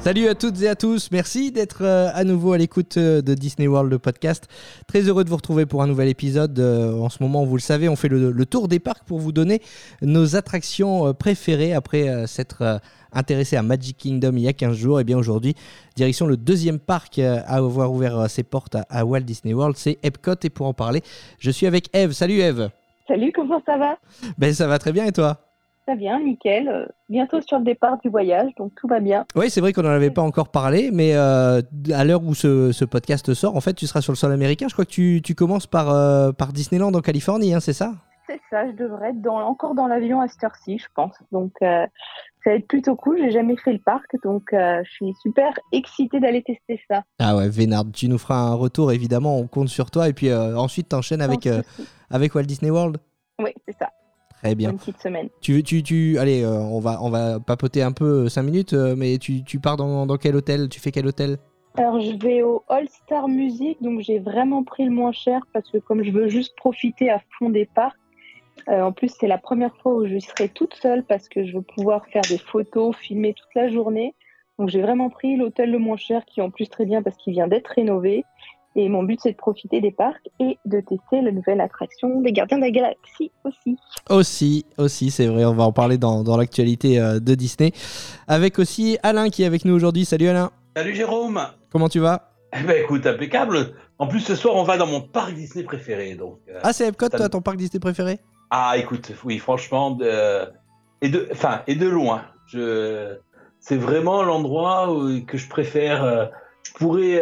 [0.00, 3.34] Salut à toutes et à tous, merci d'être euh, à nouveau à l'écoute euh, de
[3.34, 4.48] Disney World le podcast.
[4.86, 6.58] Très heureux de vous retrouver pour un nouvel épisode.
[6.58, 9.18] Euh, en ce moment, vous le savez, on fait le, le tour des parcs pour
[9.18, 9.60] vous donner
[10.00, 12.80] nos attractions préférées après s'être
[13.12, 15.00] intéressé à Magic Kingdom il y a 15 jours.
[15.00, 15.54] Et bien aujourd'hui,
[15.96, 19.98] direction le deuxième parc à avoir ouvert ses portes à, à Walt Disney World, c'est
[20.02, 20.34] Epcot.
[20.42, 21.02] Et pour en parler,
[21.38, 22.12] je suis avec Eve.
[22.12, 22.70] Salut Eve.
[23.06, 23.98] Salut, comment ça va?
[24.38, 25.49] Ben ça va très bien et toi?
[25.86, 26.68] Très bien, nickel.
[26.68, 29.24] Euh, bientôt sur le départ du voyage, donc tout va bien.
[29.34, 31.62] Oui, c'est vrai qu'on n'en avait pas encore parlé, mais euh,
[31.92, 34.66] à l'heure où ce, ce podcast sort, en fait, tu seras sur le sol américain.
[34.68, 37.94] Je crois que tu, tu commences par, euh, par Disneyland en Californie, hein, c'est ça?
[38.28, 41.14] C'est ça, je devrais être dans, encore dans l'avion à cette heure-ci, je pense.
[41.32, 41.84] Donc euh,
[42.44, 43.18] ça va être plutôt cool.
[43.18, 47.02] J'ai jamais fait le parc, donc je suis super excitée d'aller tester ça.
[47.18, 50.08] Ah ouais, Vénard, tu nous feras un retour, évidemment, on compte sur toi.
[50.08, 51.48] Et puis ensuite, t'enchaînes avec,
[52.08, 52.98] avec Walt Disney World.
[53.40, 53.90] Oui, c'est ça.
[54.42, 54.70] Très bien.
[54.70, 55.28] Une petite semaine.
[55.40, 58.94] Tu, tu, tu, allez, euh, on, va, on va papoter un peu 5 minutes, euh,
[58.96, 60.68] mais tu, tu pars dans, dans quel hôtel?
[60.68, 61.36] Tu fais quel hôtel?
[61.76, 65.70] Alors je vais au All Star Music, donc j'ai vraiment pris le moins cher parce
[65.70, 67.96] que comme je veux juste profiter à fond des parcs,
[68.68, 71.56] euh, en plus c'est la première fois où je serai toute seule parce que je
[71.56, 74.14] veux pouvoir faire des photos, filmer toute la journée.
[74.58, 77.16] Donc j'ai vraiment pris l'hôtel le moins cher qui est en plus très bien parce
[77.16, 78.24] qu'il vient d'être rénové.
[78.76, 82.32] Et mon but c'est de profiter des parcs et de tester la nouvelle attraction des
[82.32, 83.76] Gardiens de la Galaxie aussi.
[84.08, 87.72] Aussi, aussi, c'est vrai, on va en parler dans, dans l'actualité euh, de Disney.
[88.28, 90.04] Avec aussi Alain qui est avec nous aujourd'hui.
[90.04, 91.40] Salut Alain, Salut Jérôme
[91.72, 92.30] comment tu vas?
[92.52, 96.14] Eh ben écoute, impeccable En plus ce soir on va dans mon parc Disney préféré
[96.14, 96.38] donc...
[96.48, 98.18] euh, Ah, c'est Epcot, ça toi, ton parc Disney préféré?
[98.50, 100.48] Ah écoute, oui franchement, de...
[101.02, 101.28] Et, de...
[101.32, 102.22] Enfin, et de loin.
[102.46, 103.16] Je...
[103.58, 104.88] C'est vraiment l'endroit
[105.26, 106.02] que je préfère.
[106.04, 106.26] euh,
[106.64, 107.20] Je pourrais...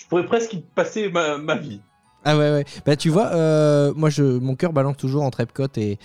[0.00, 1.80] euh, Je pourrais presque y passer ma, vie.
[2.24, 2.64] Ah ouais, ouais.
[2.84, 5.98] Bah, tu vois, euh, moi, je, mon cœur balance toujours entre Epcot et,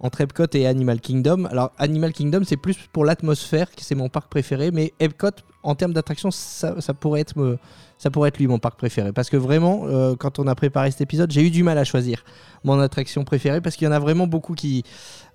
[0.00, 1.46] entre Epcot et Animal Kingdom.
[1.46, 5.30] Alors, Animal Kingdom, c'est plus pour l'atmosphère, c'est mon parc préféré, mais Epcot,
[5.62, 7.58] en termes d'attraction, ça, pourrait être me-
[7.98, 9.12] ça pourrait être lui mon parc préféré.
[9.12, 11.84] Parce que vraiment, euh, quand on a préparé cet épisode, j'ai eu du mal à
[11.84, 12.24] choisir
[12.62, 14.84] mon attraction préférée, parce qu'il y en a vraiment beaucoup qui,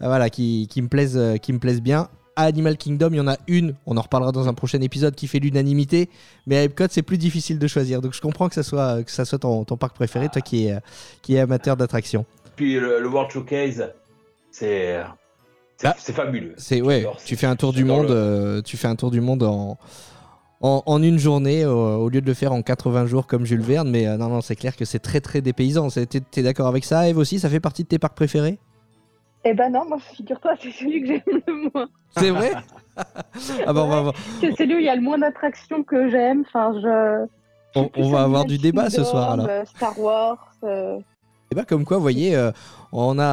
[0.01, 2.09] euh, voilà, qui, qui me plaisent, euh, qui me plaisent bien.
[2.41, 5.15] À Animal Kingdom, il y en a une, on en reparlera dans un prochain épisode,
[5.15, 6.09] qui fait l'unanimité.
[6.47, 8.01] Mais à Epcot, c'est plus difficile de choisir.
[8.01, 10.65] Donc je comprends que ça soit, que ça soit ton, ton parc préféré, toi qui
[10.67, 10.77] es,
[11.21, 12.25] qui est amateur d'attractions.
[12.55, 13.91] Puis le, le World Showcase,
[14.51, 14.99] c'est...
[15.77, 16.53] C'est c'est fabuleux.
[16.57, 19.19] C'est ouais, tu fais un tour du monde, le- euh, tu fais un tour du
[19.19, 19.79] monde en,
[20.61, 23.89] en, en une journée au lieu de le faire en 80 jours comme Jules Verne.
[23.89, 25.87] Mais euh, non, non, c'est clair que c'est très très dépaysant.
[25.89, 27.39] T'es d'accord avec ça, Eve aussi?
[27.39, 28.59] Ça fait partie de tes parcs préférés?
[29.43, 31.87] Eh ben non, moi figure-toi, c'est celui que j'aime le moins.
[32.17, 32.51] C'est vrai
[33.65, 36.09] Ah bah on va, voir- C'est celui où il y a le moins d'attractions que
[36.09, 36.43] j'aime.
[36.47, 37.25] Enfin, je...
[37.79, 39.47] on, on va avoir du débat ce soir alors.
[39.49, 40.37] euh, Star Wars.
[40.63, 40.99] euh,
[41.51, 42.51] Et bah comme quoi, vous voyez, euh,
[42.91, 43.25] on a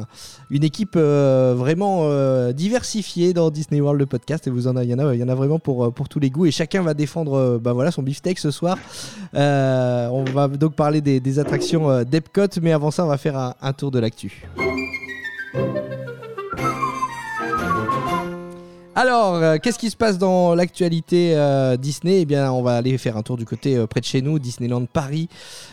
[0.00, 0.04] un-
[0.50, 2.08] une équipe euh, vraiment
[2.52, 5.24] diversifiée dans Disney World le podcast et vous en il y en a, il y
[5.24, 8.02] en a vraiment pour, pour tous les goûts et chacun va défendre bah voilà son
[8.02, 8.76] beefsteak ce soir.
[9.34, 13.54] On va donc parler des, des attractions d'Epcot, mais avant ça, on va faire un,
[13.60, 14.46] un tour de l'actu.
[18.98, 22.22] Alors, euh, qu'est-ce qui se passe dans l'actualité euh, Disney?
[22.22, 24.38] Eh bien, on va aller faire un tour du côté euh, près de chez nous,
[24.38, 25.28] Disneyland Paris.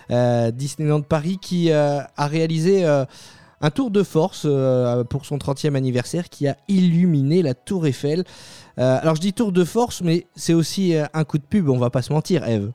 [0.09, 4.45] Disneyland Paris qui a réalisé un tour de force
[5.09, 8.25] pour son 30e anniversaire qui a illuminé la Tour Eiffel.
[8.75, 11.89] Alors, je dis tour de force, mais c'est aussi un coup de pub, on va
[11.89, 12.73] pas se mentir, Eve.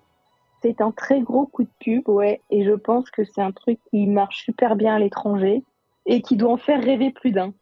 [0.63, 2.41] C'est un très gros coup de pub, ouais.
[2.51, 5.63] Et je pense que c'est un truc qui marche super bien à l'étranger
[6.09, 7.53] et qui doit en faire rêver plus d'un.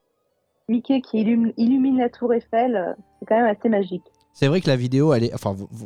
[0.68, 4.02] Mickey qui illumine, la tour Eiffel, euh, c'est quand même assez magique.
[4.32, 5.30] C'est vrai que la vidéo, elle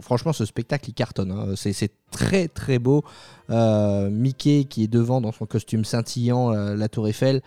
[0.01, 1.31] franchement, ce spectacle, il cartonne.
[1.31, 1.55] hein.
[1.55, 3.05] C'est très, très beau.
[3.51, 7.43] Euh, Mickey qui est devant dans son costume scintillant, euh, la Tour Eiffel,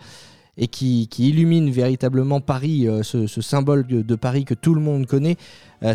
[0.56, 5.36] et qui, illumine véritablement Paris, ce, symbole de, Paris que tout le monde connaît.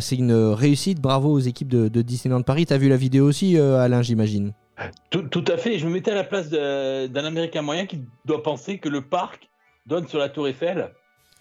[0.02, 1.00] C'est une réussite.
[1.00, 2.66] Bravo aux équipes de, de Disneyland Paris.
[2.66, 4.52] T'as vu la vidéo aussi, Alain, j'imagine?
[5.10, 5.80] Tout, tout à fait.
[5.80, 9.50] Je me mettais à la place d'un Américain moyen qui doit penser que le parc
[9.86, 10.92] donne sur la Tour Eiffel.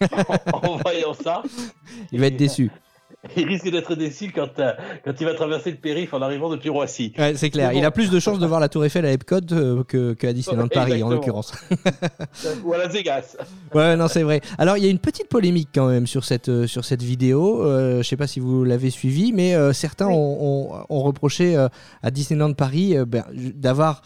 [0.53, 1.43] en voyant ça,
[2.11, 2.71] Il va être déçu.
[3.37, 4.71] il risque d'être déçu quand, euh,
[5.03, 7.13] quand il va traverser le périph' en arrivant depuis Roissy.
[7.17, 7.71] Ouais, c'est clair.
[7.71, 7.77] Bon.
[7.77, 10.27] Il a plus de chances de voir la Tour Eiffel à Epcot euh, que, que
[10.27, 11.53] à Disneyland Paris, en l'occurrence.
[12.63, 13.35] Ou à Las Vegas.
[13.73, 14.41] Ouais, non, c'est vrai.
[14.57, 17.63] Alors, il y a une petite polémique quand même sur cette, euh, sur cette vidéo.
[17.63, 20.13] Euh, je sais pas si vous l'avez suivi, mais euh, certains Oui.
[20.15, 21.67] ont, ont- ont reproché euh,
[22.01, 24.01] à Disneyland Paris euh, ben, d'avoir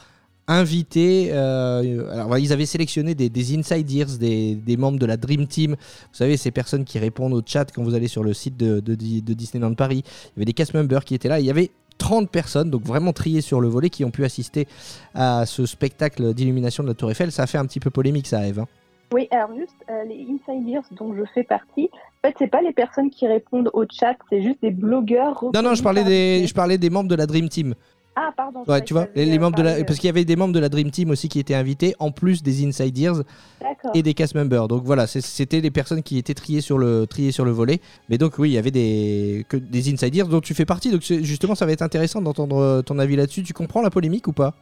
[0.47, 1.29] invité.
[1.31, 5.47] euh, alors, ils avaient sélectionné des, des inside ears, des, des membres de la Dream
[5.47, 5.71] Team.
[5.71, 5.77] Vous
[6.17, 8.95] savez, ces personnes qui répondent au chat quand vous allez sur le site de, de,
[8.95, 10.03] de Disneyland Paris.
[10.05, 11.39] Il y avait des cast members qui étaient là.
[11.39, 14.67] Il y avait 30 personnes, donc vraiment triées sur le volet, qui ont pu assister
[15.13, 17.31] à ce spectacle d'illumination de la Tour Eiffel.
[17.31, 18.59] Ça a fait un petit peu polémique, ça, Eve.
[18.59, 18.67] hein.
[19.13, 22.73] Oui, alors juste euh, les insiders dont je fais partie, en fait, c'est pas les
[22.73, 25.45] personnes qui répondent au chat, c'est juste des blogueurs.
[25.53, 27.75] Non, non, je parlais, des, je parlais des membres de la Dream Team.
[28.15, 28.63] Ah, pardon.
[28.67, 30.53] Ouais, tu vois, les, les euh, membres de la, parce qu'il y avait des membres
[30.53, 33.23] de la Dream Team aussi qui étaient invités, en plus des inside ears euh,
[33.59, 33.91] D'accord.
[33.95, 34.67] et des cast members.
[34.67, 37.79] Donc voilà, c'était les personnes qui étaient triées sur le, triées sur le volet.
[38.09, 40.91] Mais donc oui, il y avait des, que, des inside ears dont tu fais partie.
[40.91, 43.43] Donc justement, ça va être intéressant d'entendre euh, ton avis là-dessus.
[43.43, 44.53] Tu comprends la polémique ou pas?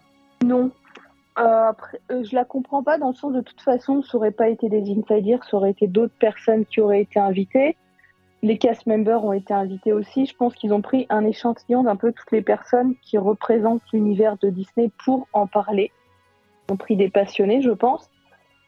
[0.46, 0.72] Non.
[1.40, 4.32] Euh, après, euh, je la comprends pas dans le sens de toute façon, ça aurait
[4.32, 7.78] pas été des insiders, ça aurait été d'autres personnes qui auraient été invitées.
[8.44, 10.26] Les cast members ont été invités aussi.
[10.26, 14.38] Je pense qu'ils ont pris un échantillon d'un peu toutes les personnes qui représentent l'univers
[14.38, 15.92] de Disney pour en parler.
[16.68, 18.10] Ils ont pris des passionnés, je pense.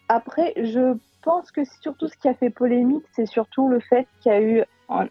[0.09, 4.31] Après, je pense que surtout ce qui a fait polémique, c'est surtout le fait qu'il
[4.31, 4.63] y a eu.
[4.89, 5.07] un-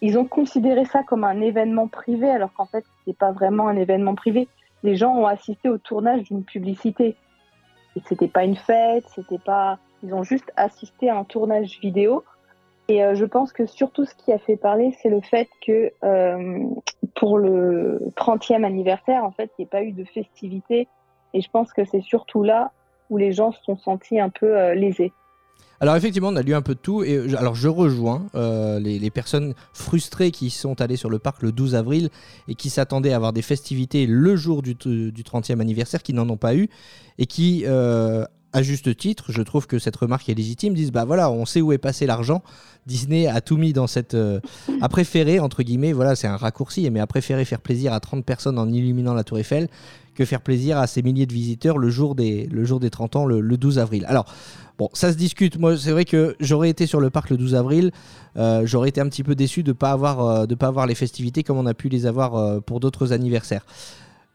[0.00, 3.76] Ils ont considéré ça comme un événement privé, alors qu'en fait, c'est pas vraiment un
[3.76, 4.48] événement privé
[4.82, 7.16] les gens ont assisté au tournage d'une publicité.
[7.96, 9.78] Et c'était pas une fête, c'était pas.
[10.02, 12.24] Ils ont juste assisté à un tournage vidéo.
[12.88, 15.92] Et euh, je pense que surtout ce qui a fait parler, c'est le fait que
[16.04, 16.64] euh,
[17.14, 20.88] pour le 30e anniversaire, en fait, il n'y a pas eu de festivité.
[21.32, 22.72] Et je pense que c'est surtout là
[23.08, 25.12] où les gens se sont sentis un peu euh, lésés.
[25.80, 27.02] Alors effectivement, on a lu un peu de tout.
[27.02, 31.74] Et alors je rejoins les, personnes frustrées qui sont allées sur le parc le 12
[31.74, 32.08] avril
[32.46, 36.14] et qui s'attendaient à avoir des festivités le jour du, t- du 30e anniversaire, qui
[36.14, 36.68] n'en ont pas eu
[37.18, 37.64] et qui,
[38.52, 41.60] à juste titre, je trouve que cette remarque est légitime, disent bah voilà, on sait
[41.60, 42.42] où est passé l'argent.
[42.86, 44.14] Disney a tout mis dans cette.
[44.14, 44.40] euh,
[44.80, 48.24] a préféré, entre guillemets, voilà, c'est un raccourci, mais a préféré faire plaisir à 30
[48.24, 49.68] personnes en illuminant la Tour Eiffel
[50.14, 53.16] que faire plaisir à ces milliers de visiteurs le jour des, le jour des 30
[53.16, 54.04] ans, le, le 12 avril.
[54.08, 54.26] Alors,
[54.78, 55.58] bon, ça se discute.
[55.58, 57.92] Moi, c'est vrai que j'aurais été sur le parc le 12 avril,
[58.36, 60.94] euh, j'aurais été un petit peu déçu de ne pas, avoir, euh, pas avoir les
[60.94, 63.64] festivités comme on a pu les avoir euh, pour d'autres anniversaires.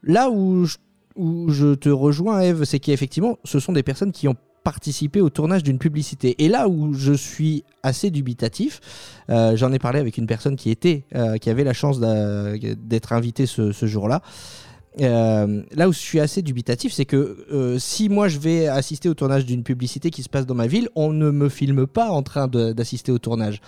[0.02, 0.76] Là où je,
[1.18, 5.30] où je te rejoins, Eve, c'est qu'effectivement, ce sont des personnes qui ont participé au
[5.30, 6.44] tournage d'une publicité.
[6.44, 8.80] Et là où je suis assez dubitatif,
[9.30, 13.12] euh, j'en ai parlé avec une personne qui était, euh, qui avait la chance d'être
[13.12, 14.22] invitée ce jour-là.
[15.00, 19.08] Euh, là où je suis assez dubitatif, c'est que euh, si moi je vais assister
[19.08, 22.08] au tournage d'une publicité qui se passe dans ma ville, on ne me filme pas
[22.10, 23.60] en train d'assister au tournage.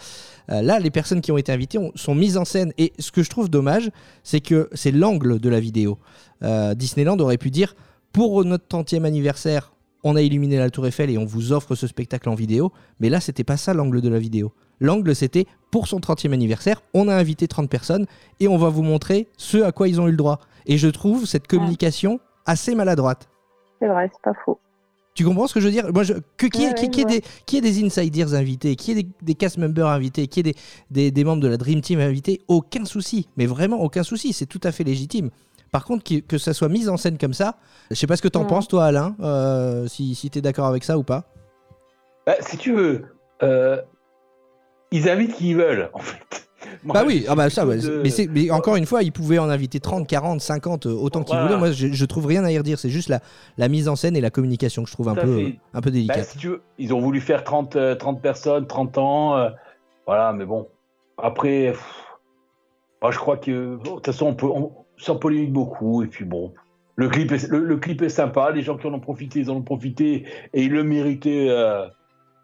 [0.50, 2.72] Euh, là, les personnes qui ont été invitées ont- sont mises en scène.
[2.78, 3.90] Et ce que je trouve dommage,
[4.24, 5.98] c'est que c'est l'angle de la vidéo.
[6.74, 7.76] Disneyland aurait pu dire
[8.12, 9.72] pour notre 30e anniversaire,
[10.02, 12.72] on a illuminé la Tour Eiffel et on vous offre ce spectacle en vidéo.
[12.98, 14.52] Mais là, c'était pas ça l'angle de la vidéo.
[14.80, 18.06] L'angle, c'était pour son 30e anniversaire, on a invité 30 personnes
[18.40, 20.40] et on va vous montrer ce à quoi ils ont eu le droit.
[20.66, 23.28] Et je trouve cette communication assez maladroite.
[23.80, 24.58] C'est vrai, c'est pas faux.
[25.14, 25.92] Tu comprends ce que je veux dire?
[25.92, 28.32] Moi, je, que, qui, Ouais, qui, ouais, qui je ait des, qui ait des insiders
[28.34, 30.54] invités, qui ait des, des cast members invités, qui ait des,
[30.90, 33.28] des, des membres de la Dream Team invités, aucun souci.
[33.36, 34.32] Mais vraiment, aucun souci.
[34.32, 35.30] C'est tout à fait légitime.
[35.72, 37.56] Par contre, que, que ça soit mis en scène comme ça,
[37.90, 38.46] je sais pas ce que t'en Ouais.
[38.46, 41.24] penses, toi, Alain, euh, si, si t'es d'accord avec ça ou pas.
[42.26, 43.04] Bah, si tu veux,
[43.42, 43.80] euh,
[44.92, 46.49] ils invitent qui ils veulent, en fait.
[46.84, 49.38] Moi, bah oui, ah bah ça, plutôt ouais, de- mais, encore une fois, ils pouvaient
[49.38, 51.46] en inviter 30, 40, 50, euh, autant qu'ils Voilà.
[51.46, 51.58] voulaient.
[51.58, 52.78] Moi, je, je trouve rien à y redire.
[52.78, 53.20] C'est juste la,
[53.58, 55.58] la mise en scène et la communication que je trouve un peu, fait.
[55.74, 56.24] un peu Bah, délicate.
[56.26, 59.36] si tu veux, ils ont voulu faire 30, euh, 30 personnes, 30 ans.
[59.36, 59.48] euh,
[60.06, 60.68] voilà, mais bon.
[61.18, 62.04] Après, pff,
[63.02, 63.76] moi, je crois que.
[63.76, 64.46] bon, De toute façon, on peut.
[64.46, 66.02] On, s'en polémique beaucoup.
[66.02, 66.52] Et puis bon.
[66.96, 68.50] Le clip, est, le, le clip est sympa.
[68.50, 70.26] Les gens qui en ont profité, ils en ont profité.
[70.52, 71.46] Et ils le méritaient.
[71.48, 71.86] euh,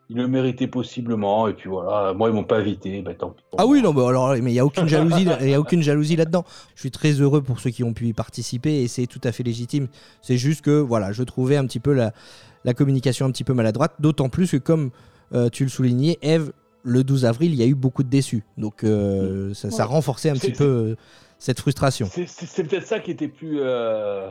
[0.08, 1.48] ils le méritaient possiblement.
[1.48, 2.12] Et puis voilà.
[2.14, 3.02] Moi, ils m'ont pas invité.
[3.02, 3.72] Bah, tant pis pour Ah moi.
[3.72, 6.16] oui, non, mais alors, mais il y a aucune jalousie, il y a aucune jalousie
[6.16, 6.44] là-dedans.
[6.74, 9.32] Je suis très heureux pour ceux qui ont pu y participer et c'est tout à
[9.32, 9.88] fait légitime.
[10.22, 12.12] C'est juste que, voilà, je trouvais un petit peu la,
[12.64, 14.90] la communication un petit peu maladroite, d'autant plus que, comme
[15.34, 16.52] euh, tu le soulignais, Eve,
[16.84, 18.44] le 12 avril, il y a eu beaucoup de déçus.
[18.58, 19.92] Donc, euh, ça, ça Ouais.
[19.94, 20.96] renforçait un petit peu euh,
[21.40, 22.08] cette frustration.
[22.12, 23.58] C'est- peut-être ça qui était plus.
[23.60, 24.30] euh,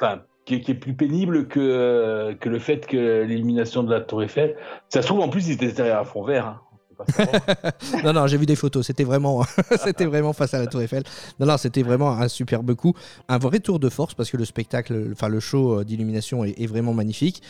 [0.00, 4.22] Enfin, qui, est- plus pénible que, euh, que le fait que l'élimination de la Tour
[4.22, 4.56] Eiffel.
[4.88, 6.46] Ça se trouve, en plus, ils étaient derrière un fond vert.
[6.46, 6.60] hein.
[8.04, 8.86] Non, non, j'ai vu des photos.
[8.86, 9.44] C'était vraiment,
[9.84, 11.02] c'était vraiment face à la Tour Eiffel.
[11.40, 12.94] Non, non, c'était vraiment un superbe coup,
[13.28, 16.66] un vrai tour de force parce que le spectacle, enfin le show euh, d'illumination est
[16.66, 17.42] vraiment magnifique,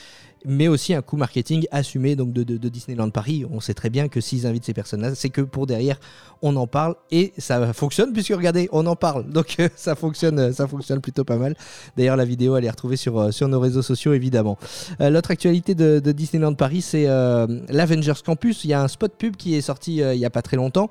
[0.45, 3.45] mais aussi un coup marketing assumé donc de, Disneyland Paris.
[3.51, 5.99] On sait très bien que s'ils invitent ces personnes-là, c'est que pour derrière,
[6.43, 9.31] on en parle et ça fonctionne puisque regardez, on en parle.
[9.31, 11.55] Donc euh, ça fonctionne, euh, ça fonctionne plutôt pas mal.
[11.97, 14.59] D'ailleurs, la vidéo, elle est retrouvée sur euh, nos réseaux sociaux évidemment.
[15.01, 18.65] L'autre actualité de, de Disneyland Paris, c'est l'Avengers Campus.
[18.65, 20.89] Il y a un spot pub qui est sorti il y a pas très longtemps.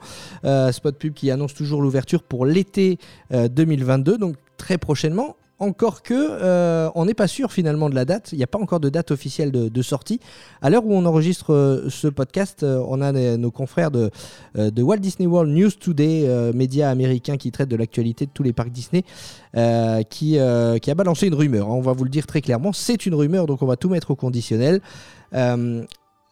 [0.71, 2.97] Spot pub qui annonce toujours l'ouverture pour l'été
[3.31, 5.35] euh, 2022, donc très prochainement.
[5.63, 8.29] Encore que euh, on n'est pas sûr finalement de la date.
[8.31, 10.19] Il n'y a pas encore de date officielle de, sortie.
[10.61, 14.11] À l'heure où on enregistre euh, ce podcast, euh, on a nos confrères de,
[14.55, 18.71] Walt Disney World News Today, média américain qui traite de l'actualité de tous les parcs
[18.71, 19.03] Disney,
[20.09, 20.37] qui,
[20.81, 21.67] qui a balancé une rumeur.
[21.67, 21.73] hein.
[21.73, 22.73] On va vous le dire très clairement.
[22.73, 24.81] C'est une rumeur, donc on va tout mettre au conditionnel.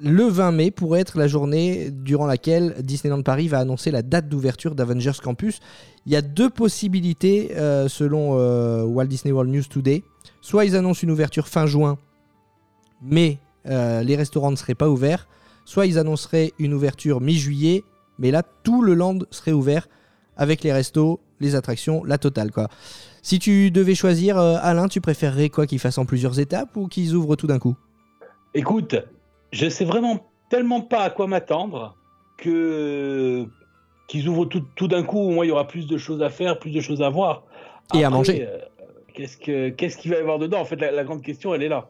[0.03, 4.27] Le 20 mai pourrait être la journée durant laquelle Disneyland Paris va annoncer la date
[4.29, 5.59] d'ouverture d'Avengers Campus.
[6.07, 10.03] Il y a deux possibilités euh, selon euh, Walt Disney World News Today.
[10.41, 11.99] Soit ils annoncent une ouverture fin juin,
[13.03, 15.27] mais euh, les restaurants ne seraient pas ouverts.
[15.65, 17.83] Soit ils annonceraient une ouverture mi-juillet,
[18.17, 19.87] mais là tout le land serait ouvert
[20.35, 22.69] avec les restos, les attractions, la totale quoi.
[23.21, 27.13] Si tu devais choisir, Alain, tu préférerais quoi qu'ils fassent en plusieurs étapes ou qu'ils
[27.13, 27.75] ouvrent tout d'un coup?
[28.55, 28.95] Écoute,
[29.51, 31.95] je sais vraiment tellement pas à quoi m'attendre
[32.37, 33.45] que
[34.07, 35.29] qu'ils ouvrent tout, tout d'un coup.
[35.29, 37.43] Moins, il y aura plus de choses à faire, plus de choses à voir.
[37.93, 38.47] Et à manger.
[38.47, 38.57] euh,
[39.13, 40.59] qu'est-ce que qu'est-ce qu'il va y avoir dedans?
[40.59, 41.89] En fait, la, la grande question, elle est là.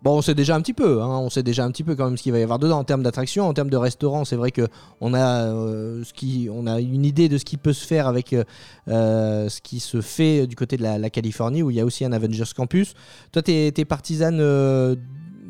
[0.00, 2.04] Bon, on sait déjà un petit peu, hein, on sait déjà un petit peu quand
[2.04, 4.24] même ce qu'il va y avoir dedans en termes d'attractions, en termes de restaurants.
[4.24, 4.68] C'est vrai que
[5.00, 8.06] on a euh, ce qui, on a une idée de ce qui peut se faire
[8.06, 11.80] avec euh, ce qui se fait du côté de la, la Californie où il y
[11.80, 12.94] a aussi un Avengers Campus.
[13.32, 14.40] Toi, t'es es partisane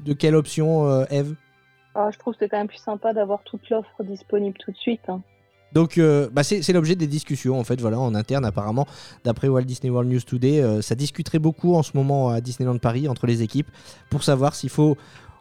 [0.04, 1.34] de quelle option, euh, Eve?
[1.94, 4.76] Ah, je trouve que c'est quand même plus sympa d'avoir toute l'offre disponible tout de
[4.76, 5.00] suite.
[5.08, 5.20] hein.
[5.72, 8.86] Donc, euh, bah, c'est l'objet des discussions en fait, voilà, en interne apparemment.
[9.24, 12.78] D'après Walt Disney World News Today, euh, ça discuterait beaucoup en ce moment à Disneyland
[12.78, 13.68] Paris entre les équipes
[14.10, 14.96] pour savoir s'il faut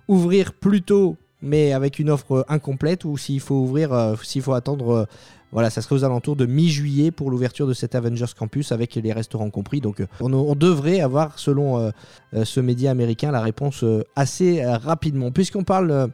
[0.08, 4.54] ouvrir plus tôt, mais avec une offre incomplète, ou s'il faut ouvrir, euh, s'il faut
[4.54, 5.08] attendre.
[5.52, 9.14] Voilà, ça serait aux alentours de mi-juillet pour l'ouverture de cet Avengers Campus avec les
[9.14, 9.80] restaurants compris.
[9.80, 11.92] Donc, euh, on, devrait avoir, selon euh,
[12.34, 13.86] euh, ce média américain, la réponse
[14.16, 15.32] assez rapidement.
[15.32, 16.10] Puisqu'on parle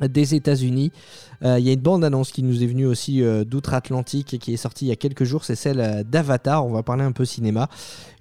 [0.00, 0.92] des États-Unis,
[1.42, 4.84] il y a une bande-annonce qui nous est venue aussi d'outre-Atlantique et qui est sortie
[4.84, 6.66] il y a quelques jours, c'est celle d'Avatar.
[6.66, 7.68] On va parler un peu cinéma.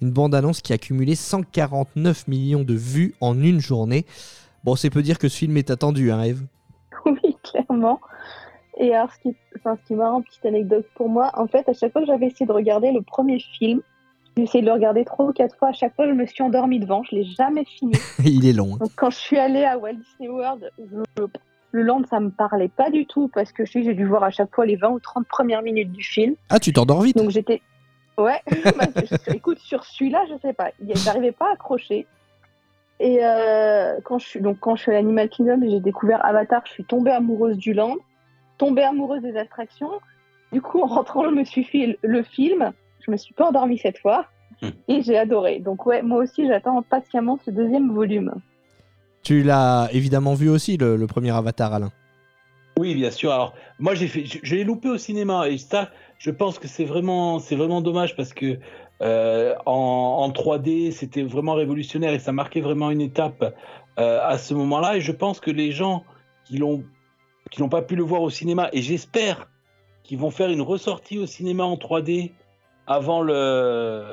[0.01, 4.05] Une bande-annonce qui a cumulé 149 millions de vues en une journée.
[4.63, 6.41] Bon, c'est peu dire que ce film est attendu, hein, Eve?
[7.05, 7.99] Oui, clairement.
[8.77, 11.67] Et alors, ce qui, enfin, ce qui est marrant, petite anecdote pour moi, en fait,
[11.69, 13.81] à chaque fois que j'avais essayé de regarder le premier film,
[14.35, 15.69] j'ai essayé de le regarder trois ou quatre fois.
[15.69, 17.01] À chaque fois, je me suis endormie devant.
[17.03, 17.93] Je l'ai jamais fini.
[18.25, 18.73] Il est long.
[18.75, 18.77] hein.
[18.81, 21.23] Donc, quand je suis allée à Walt Disney World, je-
[21.71, 24.53] le land, ça me parlait pas du tout parce que j'ai dû voir à chaque
[24.53, 26.35] fois les 20 ou 30 premières minutes du film.
[26.49, 27.61] Ah, tu t'endors vite Donc, j'étais.
[28.17, 28.39] Ouais,
[28.77, 30.71] bah, je- écoute, sur celui-là, je sais pas.
[31.03, 32.07] J'arrivais pas à accrocher.
[33.01, 36.25] Et euh, quand, je suis, donc, quand je suis à l'Animal Kingdom et j'ai découvert
[36.25, 37.95] Avatar, je suis tombée amoureuse du land,
[38.57, 39.91] tombée amoureuse des attractions.
[40.51, 42.71] Du coup, en rentrant, je me suis fait le film.
[43.05, 44.27] Je me suis pas endormie cette fois.
[44.61, 44.69] Hmm.
[44.87, 45.59] Et j'ai adoré.
[45.59, 48.33] Donc, ouais, moi aussi, j'attends patiemment ce deuxième volume.
[49.23, 51.91] Tu l'as évidemment vu aussi, le, le premier Avatar, Alain.
[52.77, 53.31] Oui, bien sûr.
[53.31, 56.67] Alors, moi, j'ai fait, je, je l'ai loupé au cinéma et ça, je pense que
[56.67, 58.59] c'est vraiment, c'est vraiment dommage parce que
[59.01, 63.55] euh, en, en 3D, c'était vraiment révolutionnaire et ça marquait vraiment une étape
[63.99, 64.97] euh, à ce moment-là.
[64.97, 66.03] Et je pense que les gens
[66.45, 66.83] qui l'ont,
[67.51, 69.49] qui n'ont pas pu le voir au cinéma, et j'espère
[70.03, 72.31] qu'ils vont faire une ressortie au cinéma en 3D
[72.87, 74.03] avant le,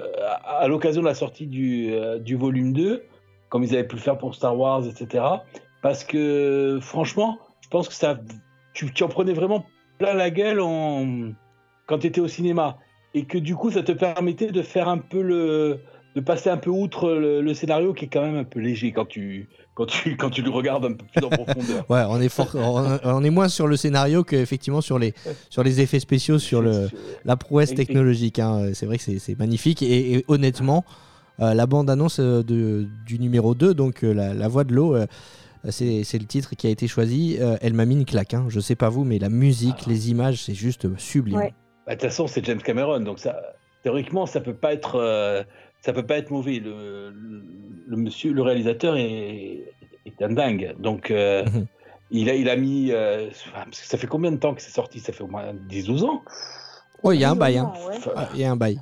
[0.45, 3.05] à, l'occasion de la sortie du, euh, volume 2,
[3.49, 5.25] comme ils avaient pu le faire pour Star Wars, etc.
[5.83, 8.19] Parce que franchement, je pense que ça,
[8.73, 9.67] tu, en prenais vraiment
[9.99, 10.59] plein la gueule
[11.87, 12.79] quand tu étais au cinéma.
[13.15, 15.81] Et que du coup, ça te permettait de faire un peu le.
[16.14, 18.92] De passer un peu outre le, le scénario qui est quand même un peu léger
[18.92, 21.85] quand tu, quand tu, quand tu le regardes un peu plus en profondeur.
[21.90, 25.14] Ouais, on est, fort, on, on est moins sur le scénario qu'effectivement sur les,
[25.50, 26.88] sur les effets spéciaux, sur le,
[27.25, 28.38] la prouesse technologique.
[28.38, 28.73] hein.
[28.75, 29.83] C'est vrai que c'est c'est magnifique.
[29.83, 30.85] Et, et honnêtement,
[31.40, 34.95] euh, la bande-annonce euh, de- du numéro 2, donc euh, la, la voix de l'eau,
[34.95, 35.07] euh,
[35.71, 37.38] c'est c'est le titre qui a été choisi.
[37.40, 38.35] Euh, elle m'a mis une claque.
[38.35, 38.45] hein.
[38.49, 39.88] Je sais pas vous, mais la musique, Ah.
[39.88, 41.38] les images, c'est juste sublime.
[41.38, 41.54] Ouais.
[41.87, 43.37] Bah, De toute façon, c'est James Cameron, donc ça,
[43.83, 45.42] théoriquement, ça peut pas être, euh,
[45.83, 46.59] ça peut pas être mauvais.
[46.59, 47.43] Le, le,
[47.87, 49.65] le monsieur, le réalisateur est,
[50.07, 50.75] est un dingue.
[50.79, 51.67] Donc, euh, Mhm.
[52.11, 53.29] il a, il a mis, euh,
[53.73, 55.01] ça fait combien de temps que c'est sorti?
[55.01, 56.23] Ça fait au moins 10-12 ans.
[57.03, 57.59] Oh, il y a un bail.
[57.59, 57.73] hein.
[57.89, 57.97] Ouais.
[57.97, 58.79] Enfin, Ah, Il y a un bail.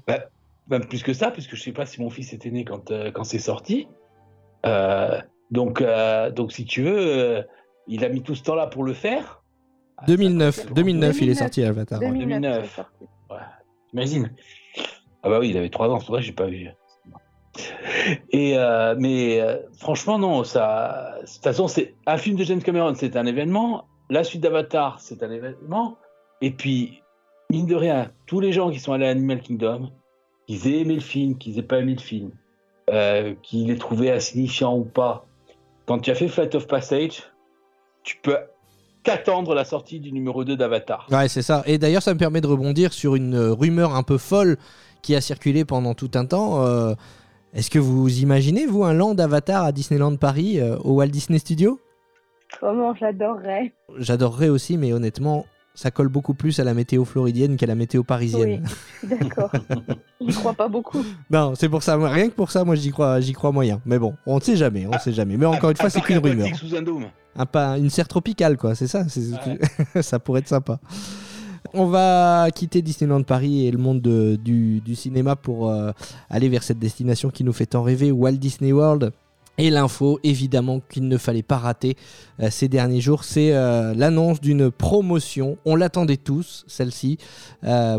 [0.69, 3.11] même plus que ça, puisque je sais pas si mon fils était né quand, euh,
[3.11, 3.89] quand c'est sorti.
[4.67, 7.43] Euh, donc, euh, donc, si tu veux, euh,
[7.89, 9.43] il a mis tout ce temps-là pour le faire.
[9.97, 11.39] Ah, ça, 2009, c'est le grand 2009, il est 2009.
[11.39, 12.01] sorti Avatar.
[12.01, 12.07] ouais.
[12.11, 12.29] 2009.
[12.41, 12.65] 2009.
[12.69, 13.05] c'est sorti.
[13.91, 14.31] T'imagines?
[15.23, 16.69] Ah bah oui, il avait 3 ans, c'est que j'ai pas vu.
[18.35, 21.17] Euh, mais euh, franchement non, ça.
[21.21, 23.87] De toute façon, c'est un film de James Cameron, c'est un événement.
[24.09, 25.97] La suite d'Avatar, c'est un événement.
[26.41, 27.03] Et puis
[27.51, 29.91] mine de rien, tous les gens qui sont allés à Animal Kingdom,
[30.47, 32.31] qu'ils aient aimé le film, qu'ils aient pas aimé le film,
[32.91, 35.27] euh, qu'ils l'aient trouvé insignifiant ou pas,
[35.87, 37.23] quand tu as fait Flight of Passage,
[38.05, 38.37] tu peux
[39.03, 41.07] qu'attendre la sortie du numéro 2 d'Avatar.
[41.11, 41.63] Ouais, c'est ça.
[41.67, 44.59] Et d'ailleurs, ça me permet de rebondir sur une rumeur un peu folle
[45.03, 46.95] qui a circulé pendant tout un temps.
[47.53, 51.39] Est-ce que vous imaginez, vous, un land Avatar à Disneyland Paris, euh, au Walt Disney
[51.39, 51.81] Studio
[52.61, 53.73] Comment j'adorerais.
[53.99, 58.03] J'adorerais aussi, mais honnêtement, ça colle beaucoup plus à la météo floridienne qu'à la météo
[58.03, 58.63] parisienne.
[59.03, 59.51] Oui, d'accord.
[60.21, 61.05] J'y crois pas beaucoup.
[61.31, 61.97] Non, c'est pour ça.
[61.97, 63.81] Rien que pour ça, moi, j'y crois, j'y crois moyen.
[63.87, 65.37] Mais bon, on ne sait jamais, on ne sait jamais.
[65.37, 66.55] Mais encore une fois, c'est qu'une rumeur.
[66.55, 67.07] Sous un dôme.
[67.35, 69.05] Un, pas, une serre tropicale, quoi, c'est ça
[70.03, 70.79] Ça pourrait être sympa.
[71.73, 75.93] On va quitter Disneyland Paris et le monde de- du, cinéma pour euh,
[76.29, 79.13] aller vers cette destination qui nous fait tant rêver, Walt Disney World.
[79.57, 81.95] Et l'info, évidemment, qu'il ne fallait pas rater
[82.41, 85.59] euh, ces derniers jours, c'est euh, l'annonce d'une promotion.
[85.65, 87.19] On l'attendait tous, celle-ci,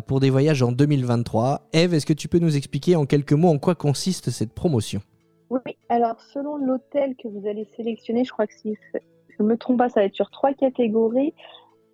[0.08, 1.62] pour des voyages en 2023.
[1.72, 5.02] Eve, est-ce que tu peux nous expliquer en quelques mots en quoi consiste cette promotion?
[5.50, 9.58] Oui, alors selon l'hôtel que vous allez sélectionner, je crois que si je ne me
[9.58, 11.34] trompe pas, ça va être sur trois catégories.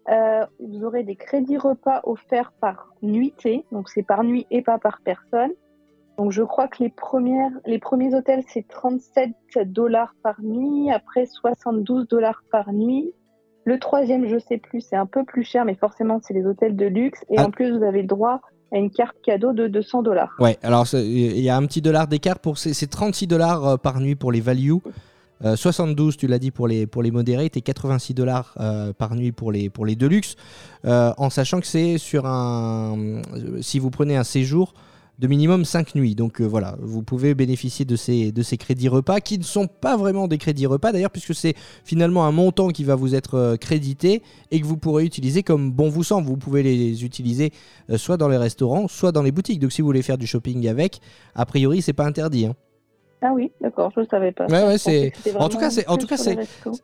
[0.09, 4.77] Euh, vous aurez des crédits repas offerts par nuitée, donc c'est par nuit et pas
[4.77, 5.51] par personne.
[6.17, 9.31] Donc je crois que les, premières, les premiers hôtels, c'est 37
[9.65, 13.13] dollars par nuit, après 72 dollars par nuit.
[13.65, 16.75] Le troisième, je sais plus, c'est un peu plus cher, mais forcément, c'est les hôtels
[16.77, 17.19] de luxe.
[17.29, 17.45] Et Ah.
[17.45, 18.39] en plus, vous avez le droit
[18.71, 20.35] à une carte cadeau de 200 dollars.
[20.39, 23.77] Ouais, alors il y a un petit dollar d'écart pour c'est c'est 36 dollars euh,
[23.77, 24.75] par nuit pour les value,
[25.43, 29.15] euh, 72 tu l'as dit pour les pour les moderate et 86 dollars euh, par
[29.15, 30.35] nuit pour les pour les deluxe,
[30.85, 34.73] euh, en sachant que c'est sur un euh, si vous prenez un séjour
[35.19, 36.15] de minimum 5 nuits.
[36.15, 40.27] Donc euh, voilà, vous pouvez bénéficier de ces, crédits repas qui ne sont pas vraiment
[40.27, 44.21] des crédits repas d'ailleurs, puisque c'est finalement un montant qui va vous être euh, crédité
[44.51, 46.27] et que vous pourrez utiliser comme bon vous semble.
[46.27, 47.51] Vous pouvez les utiliser
[47.89, 49.59] euh, soit dans les restaurants, soit dans les boutiques.
[49.59, 51.01] Donc si vous voulez faire du shopping avec,
[51.35, 52.45] a priori, c'est pas interdit.
[52.45, 52.55] hein.
[53.21, 54.45] Ah oui, d'accord, je ne savais pas.
[54.45, 56.17] Ouais, ouais, c'est- en tout cas, c'est- en tout cas.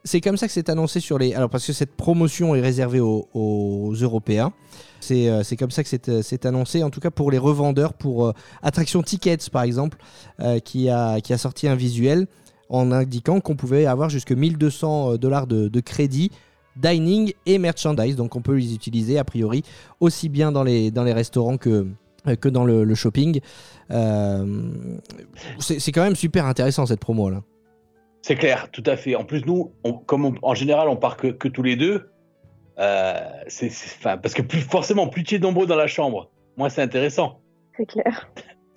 [0.04, 1.34] C'est comme ça que c'est annoncé sur les.
[1.36, 4.52] Alors, parce que cette promotion est réservée aux, aux Européens.
[5.00, 7.38] C'est euh, c'est comme ça que c'est euh, c'est annoncé, en tout cas pour les
[7.38, 8.32] revendeurs, pour euh,
[8.64, 9.98] Attraction Tickets par exemple,
[10.40, 12.26] euh, qui, a, qui a sorti un visuel
[12.70, 16.32] en indiquant qu'on pouvait avoir jusque 1200 dollars de, de crédit
[16.78, 18.16] dining et merchandise.
[18.16, 19.64] Donc on peut les utiliser a priori
[20.00, 21.86] aussi bien dans les, dans les restaurants que,
[22.40, 23.40] que dans le, le shopping.
[23.92, 24.46] Euh,
[25.60, 27.42] c'est c'est quand même super intéressant cette promo là.
[28.22, 29.16] C'est clair, tout à fait.
[29.16, 32.10] En plus, nous, on- comme on- en général, on part que, que tous les deux,
[32.80, 33.14] euh,
[33.48, 36.70] c'est, c'est- enfin, parce que plus, forcément, plus tu es nombreux dans la chambre, moins
[36.70, 37.42] c'est intéressant.
[37.78, 38.30] C'est clair.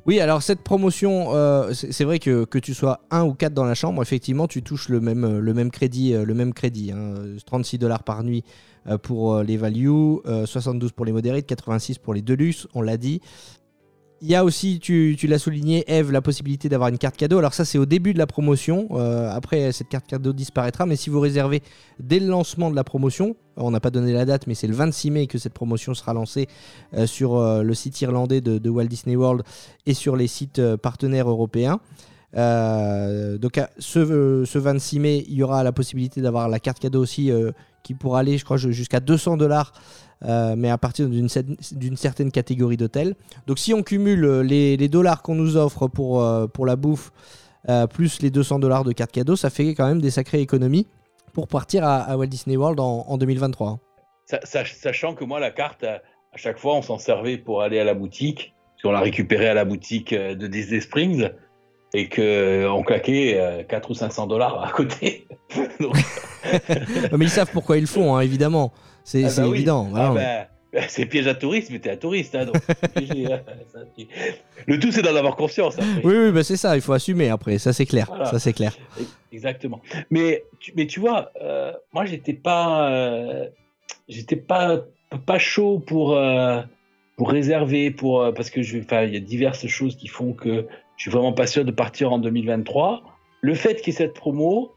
[0.06, 3.64] Oui, alors cette promotion, euh, c'est vrai que, que tu sois un ou quatre dans
[3.64, 6.92] la chambre, effectivement, tu touches le même, euh, le même crédit, euh, le même crédit
[6.92, 7.14] hein,
[7.44, 8.44] 36 dollars par nuit
[9.02, 9.88] pour les value,
[10.26, 13.20] euh, 72 pour les modérés, 86 pour les deluxe, on l'a dit.
[14.22, 17.36] Il y a aussi, tu, l'as souligné, Eve, la possibilité d'avoir une carte cadeau.
[17.36, 18.88] Alors ça, c'est au début de la promotion.
[18.92, 20.86] Euh, après, cette carte cadeau disparaîtra.
[20.86, 21.62] Mais si vous réservez
[22.00, 24.74] dès le lancement de la promotion, on n'a pas donné la date, mais c'est le
[24.74, 26.48] 26 mai que cette promotion sera lancée
[26.94, 29.42] euh, sur euh, le site irlandais de, Walt Disney World
[29.84, 31.80] et sur les sites partenaires européens.
[32.32, 37.30] Donc ce, ce 26 mai, il y aura la possibilité d'avoir la carte cadeau aussi
[37.82, 39.72] qui pourra aller, je crois, jusqu'à 200 dollars,
[40.24, 43.14] euh, mais à partir d'une cer- d'une certaine catégorie d'hôtels.
[43.46, 46.76] Donc si on cumule euh, les, les dollars qu'on nous offre pour, euh, pour la
[46.76, 47.12] bouffe,
[47.68, 50.86] euh, plus les 200 dollars de carte cadeau, ça fait quand même des sacrées économies
[51.32, 53.78] pour partir à, à Walt Disney World en, en 2023.
[54.26, 55.96] Sa- sach- sachant que moi, la carte, à,
[56.32, 59.48] à chaque fois, on s'en servait pour aller à la boutique, parce qu'on l'a récupérée
[59.48, 61.28] à la boutique de Disney Springs,
[61.94, 65.26] et qu'on claquait euh, 4 ou 500 dollars à côté.
[65.80, 65.96] Donc,
[67.12, 68.72] mais ils savent pourquoi ils le font, hein, évidemment.
[69.06, 69.58] C'est Ah c'est bah oui.
[69.58, 69.88] évident.
[69.94, 70.48] ah
[70.88, 72.34] c'est piège à touriste, mais t'es un touriste.
[72.34, 72.56] Hein, donc
[72.96, 73.40] c'est hein,
[74.66, 75.78] Le tout, c'est d'en avoir conscience.
[75.78, 76.00] après.
[76.04, 78.06] Oui, oui, bah c'est ça, il faut assumer après, ça c'est clair.
[78.08, 78.26] Voilà.
[78.26, 78.76] Ça c'est clair.
[79.32, 79.80] Exactement.
[80.10, 83.46] Mais tu, mais tu vois, euh, moi, j'étais pas, euh,
[84.08, 84.80] j'étais pas,
[85.24, 86.60] pas chaud pour, euh,
[87.16, 90.66] pour réserver, pour, parce que il y a diverses choses qui font que
[90.96, 93.02] je suis vraiment pas sûr de partir en 2023.
[93.40, 94.72] Le fait qu'il y ait cette promo,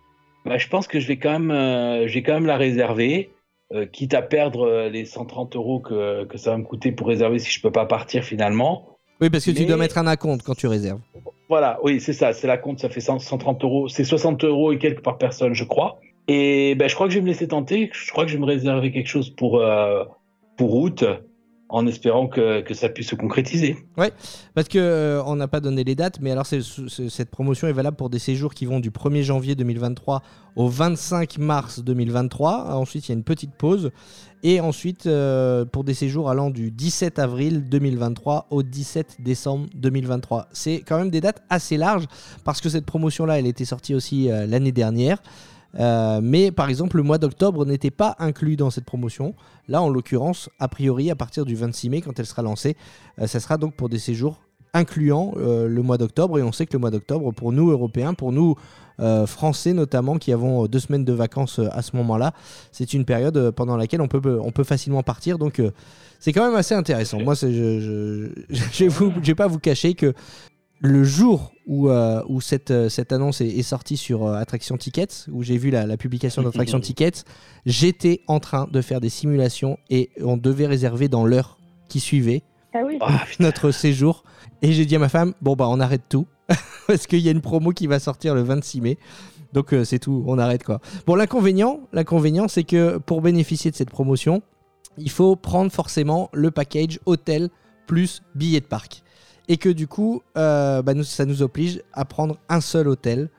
[0.45, 3.31] bah, je pense que je vais quand même, je vais quand même la réserver,
[3.73, 7.07] euh, quitte à perdre euh, les 130 euros que, que ça va me coûter pour
[7.07, 8.97] réserver si je peux pas partir finalement.
[9.21, 11.01] Oui, parce que tu dois mettre un acompte quand tu réserves.
[11.49, 14.71] Voilà, oui, c'est ça, c'est la compte, ça fait 100 130 euros, c'est 60 euros
[14.71, 15.99] et quelques par personne, je crois.
[16.27, 18.41] Et ben, je crois que je vais me laisser tenter, je crois que je vais
[18.41, 20.05] me réserver quelque chose pour, euh,
[20.57, 21.03] pour août,
[21.69, 23.77] en espérant que, que ça puisse se concrétiser.
[24.55, 27.95] Parce que euh, on n'a pas donné les dates, mais alors cette promotion est valable
[27.95, 30.23] pour des séjours qui vont du 1er janvier 2023
[30.55, 32.73] au 25 mars 2023.
[32.75, 33.91] Ensuite, il y a une petite pause.
[34.41, 40.47] Et ensuite, euh, pour des séjours allant du 17 avril 2023 au 17 décembre 2023.
[40.51, 42.05] C'est quand même des dates assez larges
[42.45, 45.21] parce que cette promotion-là, elle était sortie aussi euh, l'année dernière.
[45.77, 49.35] Euh, mais par exemple, le mois d'octobre n'était pas inclus dans cette promotion.
[49.67, 52.75] Là, en l'occurrence, a priori, à partir du 26 mai, quand elle sera lancée,
[53.19, 54.39] euh, ça sera donc pour des séjours
[54.73, 56.37] incluant euh, le mois d'octobre.
[56.39, 58.55] Et on sait que le mois d'octobre, pour nous Européens, pour nous
[58.99, 62.33] euh, Français notamment, qui avons deux semaines de vacances à ce moment-là,
[62.71, 65.37] c'est une période pendant laquelle on peut, on peut facilement partir.
[65.37, 65.61] Donc
[66.19, 67.19] c'est quand même assez intéressant.
[67.19, 68.85] Moi, je, je
[69.25, 70.13] vais pas vous cacher que
[70.81, 75.27] le jour où, euh, où cette, euh, cette annonce est, sortie sur euh, Attraction Tickets,
[75.31, 77.25] où j'ai vu la, publication d'Attraction Tickets,
[77.65, 82.43] j'étais en train de faire des simulations et on devait réserver dans l'heure qui suivait
[82.73, 82.97] ah oui.
[83.01, 84.23] Ah, notre séjour.
[84.61, 86.27] Et j'ai dit à ma femme, bon bah on arrête tout,
[86.87, 88.97] parce qu'il y a une promo qui va sortir le 26 mai.
[89.53, 90.79] Donc c'est tout, on arrête quoi.
[91.07, 94.43] Bon, l'inconvénient, l'inconvénient, c'est que pour bénéficier de cette promotion,
[94.99, 97.49] il faut prendre forcément le package hôtel
[97.87, 99.01] plus billet de parc
[99.49, 103.29] et que du coup, euh, bah, ça nous oblige à prendre un seul hôtel.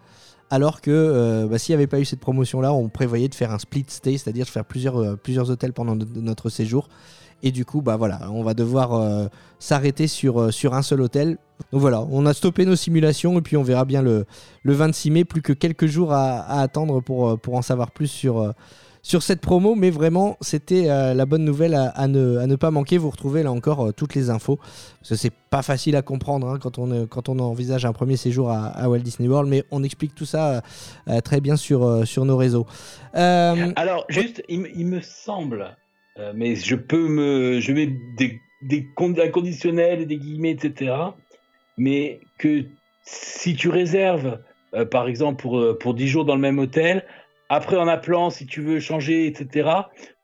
[0.53, 3.53] Alors que euh, bah, s'il n'y avait pas eu cette promotion-là, on prévoyait de faire
[3.53, 6.89] un split stay, c'est-à-dire de faire plusieurs, euh, plusieurs hôtels pendant notre séjour.
[7.45, 11.39] Et du coup, bah voilà, on va devoir s'arrêter sur, sur un seul hôtel.
[11.73, 14.27] Donc voilà, on a stoppé nos simulations et puis on verra bien le,
[14.63, 18.09] le 26 mai, plus que quelques jours à, à attendre pour, pour en savoir plus
[18.09, 18.53] sur,
[19.03, 22.99] sur cette promo, mais vraiment, c'était euh, la bonne nouvelle à, ne, pas manquer.
[22.99, 24.57] Vous retrouvez là encore euh, toutes les infos.
[24.57, 28.17] Parce que c'est pas facile à comprendre hein, quand, on, quand on envisage un premier
[28.17, 30.63] séjour à, Walt Disney World, mais on explique tout ça
[31.09, 32.67] euh, très bien sur, sur nos réseaux.
[33.15, 35.77] Alors, juste, il, me semble,
[36.35, 37.61] mais je peux me.
[37.61, 40.93] Je mets des, des inconditionnels et des guillemets, etc.
[41.79, 42.67] Mais que
[43.05, 44.39] si tu réserves,
[44.91, 47.05] par exemple, pour, pour 10 jours dans le même hôtel,
[47.51, 49.69] après, en appelant, si tu veux changer, etc.,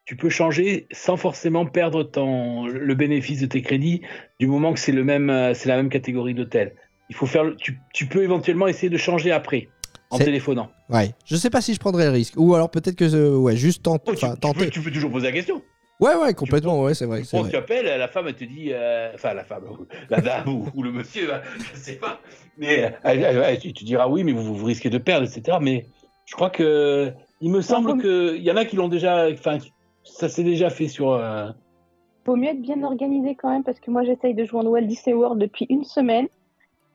[0.04, 4.02] tu peux changer sans forcément perdre ton, le bénéfice de tes crédits
[4.38, 6.76] du moment que c'est le même, euh, c'est la même catégorie d'hôtel.
[7.10, 9.68] Il faut faire, tu, tu, peux éventuellement essayer de changer après
[10.10, 10.70] en téléphonant.
[10.88, 11.10] Ouais.
[11.24, 12.34] Je sais pas si je prendrais le risque.
[12.36, 14.12] Ou alors peut-être que euh, ouais, juste tenter.
[14.12, 15.60] Oh, tu, tu, peux, toujours poser la question.
[15.98, 17.22] Ouais, ouais, complètement, ouais, c'est vrai.
[17.32, 19.64] On tu appelles, la femme, elle te dit, euh, enfin, la femme,
[20.10, 21.40] la dame ou, le monsieur, hein,
[21.72, 22.20] je sais pas.
[22.56, 22.94] Mais
[23.60, 25.58] tu, tu, diras oui, mais vous, vous risquez de perdre, etc.
[25.60, 25.86] Mais
[26.26, 29.58] je crois que il me semble qu'il y en a qui l'ont déjà, enfin,
[30.04, 31.12] ça s'est déjà fait sur.
[31.12, 31.48] Euh...
[32.24, 34.82] Vaut mieux être bien organisé quand même parce que moi j'essaye de jouer en Walt
[34.82, 36.26] Disney World depuis une semaine.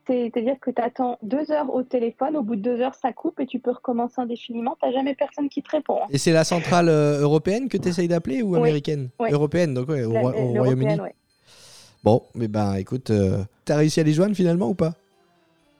[0.06, 3.38] C'est-à-dire que tu attends deux heures au téléphone, au bout de deux heures ça coupe
[3.38, 4.76] et tu peux recommencer indéfiniment.
[4.80, 6.00] T'as jamais personne qui te répond.
[6.10, 9.10] Et c'est la centrale euh, européenne que tu essayes d'appeler ou américaine?
[9.20, 10.98] Européenne, donc ouais, au, Royaume-Uni.
[12.02, 14.94] Bon, mais ben écoute, euh, t'as réussi à les joindre finalement ou pas?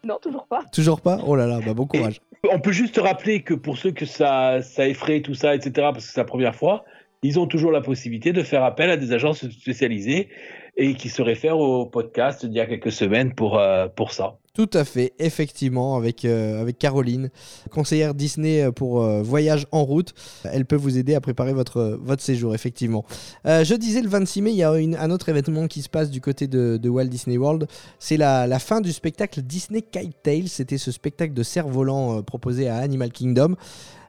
[0.05, 0.63] Non, toujours pas.
[0.73, 1.19] Toujours pas?
[1.27, 4.59] Oh là là, bah bon courage on peut juste rappeler que pour ceux que ça,
[4.79, 6.85] effraie tout ça, etc., parce que c'est la première fois,
[7.23, 10.29] ils ont toujours la possibilité de faire appel à des agences spécialisées
[10.77, 14.39] et qui se réfèrent au podcast d'il y a quelques semaines pour, euh, pour ça.
[14.55, 17.31] Tout à fait, effectivement, avec, euh, avec Caroline,
[17.71, 20.13] conseillère Disney pour euh, voyage en route.
[20.45, 23.07] Elle peut vous aider à préparer votre, votre séjour, effectivement.
[23.47, 26.11] Euh, je disais le 26 mai, il y a un autre événement qui se passe
[26.11, 27.67] du côté de, Walt Disney World.
[27.99, 30.49] C'est la, la, fin du spectacle Disney Kite Tales.
[30.49, 33.57] C'était ce spectacle de cerf-volant proposé à Animal Kingdom.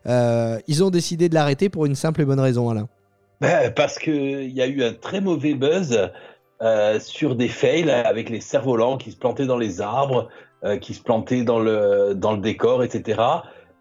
[0.06, 2.90] ils ont décidé de l'arrêter pour une simple et bonne raison, Alain.
[3.40, 5.98] Ben, parce qu'il y a eu un très mauvais buzz
[6.64, 10.30] euh, sur des fails avec les cerfs-volants qui se plantaient dans les arbres,
[10.64, 13.22] euh, qui se plantaient dans le, dans le décor, etc.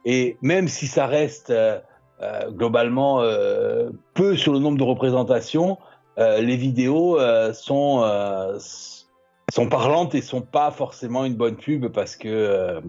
[0.05, 1.79] Et même si ça reste euh,
[2.51, 3.23] globalement
[4.14, 5.79] peu sur le nombre de représentations,
[6.16, 7.18] les vidéos
[7.53, 8.05] sont,
[9.53, 12.81] sont parlantes et sont pas forcément une bonne pub parce que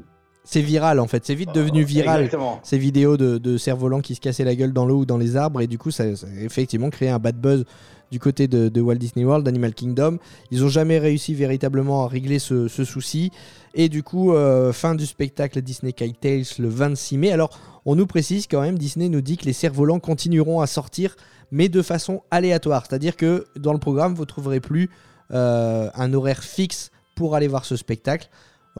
[0.43, 2.29] c'est viral en fait, c'est vite devenu viral
[2.63, 5.37] ces vidéos de, de cerfs-volants qui se cassaient la gueule dans l'eau ou dans les
[5.37, 7.65] arbres et du coup ça, a effectivement créé un bad buzz
[8.13, 10.19] du côté de, Walt Disney World, Animal Kingdom.
[10.51, 13.31] Ils n'ont jamais réussi véritablement à régler ce, souci
[13.73, 17.31] et du coup euh, fin du spectacle Disney Kite Tales le 26 mai.
[17.31, 21.15] Alors on nous précise quand même, Disney nous dit que les cerfs-volants continueront à sortir
[21.51, 24.91] mais de façon aléatoire, c'est-à-dire que dans le programme vous trouverez plus
[25.31, 28.29] euh, un horaire fixe pour aller voir ce spectacle.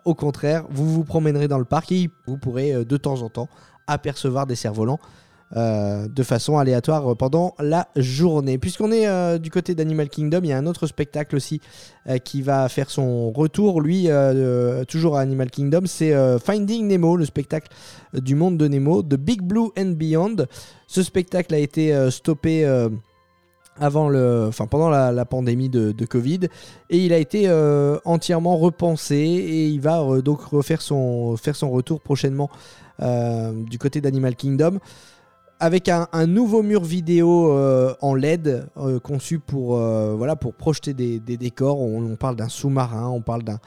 [0.06, 3.29] Au contraire, vous vous promènerez dans le parc et vous pourrez euh, de temps en
[3.29, 3.47] temps
[3.88, 4.99] apercevoir des cerfs-volants
[5.56, 8.58] euh, de façon aléatoire pendant la journée.
[8.58, 11.62] Puisqu'on est euh, du côté d'Animal Kingdom, il y a un autre spectacle aussi
[12.23, 14.10] qui va faire son retour, lui,
[14.89, 17.69] toujours à Animal Kingdom, c'est Finding Nemo, le spectacle
[18.13, 20.47] du monde de Nemo, The Big Blue and Beyond.
[20.86, 22.65] Ce spectacle a été stoppé
[23.79, 26.41] avant le, enfin pendant la, pandémie de, Covid,
[26.89, 31.55] et il a été euh, entièrement repensé et il va euh, donc refaire son, faire
[31.55, 32.49] son retour prochainement
[33.01, 34.79] euh, du côté d'Animal Kingdom
[35.59, 37.57] avec un, nouveau mur vidéo
[38.01, 38.65] en LED
[39.01, 41.79] conçu pour, voilà, pour projeter des, décors.
[41.79, 43.59] On, parle d'un sous-marin, on parle d'un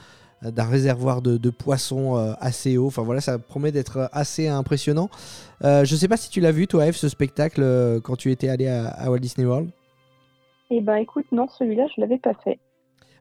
[0.42, 2.88] d'un réservoir de, poissons assez haut.
[2.88, 5.08] Enfin voilà, ça promet d'être assez impressionnant.
[5.62, 7.62] je ne sais pas si tu l'as vu, toi, Eve, ce spectacle,
[8.02, 9.70] quand tu étais allé à Walt Disney World.
[10.70, 12.58] Eh ben écoute, non, celui-là, je l'avais pas fait.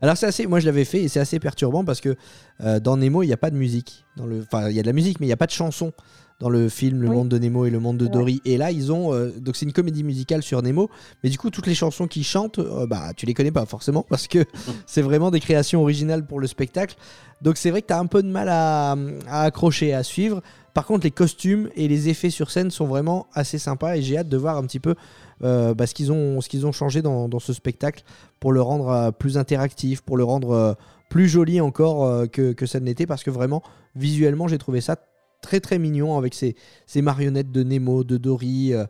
[0.02, 2.16] Alors c'est assez, moi je l'avais fait et c'est assez perturbant parce que
[2.62, 4.04] euh, dans Nemo il n'y a pas de musique.
[4.18, 5.52] Dans le, enfin il y a de la musique mais il n'y a pas de
[5.52, 5.94] chanson
[6.42, 7.16] dans le film Le Oui.
[7.16, 8.12] Monde de Nemo et Le Monde de Ouais.
[8.12, 8.42] Dory.
[8.44, 10.90] Et là ils ont, euh, donc c'est une comédie musicale sur Nemo,
[11.24, 14.06] mais du coup toutes les chansons qu'ils chantent, euh, bah tu les connais pas forcément
[14.10, 14.44] parce que
[14.86, 16.96] c'est vraiment des créations originales pour le spectacle.
[17.42, 18.98] Donc c'est vrai que tu as un peu de mal à,
[19.30, 20.42] à accrocher, à suivre.
[20.74, 24.18] Par contre les costumes et les effets sur scène sont vraiment assez sympas et j'ai
[24.18, 24.96] hâte de voir un petit peu
[25.44, 28.04] euh, bah, ce qu'ils ont, ce qu'ils ont changé dans, dans ce spectacle
[28.40, 30.74] pour le rendre euh, plus interactif, pour le rendre euh,
[31.10, 33.62] plus joli encore euh, que, que ça ne l'était, parce que vraiment,
[33.96, 34.98] visuellement, j'ai trouvé ça
[35.42, 36.56] très très mignon avec ces,
[36.88, 38.86] ces marionnettes de Nemo, de Dory euh,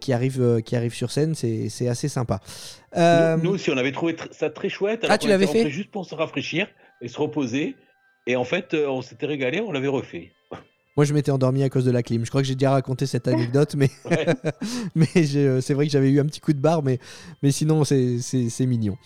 [0.00, 2.38] qui, arrivent, euh, qui arrivent sur scène, c'est c'est assez sympa.
[2.96, 5.04] Euh, Nous, nous aussi, on avait trouvé tr- ça très chouette.
[5.08, 5.68] Ah, tu l'avais fait?
[5.68, 6.68] Juste pour se rafraîchir
[7.00, 7.74] et se reposer.
[8.28, 10.32] Et en fait, euh, on s'était régalé, on l'avait refait.
[10.96, 12.24] Moi, je m'étais endormi à cause de la clim.
[12.24, 14.26] Je crois que j'ai déjà raconté cette anecdote, mais, Ouais.
[14.94, 16.98] mais j'ai- euh, c'est vrai que j'avais eu un petit coup de barre, mais,
[17.42, 18.96] mais sinon, c'est- mignon.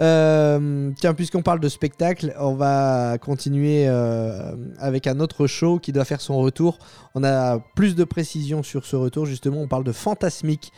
[0.00, 5.92] Euh, tiens, puisqu'on parle de spectacle, on va continuer euh, avec un autre show qui
[5.92, 6.78] doit faire son retour.
[7.14, 9.60] On a plus de précisions sur ce retour, justement.
[9.62, 10.72] On parle de Fantasmic.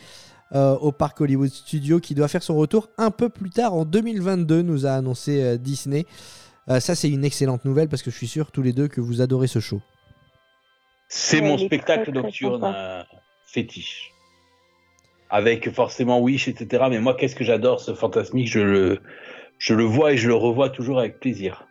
[0.55, 3.85] euh, au parc Hollywood Studio qui doit faire son retour un peu plus tard en
[3.85, 6.07] 2022 nous a annoncé Disney
[6.79, 9.21] ça c'est une excellente nouvelle parce que je suis sûr tous les deux que vous
[9.21, 9.79] adorez ce show
[11.09, 13.03] C'est Ouais, mon spectacle nocturne euh,
[13.45, 14.11] fétiche.
[15.31, 16.85] Avec forcément Wish, etc.
[16.89, 18.47] Mais moi, qu'est-ce que j'adore ce fantasmique.
[18.47, 18.99] Je le,
[19.57, 21.67] je le vois et je le revois toujours avec plaisir.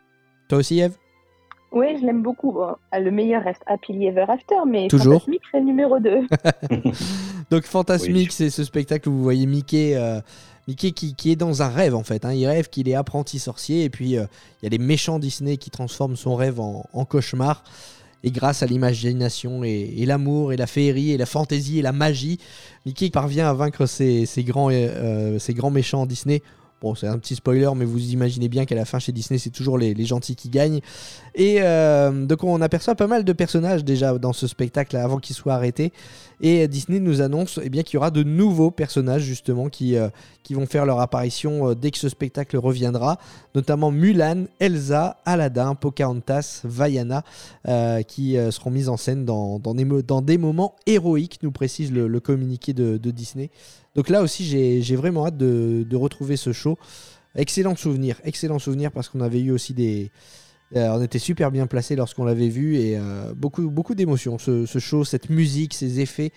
[0.49, 0.97] toi aussi Eve?
[1.71, 2.53] Oui, je l'aime beaucoup.
[2.53, 5.15] Bon, ah, le meilleur reste Happily Ever After, mais Toujours.
[5.21, 6.21] Fantasmic, c'est le numéro 2.
[7.51, 8.29] Donc Fantasmic, Oui.
[8.31, 10.21] c'est ce spectacle où vous voyez Mickey, euh,
[10.67, 12.25] Mickey qui, qui est dans un rêve en fait.
[12.25, 12.33] hein.
[12.33, 14.25] Il rêve qu'il est apprenti sorcier et puis euh,
[14.63, 17.63] il y a les méchants Disney qui transforment son rêve en, en cauchemar.
[18.25, 22.39] Et grâce à l'imagination et, l'amour et la féerie et la fantaisie et la magie,
[22.85, 25.39] Mickey parvient à vaincre ses, grands, euh,
[25.71, 26.43] méchants Disney.
[26.81, 29.51] Bon, c'est un petit spoiler, mais vous imaginez bien qu'à la fin chez Disney, c'est
[29.51, 30.81] toujours les, gentils qui gagnent.
[31.35, 35.35] Et euh, donc on aperçoit pas mal de personnages déjà dans ce spectacle avant qu'il
[35.35, 35.93] soit arrêté.
[36.41, 40.09] Et Disney nous annonce eh qu'il y aura de nouveaux personnages justement qui, euh,
[40.51, 43.19] vont faire leur apparition euh, dès que ce spectacle reviendra,
[43.55, 47.23] notamment Mulan, Elsa, Aladdin, Pocahontas, Vaiana,
[47.67, 52.73] euh, qui euh, seront mises en scène dans, des, moments héroïques, nous précise le, communiqué
[52.73, 53.51] de, Disney.
[53.95, 56.79] Donc là aussi, j'ai vraiment hâte de, de retrouver ce show.
[57.35, 60.09] Excellent souvenir, excellent souvenir parce qu'on avait eu aussi des, euh,
[60.75, 64.39] on était super bien placé lorsqu'on l'avait vu et euh, beaucoup, beaucoup d'émotions.
[64.39, 66.33] Ce, show, cette musique, ces effets,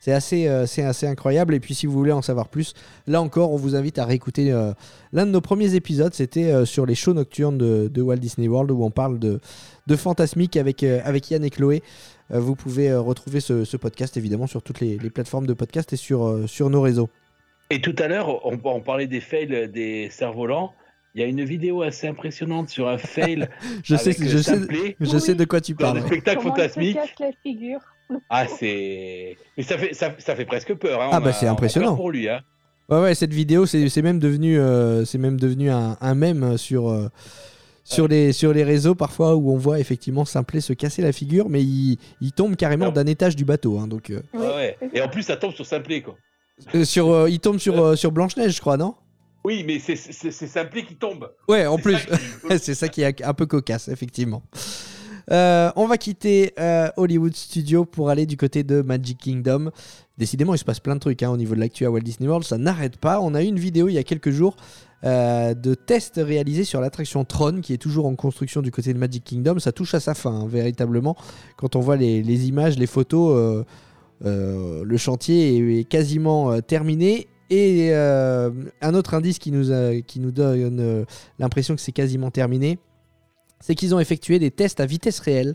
[0.00, 1.54] c'est assez, euh, assez incroyable.
[1.54, 2.74] Et puis, si vous voulez en savoir plus,
[3.06, 4.72] là encore, on vous invite à réécouter euh,
[5.12, 6.14] l'un de nos premiers épisodes.
[6.14, 9.40] C'était euh, sur les shows nocturnes de, Walt Disney World où on parle de,
[9.86, 11.82] de Fantasmique avec, euh, avec Yann et Chloé.
[12.32, 15.96] Euh, vous pouvez euh, retrouver ce, podcast évidemment sur toutes les, plateformes de podcast et
[15.96, 17.08] sur, euh, sur nos réseaux.
[17.70, 20.72] Et tout à l'heure, on, on parlait des fails des cerfs-volants.
[21.16, 23.48] Il y a une vidéo assez impressionnante sur un fail
[23.82, 26.00] Je sais, avec je euh, sais, je sais de quoi tu parles.
[26.02, 27.80] des spectacles Comment il se la figure
[28.30, 29.36] Ah, c'est.
[29.56, 31.00] Mais ça fait, ça, ça fait presque peur.
[31.00, 31.08] Hein.
[31.12, 31.96] Ah On bah, a- c'est impressionnant.
[31.96, 32.28] pour lui.
[32.28, 32.40] Hein.
[32.90, 36.56] Ouais, ouais, cette vidéo, c'est c'est même devenu, euh, c'est même devenu un, un mème
[36.58, 37.08] sur, euh,
[37.82, 41.48] sur, les, sur les réseaux parfois où on voit effectivement Simplet se casser la figure,
[41.48, 43.78] mais il, il tombe carrément d'un étage du bateau.
[43.80, 44.90] hein, donc, euh, Ouais, ouais.
[44.92, 46.14] Et en plus, ça tombe sur Simplé, quoi.
[46.74, 48.94] euh, sur, euh, il tombe sur, euh, sur Blanche-Neige, je crois, non?
[49.46, 49.96] Oui, mais c'est-
[50.32, 51.30] Simplé qui tombe.
[51.48, 51.96] Ouais, en plus.
[52.58, 54.42] c'est ça qui est un peu cocasse, effectivement.
[55.30, 59.70] Euh, on va quitter euh, Hollywood Studio pour aller du côté de Magic Kingdom.
[60.18, 62.28] Décidément, il se passe plein de trucs hein, au niveau de l'actu à Walt Disney
[62.28, 63.20] World, ça n'arrête pas.
[63.20, 64.56] On a eu une vidéo il y a quelques jours
[65.04, 68.98] euh, de tests réalisés sur l'attraction Tron qui est toujours en construction du côté de
[68.98, 69.60] Magic Kingdom.
[69.60, 71.16] Ça touche à sa fin, hein, véritablement.
[71.56, 73.64] Quand on voit les, les images, les photos,
[74.24, 77.28] le chantier est, est quasiment terminé.
[77.50, 81.04] Et euh, un autre indice qui nous, a- qui nous donne euh,
[81.38, 82.78] l'impression que c'est quasiment terminé,
[83.60, 85.54] c'est qu'ils ont effectué des tests à vitesse réelle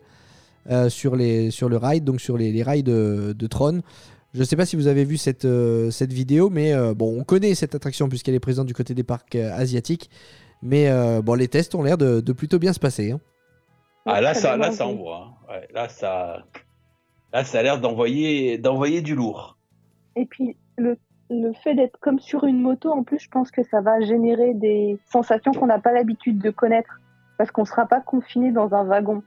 [0.70, 3.82] euh, sur, les, sur le ride, donc sur les, les rails de, de Tron.
[4.34, 7.20] Je ne sais pas si vous avez vu cette, euh, cette vidéo, mais euh, bon,
[7.20, 10.10] on connaît cette attraction puisqu'elle est présente du côté des parcs euh, asiatiques.
[10.64, 13.12] Mais euh, bon, les tests ont l'air de, de plutôt bien se passer.
[13.12, 13.20] hein.
[14.06, 14.98] Ah, là, ça, là, ça vendu.
[15.00, 15.34] envoie.
[15.50, 15.54] hein.
[15.54, 16.46] Ouais, là, ça,
[17.34, 19.58] là, ça a l'air d'envoyer, d'envoyer du lourd.
[20.16, 20.98] Et puis, le,
[21.32, 24.54] le fait d'être comme sur une moto, en plus, je pense que ça va générer
[24.54, 27.00] des sensations qu'on n'a pas l'habitude de connaître.
[27.38, 29.24] Parce qu'on ne sera pas confiné dans un wagon.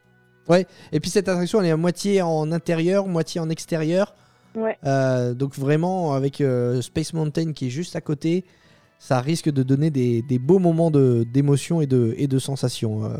[0.92, 4.14] Et puis cette attraction, elle est à moitié en intérieur, moitié en extérieur.
[4.54, 4.76] Ouais.
[4.84, 8.44] Euh, donc vraiment, avec euh, Space Mountain qui est juste à côté,
[8.98, 13.16] ça risque de donner des, des beaux moments d'émotion et de, et de sensations euh,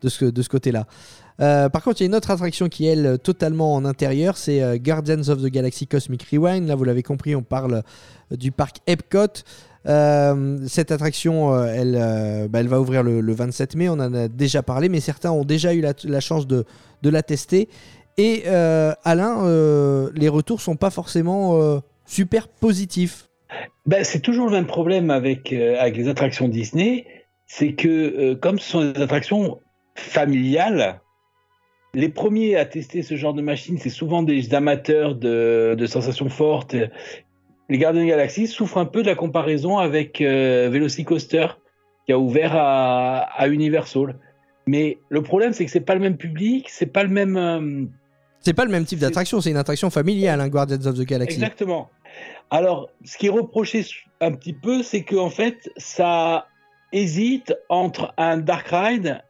[0.00, 0.86] de ce, de ce côté-là.
[1.40, 4.36] Euh, par contre, il y a une autre attraction qui est, elle, totalement en intérieur,
[4.36, 6.68] c'est euh, Guardians of the Galaxy Cosmic Rewind.
[6.68, 7.82] Là, vous l'avez compris, on parle
[8.36, 9.44] du parc Epcot.
[9.86, 13.88] Euh, cette attraction, euh, elle, euh, bah, elle va ouvrir le, le 27 mai.
[13.88, 16.64] On en a déjà parlé, mais certains ont déjà eu la, chance de,
[17.02, 17.68] la tester.
[18.18, 23.28] Et Alain, les retours sont pas forcément super positifs.
[23.86, 27.06] Ben, c'est toujours le même problème avec, les attractions Disney,
[27.46, 29.58] c'est que comme ce sont des attractions
[29.94, 31.00] familiales,
[31.94, 36.76] les premiers à tester ce genre de machine, c'est souvent des amateurs de sensations fortes.
[37.68, 41.46] Les Gardiens de la Galaxie souffrent un peu de la comparaison avec euh, Velocicoaster,
[42.06, 44.18] qui a ouvert à, à Universal.
[44.66, 47.36] Mais le problème, c'est que c'est pas le même public, c'est pas le même.
[47.36, 47.84] euh,
[48.40, 51.34] C'est pas le même type d'attraction, c'est une attraction familiale, hein, Guardians of the Galaxy.
[51.36, 51.88] Exactement.
[52.50, 53.84] Alors, ce qui est reproché
[54.20, 56.46] un petit peu, c'est qu'en fait, ça
[56.92, 59.22] hésite entre un dark ride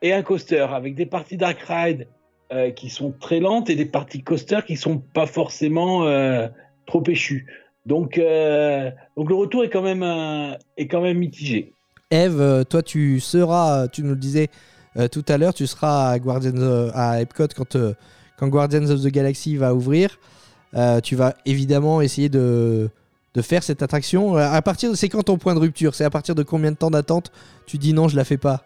[0.00, 2.08] et un coaster, avec des parties dark ride
[2.52, 6.48] euh, qui sont très lentes et des parties coaster qui sont pas forcément euh,
[6.86, 7.46] trop échues.
[7.86, 11.74] Donc, euh, donc le retour est quand même euh, est quand même mitigé.
[12.10, 14.48] Eve, euh, toi tu seras, tu nous le disais
[15.12, 17.76] tout à l'heure, tu seras à, Guardians, à Epcot quand,
[18.36, 20.18] quand Guardians of the Galaxy va ouvrir.
[21.04, 22.90] Tu vas évidemment essayer de,
[23.34, 24.36] de faire cette attraction.
[24.36, 25.94] À partir c'est quand ton point de rupture?
[25.94, 27.30] C'est à partir de combien de temps d'attente?
[27.66, 28.64] Tu dis non, je la fais pas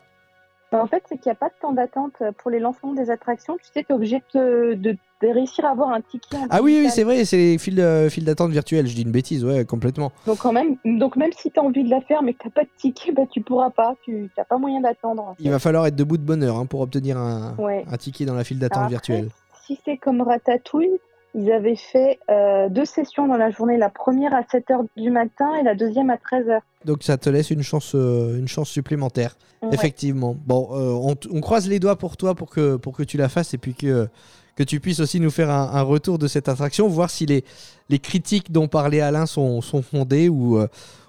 [0.75, 2.95] Bah, en fait, c'est qu'il n'y a pas de temps d'attente euh, pour les lancements
[2.95, 3.57] des attractions.
[3.59, 6.37] Tu sais, tu es obligé de, te- de- de réussir à avoir un ticket.
[6.51, 8.89] Ah oui, oui, c'est vrai, c'est les files d'attente virtuelles.
[8.89, 10.11] Je dis une bêtise, ouais, complètement.
[10.27, 12.51] Donc, quand même, donc même si tu as envie de la faire mais que tu
[12.51, 13.95] pas de ticket, bah, tu pourras pas.
[14.03, 15.23] Tu n'as pas moyen d'attendre.
[15.23, 17.85] en Il va falloir être debout de bonne heure hein, pour obtenir un, Ouais.
[17.89, 19.29] un ticket dans la file d'attente virtuelle.
[19.67, 20.99] Si c'est comme Ratatouille,
[21.35, 23.77] ils avaient fait euh, deux sessions dans la journée.
[23.77, 26.61] La première à 7h du matin et la deuxième à 13h.
[26.85, 29.37] Donc ça te laisse une chance, euh, une chance supplémentaire.
[29.73, 30.37] Effectivement.
[30.47, 33.55] Bon, euh, on, croise les doigts pour toi pour que, pour que tu la fasses
[33.55, 34.09] et puis que,
[34.57, 37.45] que tu puisses aussi nous faire un, un retour de cette attraction, voir si les,
[37.89, 40.69] les critiques dont parlait Alain sont, sont fondées ou, euh,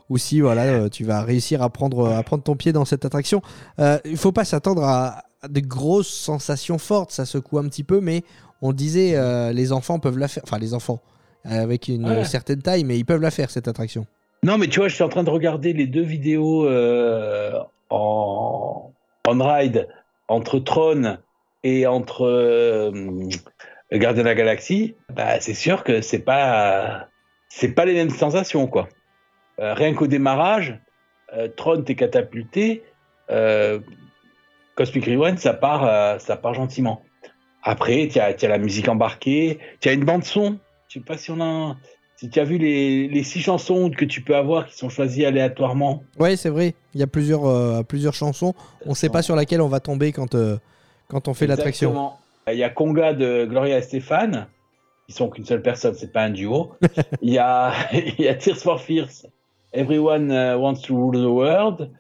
[0.10, 3.06] ou si voilà, euh, tu vas réussir à prendre, à prendre ton pied dans cette
[3.06, 3.42] attraction.
[3.80, 8.00] Euh, il faut pas s'attendre à de grosses sensations fortes, ça secoue un petit peu,
[8.02, 8.24] mais
[8.62, 11.02] on disait euh, les enfants peuvent la faire, enfin les enfants
[11.46, 12.24] euh, avec une Ouais.
[12.26, 14.06] certaine taille, mais ils peuvent la faire cette attraction.
[14.44, 17.54] Non, mais tu vois, je suis en train de regarder les deux vidéos euh,
[17.90, 18.92] en
[19.28, 19.88] on ride
[20.28, 21.18] entre Tron
[21.64, 22.92] et entre euh,
[23.92, 24.96] Gardien de la Galaxie.
[25.14, 27.08] Bah, c'est sûr que c'est pas
[27.50, 28.88] c'est pas les mêmes sensations quoi.
[29.58, 30.80] Rien qu'au démarrage,
[31.56, 32.84] Tron t'es catapulté,
[34.76, 37.02] Cosmic Rewind ça part euh, ça part gentiment.
[37.64, 40.60] Après, tu as, la musique embarquée, tu as une bande son.
[40.88, 41.76] Je sais pas si on a
[42.16, 45.26] si tu as vu les, les six chansons que tu peux avoir qui sont choisies
[45.26, 46.04] aléatoirement.
[46.18, 46.76] Ouais, c'est vrai.
[46.94, 48.54] Il y a plusieurs, euh, plusieurs chansons.
[48.86, 50.58] On sait pas sur laquelle on va tomber quand, euh,
[51.10, 52.12] quand on fait l'attraction.
[52.48, 54.48] Il y a Conga de Gloria et Stéphane,
[55.08, 56.74] qui sont qu'une seule personne, c'est pas un duo.
[57.22, 59.26] il, y a, il y a Tears for Fears,
[59.74, 61.92] Everyone uh, Wants to Rule the World,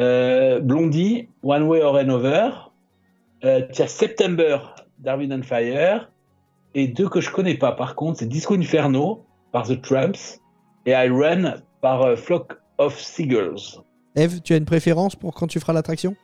[0.00, 2.72] euh, Blondie, One Way or Another,
[3.44, 4.58] euh, tu as September,
[4.98, 6.10] Darwin on Fire,
[6.74, 10.40] et deux que je connais pas par contre, c'est Disco Inferno par The Tramps
[10.86, 13.82] et I Run par euh, Flock of Seagulls.
[14.16, 16.16] Eve, tu as une préférence pour quand tu feras l'attraction?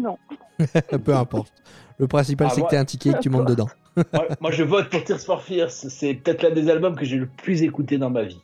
[0.00, 0.18] Non.
[1.04, 1.52] Peu importe.
[1.98, 3.68] Le principal, Ah, c'est moi- que tu as un ticket et que tu montes dedans.
[4.12, 7.16] moi, moi, je vote pour Tears for Fears, c'est peut-être l'un des albums que j'ai
[7.16, 8.40] le plus écouté dans ma vie.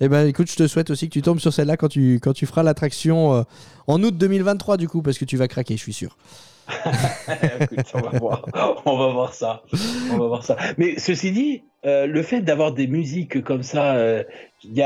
[0.00, 2.62] Eh ben, écoute, je te souhaite aussi que tu tombes sur celle-là quand tu, feras
[2.62, 3.42] l'attraction euh,
[3.88, 6.16] en août 2023, du coup, parce que tu vas craquer, je suis sûr.
[8.84, 9.62] On va voir, ça,
[10.12, 10.56] on va voir ça.
[10.76, 14.22] Mais ceci dit, euh, le fait d'avoir des musiques comme ça, euh,
[14.64, 14.82] il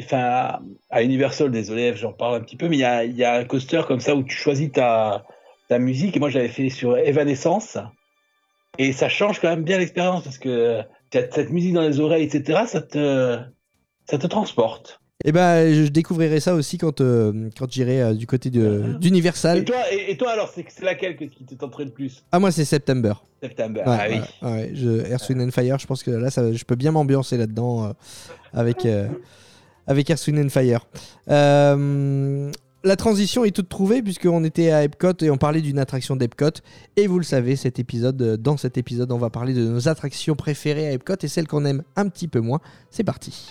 [0.00, 3.44] enfin, à Universal, désolé, j'en parle un petit peu, mais il y a, y un
[3.44, 5.24] coaster comme ça où tu choisis ta,
[5.68, 6.16] ta musique.
[6.16, 7.76] Et moi, j'avais fait sur Evanescence,
[8.78, 11.98] et ça change quand même bien l'expérience parce que tu as cette musique dans les
[11.98, 12.62] oreilles, etc.
[12.66, 13.40] Ça te,
[14.10, 15.00] ça te transporte.
[15.24, 18.98] Eh ben, je découvrirai ça aussi quand, euh, quand j'irai euh, du côté de- Et
[18.98, 19.64] d'Universal.
[19.66, 22.24] toi, et, et toi alors, c'est c'est laquelle que- qui te tenterait le plus?
[22.32, 23.12] Ah, moi, c'est September.
[23.42, 23.80] September.
[23.86, 24.16] Ouais, ah oui.
[24.42, 26.90] ouais, ouais, je, Earth, Wind and Fire, je pense que là, ça, je peux bien
[26.92, 27.92] m'ambiancer là-dedans euh,
[28.54, 29.08] avec, euh,
[29.86, 30.86] avec Earth, Wind and Fire.
[31.28, 32.50] Euh,
[32.82, 36.62] la transition est toute trouvée puisqu'on était à Epcot et on parlait d'une attraction d'Epcot.
[36.96, 39.86] Et vous le savez, cet épisode, euh, dans cet épisode, on va parler de nos
[39.88, 42.60] attractions préférées à Epcot et celles qu'on aime un petit peu moins.
[42.90, 43.48] C'est parti.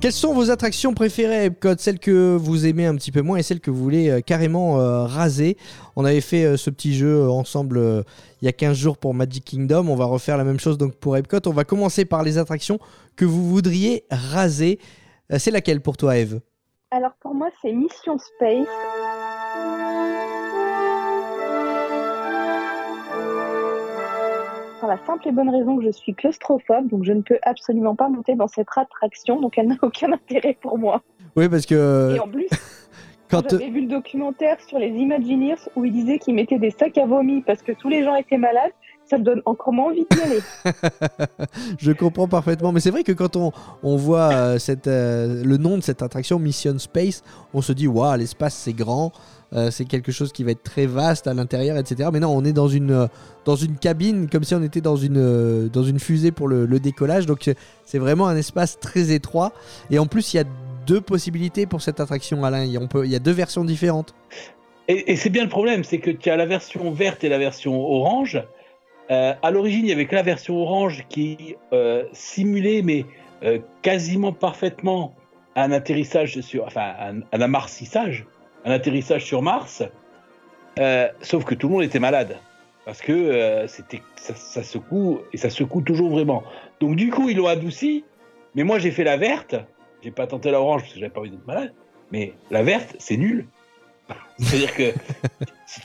[0.00, 1.74] Quelles sont vos attractions préférées à Epcot?
[1.76, 4.80] Celles que vous aimez un petit peu moins et celles que vous voulez euh, carrément
[4.80, 5.58] euh, raser
[5.94, 8.04] On avait fait euh, ce petit jeu ensemble
[8.40, 9.88] il y a 15 jours pour Magic Kingdom.
[9.88, 11.46] On va refaire la même chose donc pour Epcot.
[11.46, 12.78] On va commencer par les attractions
[13.14, 14.78] que vous voudriez raser.
[15.36, 16.40] C'est laquelle pour toi, Eve?
[16.90, 18.66] Alors pour moi, c'est Mission Space.
[24.90, 28.08] La simple et bonne raison que je suis claustrophobe, donc je ne peux absolument pas
[28.08, 31.02] monter dans cette attraction, donc elle n'a aucun intérêt pour moi.
[31.36, 32.48] Oui, parce que Et en plus,
[33.30, 36.98] quand j'avais vu le documentaire sur les Imagineers où ils disaient qu'ils mettaient des sacs
[36.98, 38.72] à vomi parce que tous les gens étaient malades,
[39.04, 40.40] ça me donne encore moins envie d'y aller.
[41.78, 43.52] je comprends parfaitement, mais c'est vrai que quand on,
[43.84, 47.22] on voit euh, cette, euh, le nom de cette attraction Mission Space,
[47.54, 49.12] on se dit waouh, l'espace c'est grand,
[49.52, 52.10] euh, c'est quelque chose qui va être très vaste à l'intérieur, etc.
[52.12, 53.06] Mais non, on est dans une, euh,
[53.44, 56.66] dans une cabine comme si on était dans une, euh, dans une fusée pour le,
[56.80, 57.50] décollage, donc
[57.84, 59.52] c'est vraiment un espace très étroit.
[59.90, 60.44] Et en plus, il y a
[60.86, 62.64] deux possibilités pour cette attraction, Alain.
[62.64, 64.14] Il y a- on peut, y a deux versions différentes.
[64.88, 67.78] Et, c'est bien le problème, c'est que tu as la version verte et la version
[67.78, 68.42] orange.
[69.08, 71.56] À l'origine, il y avait que la version orange qui
[72.12, 73.04] simulait, mais
[73.82, 75.14] quasiment parfaitement,
[75.54, 78.26] un atterrissage sur, enfin, un, un amarcissage,
[78.64, 79.82] un atterrissage sur Mars.
[80.78, 82.38] Euh, sauf que tout le monde était malade
[82.84, 86.42] parce que euh, c'était, ça, secoue et ça secoue toujours vraiment.
[86.80, 88.04] Donc du coup, ils l'ont adouci.
[88.54, 89.56] Mais moi, j'ai fait la verte.
[90.02, 91.72] J'ai pas tenté la orange parce que j'avais pas envie d'être malade.
[92.10, 93.46] Mais la verte, c'est nul.
[94.38, 94.92] C'est-à-dire que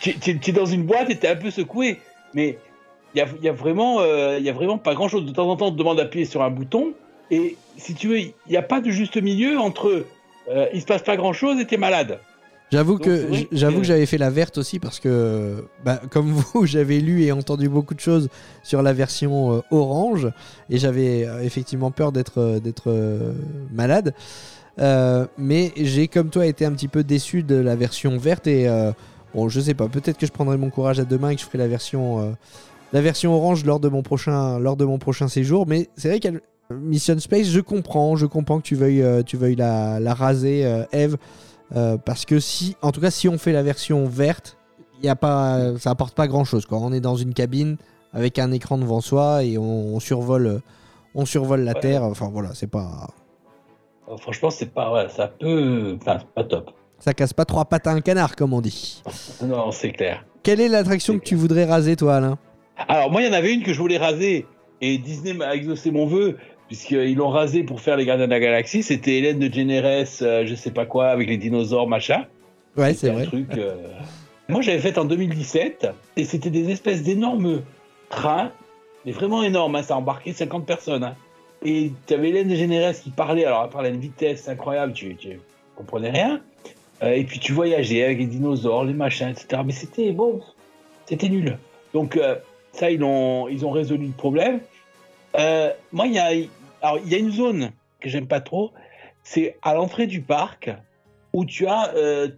[0.01, 1.99] tu, es dans une boîte et tu es un peu secoué.
[2.34, 2.57] Mais
[3.13, 5.26] il y a, il y, a vraiment, euh, il y a vraiment pas grand-chose.
[5.26, 6.93] De temps en temps, on te demande d'appuyer sur un bouton.
[7.30, 10.05] Et si tu veux, il n'y a pas de juste milieu entre
[10.73, 12.19] il se passe pas grand-chose et tu es malade.
[12.76, 16.99] J'avoue que j'avoue que j'avais fait la verte aussi parce que, bah, comme vous, j'avais
[16.99, 18.30] lu et entendu beaucoup de choses
[18.63, 20.30] sur la version euh, orange
[20.69, 22.93] et j'avais euh, effectivement peur d'être euh, d'être
[23.73, 24.13] malade.
[24.80, 28.67] Euh, mais j'ai comme toi été un petit peu déçu de la version verte et
[28.67, 28.91] euh,
[29.34, 31.41] bon, je sais pas, peut-être que je prendrai mon courage à deux mains et que
[31.41, 32.32] je ferai la version euh,
[32.91, 35.65] la version orange lors de mon prochain lors de mon prochain séjour.
[35.67, 39.55] Mais c'est vrai qu'elle Mission Space, je comprends, je comprends que tu veuilles tu veuilles
[39.55, 41.17] la, la raser, Eve.
[41.76, 44.57] Euh, parce que si, en tout cas, si on fait la version verte,
[45.01, 46.66] y a pas, ça apporte pas grand chose.
[46.66, 46.78] Quoi.
[46.80, 47.78] On est dans une cabine
[48.13, 50.61] avec un écran devant soi et on, on survole,
[51.16, 51.80] on survole la Ouais.
[51.82, 52.03] Terre.
[52.03, 53.07] Enfin voilà, c'est pas,
[54.09, 56.72] Euh, Franchement, c'est pas, ouais, ça peut, enfin, pas top.
[56.99, 59.01] ça casse pas trois pattes à un canard, comme on dit.
[59.43, 60.24] Non, c'est clair.
[60.43, 62.38] Quelle est l'attraction que tu voudrais raser, toi, Alain?
[62.88, 64.45] Alors, moi, il y en avait une que je voulais raser
[64.82, 66.38] et Disney m'a exaucé mon vœu
[66.68, 68.84] puisqu'ils l'ont rasé pour faire les Gardiens de la Galaxie.
[68.84, 72.26] C'était Hélène de Générès, euh, je sais pas quoi, avec les dinosaures, machin.
[72.78, 73.26] Ouais, c'est vrai.
[73.26, 73.47] truc.
[73.57, 73.76] euh,
[74.49, 75.88] Moi, j'avais fait en 2017
[76.18, 77.61] et c'était des espèces d'énormes
[78.09, 78.51] trains,
[79.05, 79.76] mais vraiment énormes.
[79.76, 81.03] hein, ça embarquait 50 personnes.
[81.03, 81.16] hein.
[81.63, 84.93] Et tu avais Hélène de Générès qui parlait, alors elle parlait à une vitesse incroyable,
[84.93, 85.39] tu, tu
[85.76, 86.41] comprenais rien.
[87.03, 89.61] Euh, et puis tu voyageais avec les dinosaures, les machins, etc.
[89.66, 90.41] Mais c'était bon,
[91.05, 91.57] c'était nul.
[91.93, 92.36] Donc euh,
[92.72, 94.59] ça, ils ont, ils ont résolu le problème.
[95.38, 96.27] Euh, moi, il y a,
[96.81, 98.71] alors, il y a une zone que j'aime pas trop,
[99.23, 100.69] c'est à l'entrée du parc
[101.33, 102.29] où tu as euh,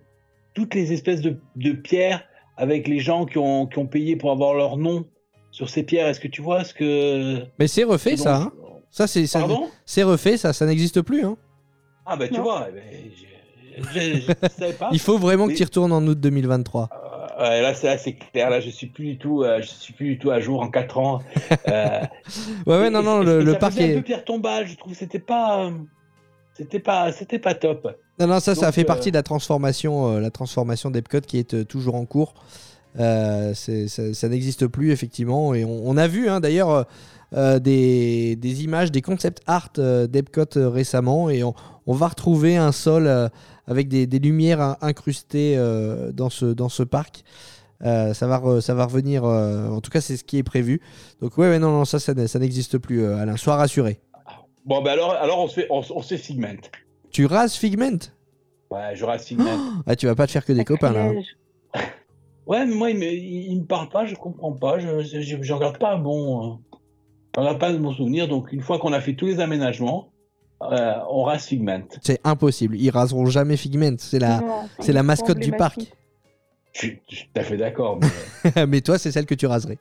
[0.54, 2.24] toutes les espèces de, de pierres
[2.56, 5.06] avec les gens qui ont, qui ont payé pour avoir leur nom
[5.52, 6.08] sur ces pierres.
[6.08, 7.44] Est-ce que tu vois ce que.
[7.60, 8.38] Mais c'est refait, ça.
[8.38, 8.52] hein.
[8.90, 9.46] Ça, c'est, ça-
[9.86, 10.54] c'est refait, ça.
[10.54, 11.24] Ça n'existe plus.
[11.24, 11.38] Hein.
[12.06, 12.44] Ah, bah tu Non.
[12.44, 12.84] vois, eh ben,
[13.14, 14.90] je, je, je- je savais pas.
[14.94, 16.90] Il faut vraiment que tu y retournes en août 2023.
[17.40, 18.50] Ouais, là, c'est, là, c'est clair.
[18.50, 20.70] Là, je suis plus du tout, euh, je suis plus du tout à jour en
[20.70, 21.20] 4 ans.
[21.68, 22.02] Euh,
[22.66, 24.68] Ouais, ouais, non, non, le, le ça parc un peu pierre tombale.
[24.68, 25.72] Je trouve c'était pas,
[26.54, 27.88] c'était pas, c'était pas top.
[28.20, 31.38] Non, non, ça, ça fait euh, partie de la transformation, euh, la transformation d'Epcot qui
[31.38, 32.34] est toujours en cours.
[32.98, 35.54] C'est- ça ça n'existe plus, effectivement.
[35.54, 36.88] Et on, on a vu, hein, d'ailleurs,
[37.36, 41.30] euh, des, des images, des concept art euh, d'Epcot euh, récemment.
[41.30, 41.54] Et on,
[41.86, 43.30] on va retrouver un sol
[43.68, 47.24] avec des, des lumières in- incrustées euh, dans, ce, dans ce parc.
[47.86, 50.44] Euh, ça, va re- ça va revenir, euh, en tout cas, c'est ce qui est
[50.44, 50.82] prévu.
[51.22, 53.38] Donc, ouais, ouais non, non, ça, ça, n'existe plus, euh, Alain.
[53.38, 54.00] Sois rassuré.
[54.66, 56.58] Bon, ben alors, alors on se fait, on, se- on se fait Figment.
[57.12, 58.00] Tu rases Figment?
[58.72, 59.60] Ouais, je reste Figment.
[59.86, 61.06] ah, Tu vas pas te faire que des copains, là.
[61.06, 61.14] hein.
[62.48, 65.20] Ouais, mais moi, il me, il, il me parle pas, je comprends pas, je, je,
[65.20, 66.56] je- je regarde pas un bon, euh,
[67.36, 68.28] je regarde pas de mon souvenir.
[68.30, 70.14] Donc, une fois qu'on a fait tous les aménagements,
[70.62, 71.82] euh, on reste Figment.
[72.02, 72.76] C'est impossible.
[72.78, 73.96] Ils raseront jamais Figment.
[74.00, 74.44] C'est la,
[74.80, 75.80] c'est la mascotte du parc.
[76.74, 78.00] Je, suis- tout à fait d'accord.
[78.56, 79.78] mais- Mais toi, c'est celle que tu raserais.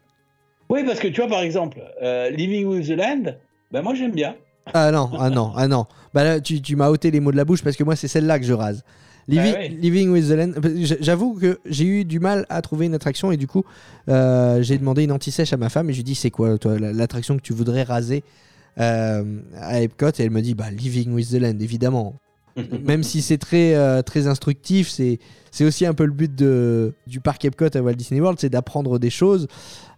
[0.71, 3.35] oui, parce que tu vois, par exemple, euh, Living with the Land,
[3.73, 4.35] ben moi j'aime bien.
[4.75, 5.87] Ah non, ah non, ah non.
[6.13, 8.09] Bah là, tu, tu m'as ôté les mots de la bouche parce que moi, c'est
[8.09, 8.83] celle-là que je rase.
[9.29, 9.69] Living, Ah ouais.
[9.69, 10.53] Living with the Land.
[10.77, 13.65] J- J'avoue que j'ai eu du mal à trouver une attraction et du coup,
[14.09, 16.59] euh, j'ai demandé une anti-sèche à ma femme et je lui ai dit c'est quoi
[16.59, 18.23] toi la- l'attraction que tu voudrais raser?
[18.79, 22.17] Euh, à Epcot et elle me dit bah Living with the Land évidemment.
[22.85, 25.19] Même si c'est très, euh, très instructif, c'est
[25.51, 28.51] c'est aussi un peu le but de, du parc Epcot à Walt Disney World, c'est
[28.51, 29.47] d'apprendre des choses.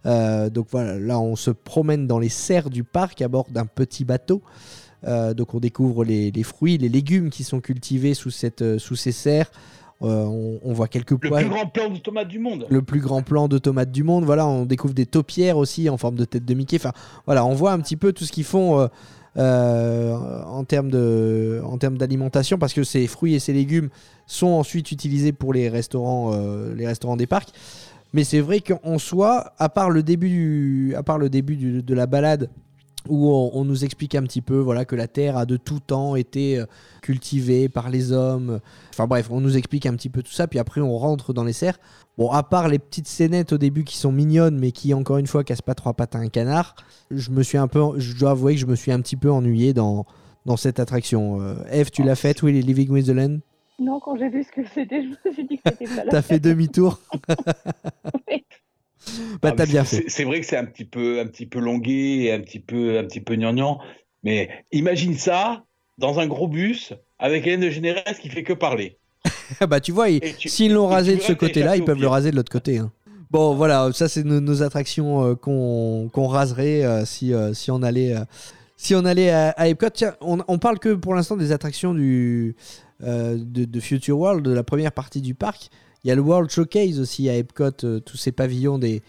[0.05, 3.65] Euh, donc voilà, là on se promène dans les serres du parc à bord d'un
[3.65, 4.41] petit bateau.
[5.03, 9.13] Donc on découvre les, les fruits, les légumes qui sont cultivés sous, cette, sous ces
[9.13, 9.49] serres.
[10.01, 11.43] Euh, on, on voit quelques Le poils.
[11.43, 12.65] plus grand plan de tomate du monde.
[12.69, 14.23] le plus grand plan de tomates du monde.
[14.23, 16.77] Voilà, on découvre des taupières aussi en forme de tête de Mickey.
[16.77, 16.93] Enfin,
[17.25, 18.87] voilà, on voit un petit peu tout ce qu'ils font euh,
[19.37, 23.89] euh, en termes de, en termes d'alimentation, parce que ces fruits et ces légumes
[24.25, 27.49] sont ensuite utilisés pour les restaurants, euh, les restaurants des parcs.
[28.13, 31.83] Mais c'est vrai qu'en soi, à part le début, du- à part le début du-
[31.83, 32.49] de la balade
[33.07, 35.79] où on, on nous explique un petit peu voilà que la terre a de tout
[35.79, 36.65] temps été euh,
[37.01, 38.59] cultivée par les hommes.
[38.93, 41.43] Enfin bref, on nous explique un petit peu tout ça, puis après on rentre dans
[41.43, 41.79] les serres.
[42.17, 45.27] Bon, à part les petites scénettes au début qui sont mignonnes, mais qui encore une
[45.27, 46.75] fois cassent pas trois pattes à un canard,
[47.11, 49.31] je me suis un peu, je dois avouer que je me suis un petit peu
[49.31, 50.05] ennuyé dans
[50.45, 51.41] dans cette attraction.
[51.41, 53.39] Euh, Eve, tu l'as faite, oui, les Living with the Land?
[53.79, 56.11] Non, quand j'ai vu ce que c'était, je me suis dit que c'était pas là.
[56.11, 56.99] T'as fait demi-tour.
[59.41, 60.03] bah Ah, t'as mais bien c'est- fait.
[60.03, 62.59] c'est- C'est vrai que c'est un petit peu, un petit peu longué, et un petit
[62.59, 63.79] peu, un petit peu gnangnan.
[64.23, 65.63] Mais imagine ça
[65.97, 68.97] dans un gros bus avec Hélène de Généresse qui fait que parler.
[69.69, 70.07] bah tu vois,
[70.45, 72.77] s'ils l'ont rasé de ce côté-là, ils peuvent le raser de l'autre côté.
[72.77, 72.91] hein.
[73.31, 77.83] Bon, voilà, ça c'est nos, nos attractions euh, qu'on raserait euh, si, euh, si on
[77.83, 78.21] allait, euh,
[78.75, 79.89] si on allait à, à Epcot.
[79.93, 82.55] Tiens, on, on parle que pour l'instant des attractions du,
[83.03, 85.69] euh, de, de Future World, de la première partie du parc.
[86.03, 89.01] Il y a le World Showcase aussi à Epcot, euh, tous ces pavillons des,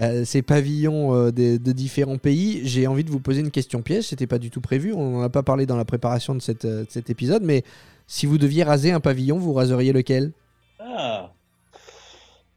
[0.00, 2.62] euh, ces pavillons euh, des- de différents pays.
[2.64, 4.04] J'ai envie de vous poser une question piège.
[4.04, 4.92] C'était pas du tout prévu.
[4.94, 7.62] On n'en a pas parlé dans la préparation de, cette, de cet épisode, mais
[8.06, 10.32] si vous deviez raser un pavillon, vous raseriez lequel?
[10.78, 11.30] Ah.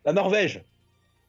[0.06, 0.64] La Norvège.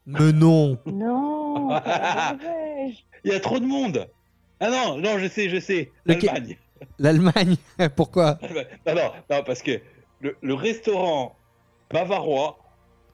[0.07, 3.05] Mais non Non, la Norvège.
[3.23, 4.07] Il y a trop de monde.
[4.59, 5.91] Ah non, non, je sais, je sais.
[6.05, 6.57] L'Allemagne.
[6.99, 7.55] L'Allemagne
[7.95, 8.37] Pourquoi?
[8.85, 9.79] Non, non, non, parce que
[10.21, 11.35] le, le restaurant
[11.91, 12.57] bavarois,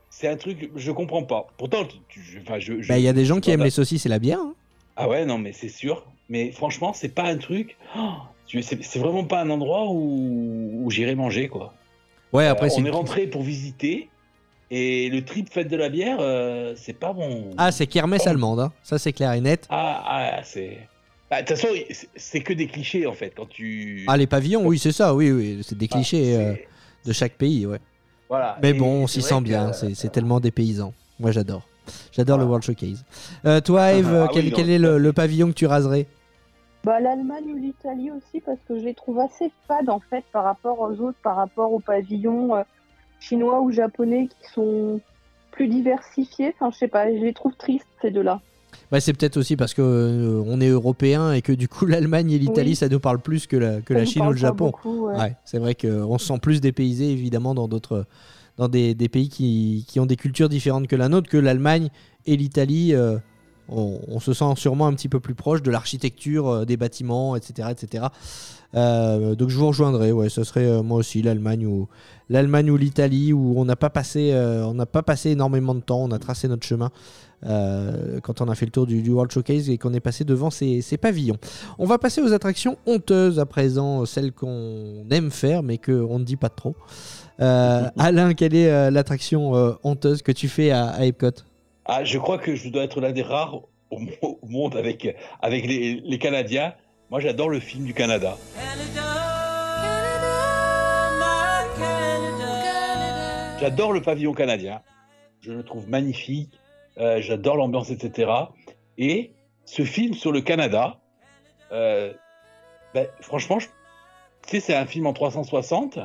[0.10, 1.48] c'est un truc, je comprends pas.
[1.58, 4.20] Pourtant, je- je, Bah, Il y a des gens qui aiment les saucisses et la
[4.20, 4.40] bière.
[4.40, 4.54] hein.
[4.98, 6.06] Ah ouais, non, mais c'est sûr.
[6.30, 7.78] Mais franchement, c'est pas un truc.
[7.98, 8.10] oh,
[8.62, 11.74] c'est vraiment pas un endroit où, où j'irai manger, quoi.
[12.34, 14.10] Ouais, après, Euh, c'est on est rentré pour visiter.
[14.74, 17.52] Et le trip fête de la bière, euh, c'est pas bon.
[17.58, 18.72] Ah, c'est kermesse allemande, hein.
[18.84, 19.66] ça c'est clair et net.
[19.70, 20.04] Ah,
[20.38, 20.78] ah, c'est.
[21.30, 21.74] Bah, De toute façon,
[22.16, 23.34] c'est- que des clichés en fait.
[23.36, 24.06] Quand tu.
[24.08, 26.54] Ah, les pavillons, oui, c'est ça, oui, oui, c'est des Ah, clichés euh,
[27.06, 27.80] de chaque pays, ouais.
[28.32, 28.58] Voilà.
[28.62, 30.94] Mais Et bon, on s'y sent bien, euh, c'est tellement des paysans.
[31.20, 31.68] Moi, j'adore.
[32.14, 32.46] J'adore le.
[32.46, 33.04] World Showcase.
[33.46, 36.08] Euh, toi, Eve, Ah quel, oui, non, quel est le, le pavillon que tu raserais?
[36.86, 40.46] Bah, L'Allemagne ou l'Italie aussi, parce que je les trouve assez fades en fait par
[40.46, 42.64] rapport aux autres, par rapport aux pavillons euh,
[43.20, 45.02] chinois ou japonais qui sont
[45.52, 46.56] plus diversifiés.
[46.56, 48.40] Enfin, je sais pas, je les trouve tristes ces deux-là.
[48.92, 52.32] Bah, C'est peut-être aussi parce que euh, on est européen et que du coup, l'Allemagne
[52.32, 52.76] et l'Italie, Oui.
[52.76, 54.66] ça nous parle plus que la, que Ça la nous Chine ou le Japon.
[54.68, 55.18] beaucoup, ouais.
[55.18, 58.06] Ouais, c'est vrai qu'on se sent plus dépaysé évidemment dans d'autres
[58.58, 61.88] dans des, des pays qui, qui ont des cultures différentes que la nôtre, que l'Allemagne
[62.28, 62.94] et l'Italie.
[62.94, 63.18] euh,
[63.72, 67.36] on, on se sent sûrement un petit peu plus proche de l'architecture, euh, des bâtiments,
[67.36, 67.70] etc.
[67.72, 68.08] etc.
[68.76, 71.90] Euh, donc je vous rejoindrai, ouais, ce serait euh, moi aussi l'Allemagne ou
[72.30, 75.82] l'Allemagne ou l'Italie où on n'a pas passé euh, on n'a pas passé énormément de
[75.82, 76.92] temps, on a tracé notre chemin
[77.44, 80.52] quand on a fait le tour du, du World Showcase et qu'on est passé devant
[80.52, 81.38] ces, ces pavillons.
[81.80, 86.24] On va passer aux attractions honteuses à présent, celles qu'on aime faire mais qu'on ne
[86.24, 86.76] dit pas trop.
[87.40, 91.32] Alain, quelle est l'attraction honteuse que tu fais à, à Epcot?
[91.94, 93.56] Ah, je crois que je dois être l'un des rares
[93.90, 96.74] au, mo- au monde avec, avec les, Canadiens.
[97.10, 98.38] Moi, j'adore le film du Canada.
[103.60, 104.82] J'adore le pavillon canadien.
[105.42, 106.54] Je le trouve magnifique.
[106.98, 108.32] Euh, J'adore l'ambiance, etc.
[108.98, 109.34] Et
[109.66, 110.98] ce film sur le Canada,
[111.74, 112.14] euh,
[112.94, 113.58] ben, franchement,
[114.48, 116.00] c'est un film en 360.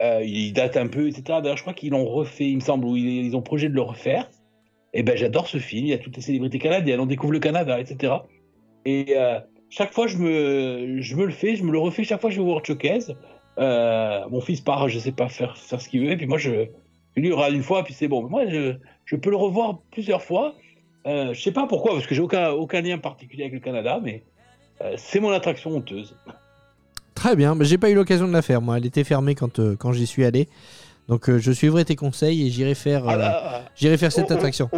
[0.00, 1.22] Euh, il date un peu, etc.
[1.42, 3.82] D'ailleurs, je crois qu'ils l'ont refait, il me semble, ou ils ont projet de le
[3.82, 4.28] refaire.
[4.94, 5.86] Et ben, j'adore ce film.
[5.86, 7.00] Il y a toutes les célébrités canadiennes.
[7.00, 8.14] On découvre le Canada, etc.
[8.84, 10.86] Et euh, chaque fois, je me,
[11.26, 12.04] le fais, je me le refais.
[12.04, 13.14] Chaque fois, je vais World Showcase.
[13.58, 16.12] Euh, mon fils part, je sais pas faire, faire ce qu'il veut.
[16.12, 16.68] Et puis moi, je,
[17.16, 18.28] lui regarde une fois, puis c'est bon.
[18.28, 20.54] Moi, je, peux le revoir plusieurs fois.
[21.06, 24.00] Euh, je sais pas pourquoi, parce que j'ai aucun, aucun lien particulier avec le Canada,
[24.02, 24.22] mais
[24.80, 26.16] euh, c'est mon attraction honteuse.
[27.14, 29.60] Très bien, mais j'ai pas eu l'occasion de la faire moi, elle était fermée quand,
[29.76, 30.48] quand j'y suis allé.
[31.08, 34.30] Donc euh, je suivrai tes conseils et j'irai faire, Ah euh, là, j'irai faire cette
[34.30, 34.70] attraction.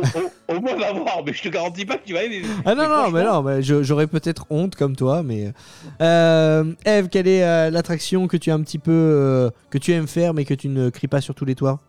[0.49, 2.43] Au, moins, va voir, mais je te garantis pas que tu vas aimer.
[2.65, 5.53] Ah non, non, mais non, mais j'aurais peut-être honte comme toi, mais...
[6.01, 8.93] Euh, Eve, quelle est euh, l'attraction que tu as un petit peu...
[8.93, 11.81] euh, que tu aimes faire mais que tu ne cries pas sur tous les toits?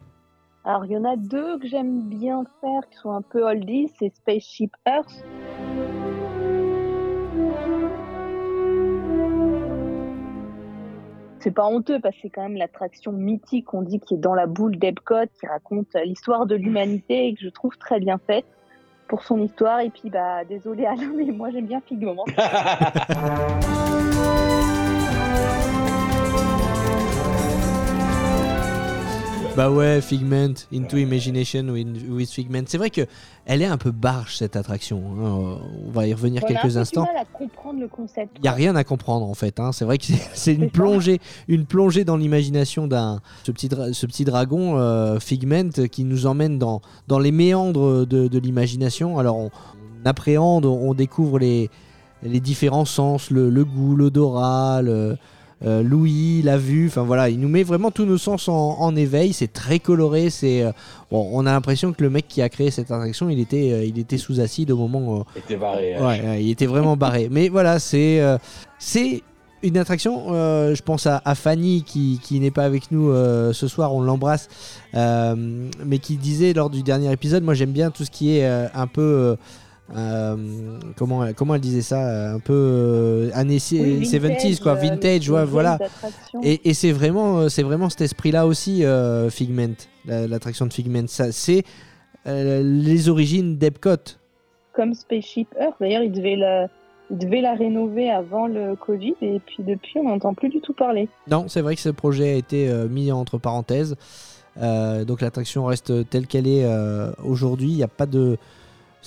[0.66, 3.90] Alors, il y en a deux que j'aime bien faire qui sont un peu oldies,
[3.98, 5.24] c'est Spaceship Earth.
[11.40, 14.34] C'est pas honteux parce que c'est quand même l'attraction mythique, on dit, qui est dans
[14.34, 18.20] la boule d'Epcot, qui raconte euh, l'histoire de l'humanité et que je trouve très bien
[18.26, 18.46] faite
[19.08, 19.82] pour son histoire.
[19.82, 22.26] Et puis, bah, désolé Alain, mais moi j'aime bien Figment.
[29.58, 32.62] Bah ouais, Figment, Into Imagination with Figment.
[32.68, 33.02] C'est vrai que
[33.48, 35.02] elle est un peu barge cette attraction.
[35.20, 35.58] hein.
[35.88, 37.02] On va y revenir On a quelques instants.
[37.06, 38.38] du mal à comprendre le concept.
[38.38, 39.60] Il y a rien à comprendre en fait.
[39.60, 39.72] hein.
[39.72, 44.26] C'est vrai que c'est- une plongée, une plongée dans l'imagination d'un ce petit ce petit
[44.26, 49.18] dragon euh, Figment qui nous emmène dans dans les méandres de, de l'imagination.
[49.18, 51.72] Alors on, on appréhende, on découvre les
[52.22, 55.18] les différents sens, le, le goût, l'odorat, le
[55.66, 58.96] euh, l'ouïe, la vue, enfin voilà, il nous met vraiment tous nos sens en, en
[58.96, 59.34] éveil.
[59.34, 60.30] C'est très coloré.
[60.30, 60.72] C'est euh,
[61.12, 63.84] bon, on a l'impression que le mec qui a créé cette attraction, il était, euh,
[63.86, 65.20] il était sous acide au moment.
[65.20, 65.96] euh, Était barré.
[65.96, 66.06] hein.
[66.08, 67.28] Ouais, il était vraiment barré.
[67.32, 68.22] Mais voilà, c'est
[68.78, 69.24] c'est
[69.64, 70.34] une attraction.
[70.36, 73.96] euh, je pense à, à Fanny qui, qui n'est pas avec nous euh, ce soir,
[73.96, 74.50] on l'embrasse,
[74.94, 75.36] euh,
[75.84, 78.86] mais qui disait lors du dernier épisode, moi j'aime bien tout ce qui est un
[78.88, 79.36] peu.
[79.96, 80.36] Euh,
[80.98, 85.46] comment, comment elle disait ça euh, Un peu euh, années Oui, 70s, quoi, vintage, ouais,
[85.46, 85.80] voilà.
[86.44, 89.76] Et, et c'est vraiment, c'est vraiment cet esprit-là aussi, euh, Figment,
[90.06, 91.08] la- l'attraction de Figment.
[91.08, 91.64] Ça, c'est
[92.26, 94.18] les origines d'Epcot.
[94.74, 96.68] Comme Spaceship Earth, d'ailleurs, ils devaient la...
[97.10, 100.74] ils devaient la rénover avant le Covid et puis depuis, on n'entend plus du tout
[100.74, 101.08] parler.
[101.32, 103.96] Non, c'est vrai que ce projet a été mis entre parenthèses.
[104.60, 106.66] Donc l'attraction reste telle qu'elle est
[107.24, 107.70] aujourd'hui.
[107.70, 108.38] Il n'y a pas de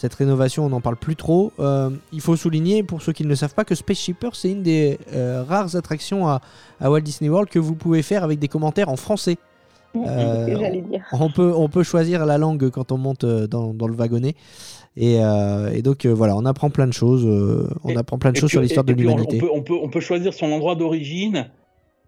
[0.00, 1.52] cette rénovation, on n'en parle plus trop.
[1.60, 4.50] Euh, il faut souligner pour ceux qui ne le savent pas que Spaceship Earth, c'est
[4.50, 6.40] une des euh, rares attractions à,
[6.80, 9.36] à Walt Disney World que vous pouvez faire avec des commentaires en français.
[9.96, 10.46] Euh,
[10.88, 11.02] dire.
[11.12, 14.34] On peut, on peut choisir la langue quand on monte dans, dans le wagonnet.
[14.96, 17.24] Et, euh, et donc euh, voilà, on apprend plein de choses.
[17.26, 19.36] euh, on Et- apprend plein de choses puis- sur l'histoire de l'humanité.
[19.36, 21.50] On peut, on, peut, on peut choisir son endroit d'origine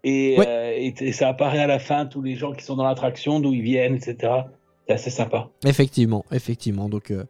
[0.05, 0.45] et, Ouais.
[0.47, 3.39] euh, et, et ça apparaît à la fin, tous les gens qui sont dans l'attraction,
[3.39, 4.15] d'où ils viennent, etc.
[4.87, 5.49] C'est assez sympa.
[5.65, 6.89] Effectivement, effectivement.
[6.89, 7.23] Donc, euh,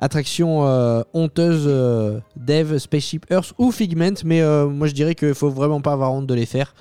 [0.00, 5.34] attraction euh, honteuse euh, Dev, Spaceship Earth ou Figment, mais euh, moi je dirais qu'il
[5.34, 6.74] faut vraiment pas avoir honte de les faire.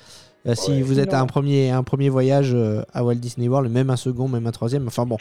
[0.48, 3.48] Euh, si Ouais, vous êtes à un premier, un premier voyage euh, à Walt Disney
[3.48, 5.18] World, même un second, même un troisième, enfin bon,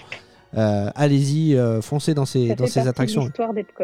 [0.56, 3.28] euh, allez-y, euh, foncez dans ces, dans ces attractions.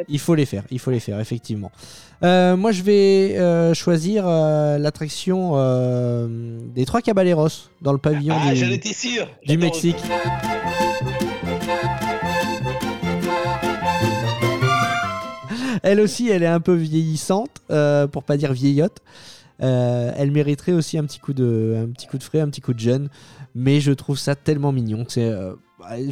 [0.09, 1.73] Il faut les faire, il faut les faire, effectivement.
[2.23, 7.49] Euh, moi, je vais euh, choisir euh, l'attraction euh, des Trois Caballeros
[7.81, 9.97] dans le pavillon Ah, du, Mexique.
[15.83, 18.99] Elle aussi, elle est un peu vieillissante, euh, pour pas dire vieillotte.
[19.63, 21.89] Euh, elle mériterait aussi un petit coup de,
[22.21, 23.09] frais, un petit coup de jeune.
[23.55, 25.05] Mais je trouve ça tellement mignon.
[25.19, 25.55] Euh,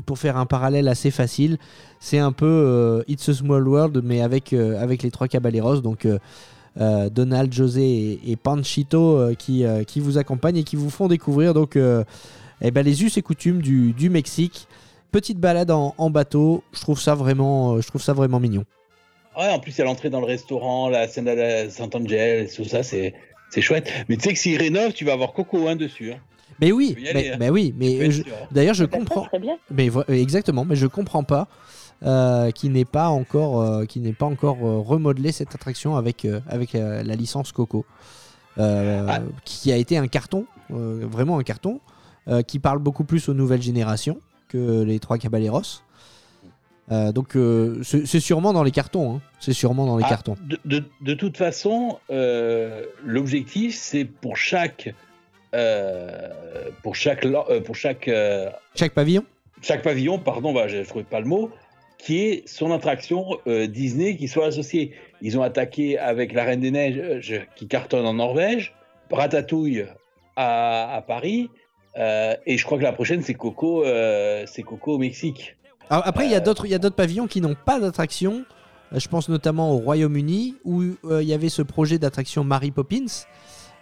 [0.04, 1.58] pour faire un parallèle assez facile.
[2.00, 5.80] C'est un peu It's a Small World, mais avec les trois caballeros.
[5.80, 6.06] Donc
[6.76, 9.64] Donald, José et, Panchito qui
[10.00, 11.78] vous accompagnent et qui vous font découvrir donc
[12.62, 14.66] eh ben, les us et coutumes du, Mexique.
[15.12, 16.64] Petite balade en, en bateau.
[16.72, 18.64] Je trouve ça vraiment, je trouve ça vraiment mignon.
[19.40, 22.48] Ouais, en plus, il y a l'entrée dans le restaurant, la scène à la Saint-Angel,
[22.54, 23.14] tout ça, c'est
[23.50, 23.90] c'est chouette.
[24.08, 26.12] Mais tu sais que s'ils rénovent, tu vas avoir Coco hein, dessus.
[26.12, 26.18] Hein.
[26.60, 27.36] Mais oui, aller, mais, hein.
[27.40, 28.22] mais oui, mais je-
[28.52, 29.24] d'ailleurs je ça, comprends.
[29.24, 29.56] Très bien.
[29.70, 31.48] Mais euh, exactement, mais je comprends pas
[32.04, 36.24] euh, qu'il n'ait pas encore, euh, qu'il n'ait pas encore euh, remodelé cette attraction avec
[36.26, 37.86] euh, avec euh, la licence Coco,
[38.58, 39.20] euh, Ah.
[39.44, 41.80] qui a été un carton, euh, vraiment un carton,
[42.28, 44.18] euh, qui parle beaucoup plus aux nouvelles générations
[44.48, 45.62] que les trois Caballeros.
[46.92, 49.20] Euh, donc euh, c'est sûrement dans les cartons, hein.
[49.38, 50.36] c'est sûrement dans les Ah, cartons.
[50.42, 54.92] De, de- de toute façon, euh, l'objectif, c'est pour chaque.
[56.82, 57.26] pour chaque,
[57.64, 58.10] pour chaque,
[58.74, 59.24] Chaque pavillon.
[59.62, 61.50] chaque pavillon, pardon, bah, je ne trouvais pas le mot,
[61.98, 64.92] qui est son attraction Disney qui soit associée.
[65.22, 68.74] Ils ont attaqué avec la Reine des Neiges qui cartonne en Norvège,
[69.10, 69.84] Ratatouille
[70.36, 71.50] à, à Paris,
[71.96, 73.84] et je crois que la prochaine c'est Coco,
[74.46, 75.56] c'est Coco au Mexique.
[75.90, 77.80] Alors, après, il y a Euh, d'autres, il y a d'autres pavillons qui n'ont pas
[77.80, 78.44] d'attraction.
[78.92, 82.70] Euh, Je pense notamment au Royaume-Uni où euh, il y avait ce projet d'attraction Mary
[82.70, 83.06] Poppins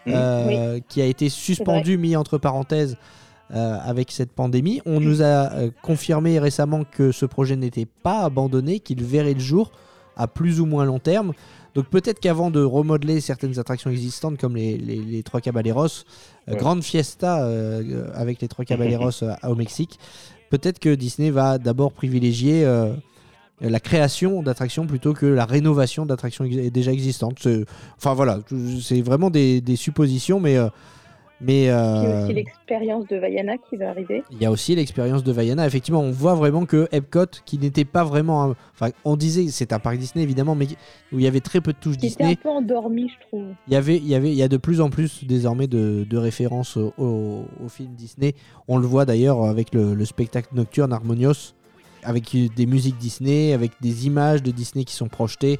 [0.07, 0.15] Mhm.
[0.15, 2.97] euh, qui a été suspendu, mis entre parenthèses
[3.55, 4.81] euh, avec cette pandémie.
[4.87, 9.41] On nous a euh, confirmé récemment que ce projet n'était pas abandonné, qu'il verrait le
[9.41, 9.71] jour
[10.17, 11.33] à plus ou moins long terme.
[11.75, 16.53] Donc peut-être qu'avant de remodeler certaines attractions existantes comme les, les- les Trois Caballeros, euh,
[16.53, 16.57] Ouais.
[16.57, 17.47] Grande Fiesta
[18.15, 19.99] avec les Trois Caballeros euh, au Mexique,
[20.51, 22.93] peut-être que Disney va d'abord privilégier euh,
[23.61, 27.47] la création d'attractions plutôt que la rénovation d'attractions déjà existantes.
[27.97, 28.41] Enfin voilà,
[28.81, 30.57] c'est vraiment des, des suppositions, mais,
[31.41, 34.25] euh, Il y a aussi l'expérience de Vaiana qui va arriver.
[34.33, 35.67] il y a aussi l'expérience de Vaiana.
[35.67, 38.43] Effectivement, on voit vraiment que Epcot, qui n'était pas vraiment.
[38.45, 40.67] un- Enfin, on disait c'est un parc Disney évidemment, mais
[41.13, 42.37] où il y avait très peu de touches Qui était un Disney.
[42.43, 43.47] peu endormi, je trouve.
[43.69, 46.05] Il y avait, il y avait, il y a de plus en plus désormais de,
[46.09, 48.35] de références au, au, au film Disney.
[48.67, 51.55] On le voit d'ailleurs avec le, le spectacle nocturne Harmonious,
[52.03, 55.59] avec des musiques Disney, avec des images de Disney qui sont projetées.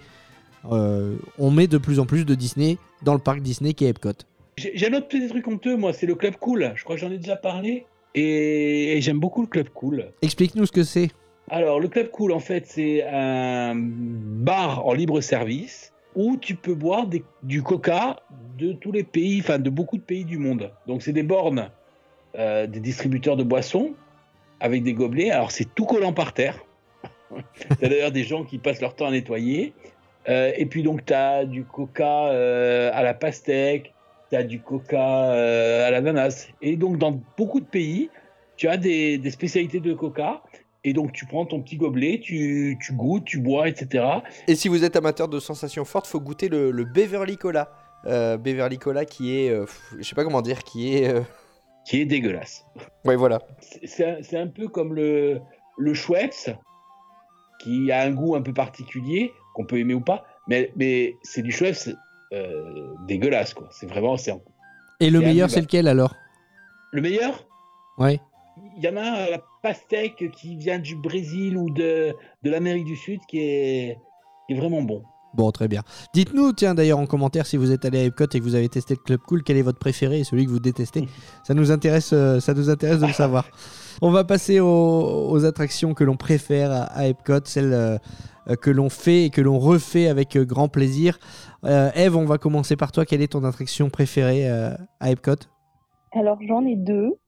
[0.73, 3.89] Euh, on met de plus en plus de Disney dans le parc Disney qui est
[3.91, 4.11] Epcot.
[4.59, 6.73] J'ai un autre petit truc honteux, moi, c'est le Club Cool.
[6.75, 7.87] Je crois que j'en ai déjà parlé.
[8.15, 10.11] Et, et j'aime beaucoup le Club Cool.
[10.23, 11.09] Explique-nous ce que c'est.
[11.51, 16.75] Alors, le Club Cool, en fait, c'est un bar en libre service où tu peux
[16.75, 18.17] boire des- du coca
[18.59, 20.71] de tous les pays, enfin de beaucoup de pays du monde.
[20.87, 21.71] Donc, c'est des bornes
[22.39, 23.93] euh, des distributeurs de boissons
[24.61, 25.31] avec des gobelets.
[25.31, 26.59] Alors, c'est tout collant par terre.
[27.81, 29.73] T'as d'ailleurs des gens qui passent leur temps à nettoyer.
[30.29, 33.95] Euh, et puis, donc, tu as du coca euh, à la pastèque,
[34.31, 36.49] tu as du coca euh, à l'ananas.
[36.63, 38.11] Et donc, dans beaucoup de pays,
[38.57, 40.43] tu as des, des spécialités de coca.
[40.85, 44.05] Et donc, tu prends ton petit gobelet, tu, tu goûtes, tu bois, etc.
[44.47, 47.71] Et si vous êtes amateur de sensations fortes, faut goûter le, le Beverly Cola.
[48.07, 49.67] Euh, Beverly Cola qui est, euh,
[49.99, 51.21] je sais pas comment dire, qui est, euh,
[51.85, 52.65] Qui est dégueulasse.
[53.05, 53.41] ouais voilà.
[53.85, 55.41] C'est- un, peu comme le,
[55.79, 56.57] le Schweppes,
[57.61, 60.25] qui a un goût un peu particulier, qu'on peut aimer ou pas.
[60.47, 61.91] Mais, mais c'est du Schweppes
[63.07, 63.69] dégueulasse, quoi.
[63.71, 64.17] C'est vraiment.
[64.17, 64.41] c'est un-
[65.01, 66.15] Et le meilleur, c'est lequel alors?
[66.93, 67.47] Le meilleur?
[67.99, 68.21] Ouais.
[68.77, 72.51] Il y en a un à la pastèque qui vient du Brésil ou de, de
[72.51, 73.99] l'Amérique du Sud qui est,
[74.47, 75.03] qui est vraiment bon.
[75.35, 75.83] Bon, très bien.
[76.15, 78.69] Dites-nous, tiens, d'ailleurs, en commentaire, si vous êtes allé à Epcot et que vous avez
[78.69, 80.21] testé le Club Cool, quel est votre préféré?
[80.21, 81.07] Et celui que vous détestez
[81.45, 83.49] Ça nous intéresse, euh, ça nous intéresse de le savoir.
[84.03, 87.99] On va passer aux, aux attractions que l'on préfère à, à Epcot, celles euh,
[88.49, 91.19] euh, que l'on fait et que l'on refait avec euh, grand plaisir.
[91.65, 93.05] Euh, Eve, on va commencer par toi.
[93.05, 95.37] Quelle est ton attraction préférée euh, à Epcot?
[96.13, 97.19] Alors, j'en ai deux.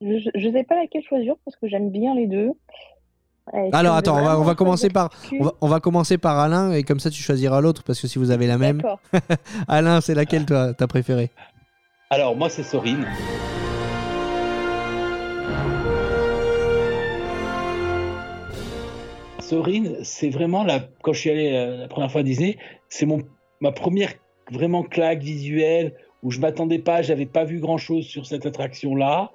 [0.00, 2.52] Je ne sais pas laquelle choisir parce que j'aime bien les deux.
[3.54, 5.80] Euh, Alors, on attends, on va, on va vraiment commencer par, on va, on va
[5.80, 8.58] commencer par Alain et comme ça tu choisiras l'autre parce que si vous avez la
[8.58, 9.00] même, D'accord.
[9.68, 11.30] Alain, c'est laquelle toi, ta préférée?
[12.10, 13.06] Alors, moi, c'est Sorine.
[19.40, 20.80] Sorine, c'est vraiment la.
[21.02, 22.58] Quand je suis allé la première fois à Disney,
[22.90, 23.22] c'est mon
[23.60, 24.14] ma première
[24.50, 29.32] vraiment claque visuelle où je m'attendais pas, j'avais pas vu grand chose sur cette attraction-là.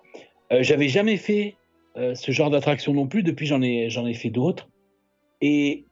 [0.52, 1.56] Euh, j'avais jamais fait
[1.96, 3.24] euh, ce genre d'attraction non plus.
[3.24, 4.70] Depuis, j'en ai j'en ai fait d'autres.
[5.42, 5.86] Et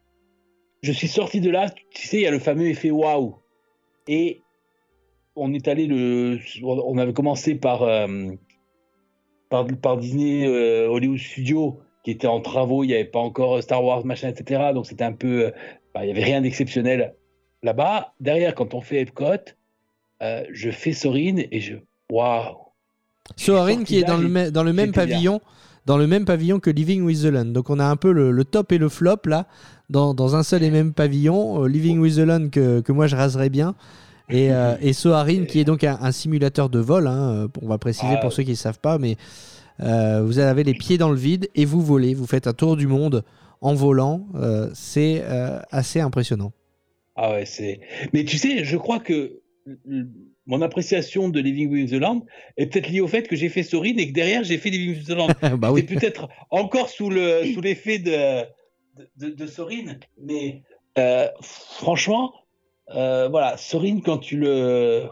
[0.82, 1.70] je suis sorti de là.
[1.92, 3.36] Tu sais, il y a le fameux effet waouh.
[4.08, 4.42] Et
[5.36, 8.32] on est allé le, on avait commencé par euh,
[9.50, 13.62] par, par Disney euh, Hollywood Studios qui était en travaux, il n'y avait pas encore
[13.62, 14.72] Star Wars machin etc.
[14.74, 15.54] Donc c'était un peu,
[15.94, 17.14] bah, il y avait rien d'exceptionnel
[17.64, 18.14] là-bas.
[18.20, 19.26] Derrière, quand on fait Epcot,
[20.22, 21.76] euh, je fais Sorine et je,
[22.12, 22.58] waouh.
[23.38, 24.92] Soarin sorti qui est dans le, dans même bien.
[24.92, 25.42] pavillon
[25.86, 27.46] dans le même pavillon que Living with the Land.
[27.46, 29.48] Donc on a un peu le, le top et le flop là
[29.90, 31.64] dans, dans un seul et même pavillon.
[31.64, 33.76] Euh, Living with the Land que, que moi je raserais bien.
[34.30, 37.08] Et, euh, et Soarin qui est donc un, un simulateur de vol.
[37.08, 39.18] hein, on va préciser Ah, pour ceux qui ne savent pas, mais
[39.80, 42.14] euh, vous avez les pieds dans le vide et vous volez.
[42.14, 43.24] Vous faites un tour du monde
[43.62, 44.28] en volant.
[44.36, 45.24] Euh, C'est
[45.72, 46.52] assez impressionnant.
[47.24, 47.80] Ah ouais, c'est.
[48.14, 49.42] Mais tu sais, je crois que
[50.48, 52.26] mon appréciation de Living with the Land
[52.58, 54.96] est peut-être liée au fait que j'ai fait Sorine et que derrière j'ai fait Living
[54.98, 55.28] with the Land.
[55.58, 55.84] bah oui.
[55.84, 58.42] Peut-être encore sous le sous l'effet de,
[58.98, 60.64] de, de, de Sorine, mais
[60.98, 62.34] euh, franchement,
[62.96, 65.08] euh, voilà, Sorine quand tu le,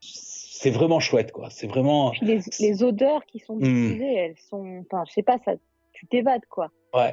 [0.00, 1.50] c'est vraiment chouette quoi.
[1.50, 3.62] C'est vraiment, les, les odeurs qui sont Hmm.
[3.64, 4.84] diffusées, elles sont.
[4.86, 5.54] Enfin, je sais pas, ça,
[5.92, 6.70] tu t'évades, quoi.
[6.94, 7.10] ouais.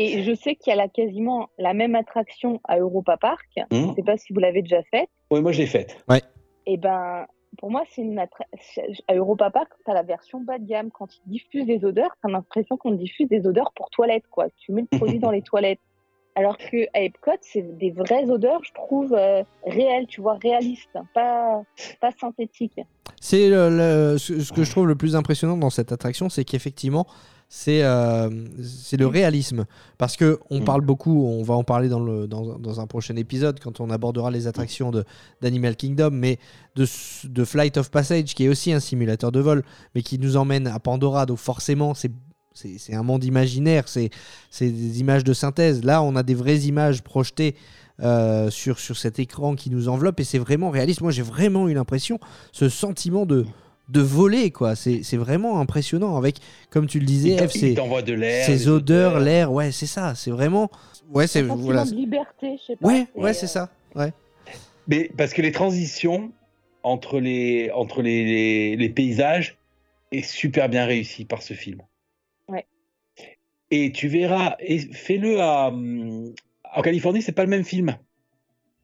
[0.00, 3.48] Et je sais qu'il y a la, quasiment la même attraction à Europa Park.
[3.72, 5.08] Je ne sais pas si vous l'avez déjà faite.
[5.32, 5.96] Oui, moi je l'ai faite.
[6.66, 7.26] Et ben,
[7.58, 8.44] pour moi, c'est une attra-
[9.08, 10.90] à Europa Park, tu as la version bas de gamme.
[10.92, 14.46] Quand ils diffusent des odeurs, tu as l'impression qu'on diffuse des odeurs pour toilettes, quoi.
[14.58, 15.80] Tu mets le produit dans les toilettes.
[16.36, 20.96] Alors que à Epcot, c'est des vraies odeurs, je trouve, euh, réelles, tu vois, réalistes,
[21.12, 21.62] pas,
[22.00, 22.78] pas synthétiques.
[23.20, 26.44] C'est le- le- ce ce que je trouve le plus impressionnant dans cette attraction, c'est
[26.44, 27.06] qu'effectivement,
[27.50, 28.28] c'est euh,
[28.62, 29.64] c'est le réalisme.
[29.96, 30.64] Parce que on Mm.
[30.64, 33.88] parle beaucoup, on va en parler dans, le, dans, dans un prochain épisode quand on
[33.90, 35.04] abordera les attractions de-
[35.40, 36.38] d'Animal Kingdom, mais
[36.76, 36.86] de,
[37.24, 39.62] de Flight of Passage, qui est aussi un simulateur de vol,
[39.94, 41.24] mais qui nous emmène à Pandora.
[41.26, 42.10] Donc forcément, c'est
[42.94, 44.10] un monde imaginaire, c'est
[44.50, 45.84] c'est des images de synthèse.
[45.84, 47.54] Là, on a des vraies images projetées
[48.00, 51.00] euh, sur, sur cet écran qui nous enveloppe et c'est vraiment réaliste.
[51.00, 52.18] Moi, j'ai vraiment eu l'impression,
[52.52, 53.46] ce sentiment de,
[53.88, 54.76] de voler, quoi.
[54.76, 56.36] C'est c'est vraiment impressionnant avec,
[56.70, 60.14] comme tu le disais, Il F, il de l'air, ces odeurs, l'air, ouais, c'est ça.
[60.14, 60.70] C'est vraiment.
[61.10, 61.42] Ouais, c'est.
[61.42, 61.84] Voilà.
[61.84, 62.86] de liberté, je sais pas.
[62.86, 63.70] Ouais, c'est, ouais, euh, c'est ça.
[63.94, 64.12] Ouais.
[64.86, 66.32] Mais parce que les transitions
[66.82, 69.56] entre les, entre les, les, les paysages
[70.12, 71.82] est super bien réussi par ce film.
[72.48, 72.66] Ouais.
[73.70, 77.96] Et tu verras, et fais-le à, en Californie, c'est pas le même film.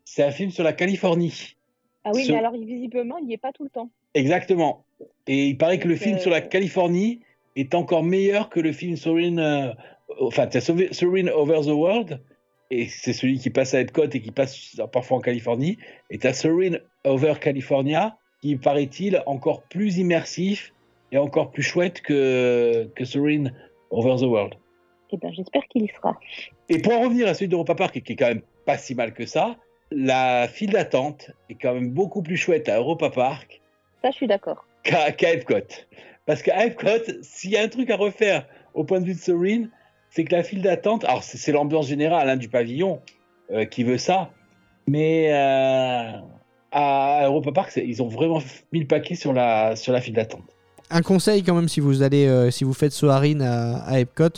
[0.04, 1.56] C'est un film sur la Californie.
[2.04, 3.88] Ah oui, Ce- mais alors visiblement, il n'y est pas tout le temps.
[4.12, 4.84] Exactement.
[5.26, 7.20] Et il paraît que le film euh, sur la Californie
[7.56, 9.72] est encore meilleur que le film Sorin, euh,
[10.20, 12.20] enfin, Over the World,
[12.70, 15.78] et c'est celui qui passe à Epcot et qui passe parfois en Californie,
[16.10, 20.74] et tu as Sorin Over California, qui paraît-il encore plus immersif
[21.14, 23.52] est encore plus chouette que, que Serene
[23.90, 24.54] Over the World.
[25.10, 26.18] Eh ben, j'espère qu'il y sera.
[26.68, 29.12] Et pour en revenir à celui d'Europa Park, qui est quand même pas si mal
[29.12, 29.56] que ça,
[29.90, 33.60] la file d'attente est quand même beaucoup plus chouette à Europa Park
[34.02, 34.66] Ça, je suis d'accord.
[34.84, 35.54] Qu'à Epcot.
[36.26, 39.18] Parce qu'à Epcot, s'il y a un truc à refaire au point de vue de
[39.18, 39.70] Serene,
[40.10, 43.00] c'est que la file d'attente, alors c'est l'ambiance générale hein, du pavillon
[43.52, 44.30] euh, qui veut ça,
[44.86, 46.12] mais euh,
[46.72, 48.40] à Europa Park, ils ont vraiment
[48.72, 50.42] mis le paquet sur la, sur la file d'attente.
[50.90, 54.28] Un conseil quand même si vous allez, euh, si vous faites Soarin à, à Epcot,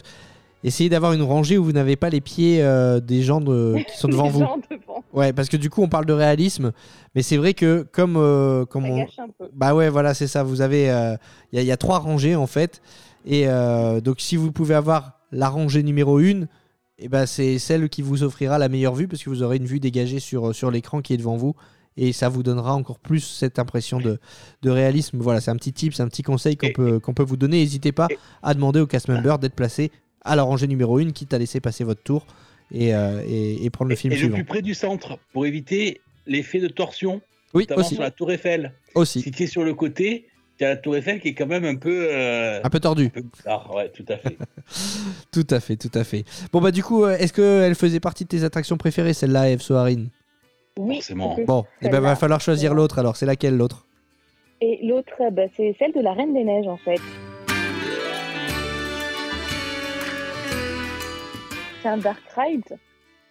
[0.64, 3.96] essayez d'avoir une rangée où vous n'avez pas les pieds euh, des gens de- qui
[3.96, 4.44] sont devant vous.
[5.16, 6.72] Ouais, parce que du coup on parle de réalisme,
[7.14, 9.48] mais c'est vrai que comme, euh, comme Ça on, gâche un peu.
[9.54, 10.42] Bah ouais, voilà, c'est ça.
[10.44, 11.16] Vous avez, euh,
[11.52, 12.82] il y, a- il y a trois rangées en fait,
[13.24, 16.42] et euh, donc si vous pouvez avoir la rangée numéro 1
[16.98, 19.66] et ben c'est celle qui vous offrira la meilleure vue parce que vous aurez une
[19.66, 21.54] vue dégagée sur sur l'écran qui est devant vous,
[21.96, 24.18] et ça vous donnera encore plus cette impression de,
[24.62, 25.18] de réalisme.
[25.20, 27.58] Voilà, c'est un petit tip, c'est un petit conseil qu'on peut qu'on peut vous donner.
[27.60, 28.08] N'hésitez pas
[28.42, 29.90] à demander au cast member d'être placé
[30.22, 32.26] à la rangée numéro 1 quitte à laisser passer votre tour
[32.72, 34.34] et, euh, et, et prendre le film et le suivant.
[34.36, 37.20] plus près du centre, pour éviter l'effet de torsion,
[37.54, 38.72] Oui, notamment aussi, sur la tour Eiffel.
[38.94, 40.26] aussi, Si tu es sur le côté,
[40.58, 42.08] tu as la tour Eiffel qui est quand même un peu...
[42.10, 43.06] euh, un peu tordu.
[43.06, 44.36] un peu bizarre, ouais, tout à fait.
[45.32, 46.24] Tout à fait, tout à fait.
[46.52, 49.60] Bon bah du coup, euh, est-ce qu'elle faisait partie de tes attractions préférées, celle-là, Eve
[49.60, 50.06] Soarin?
[50.78, 51.36] Oui, Forcément.
[51.46, 52.00] Bon, et ben Celle-là.
[52.00, 53.16] va falloir choisir l'autre alors.
[53.16, 53.86] C'est laquelle l'autre?
[54.62, 57.00] Et l'autre, bah, c'est celle de la Reine des Neiges, en fait.
[61.86, 62.78] Un dark ride,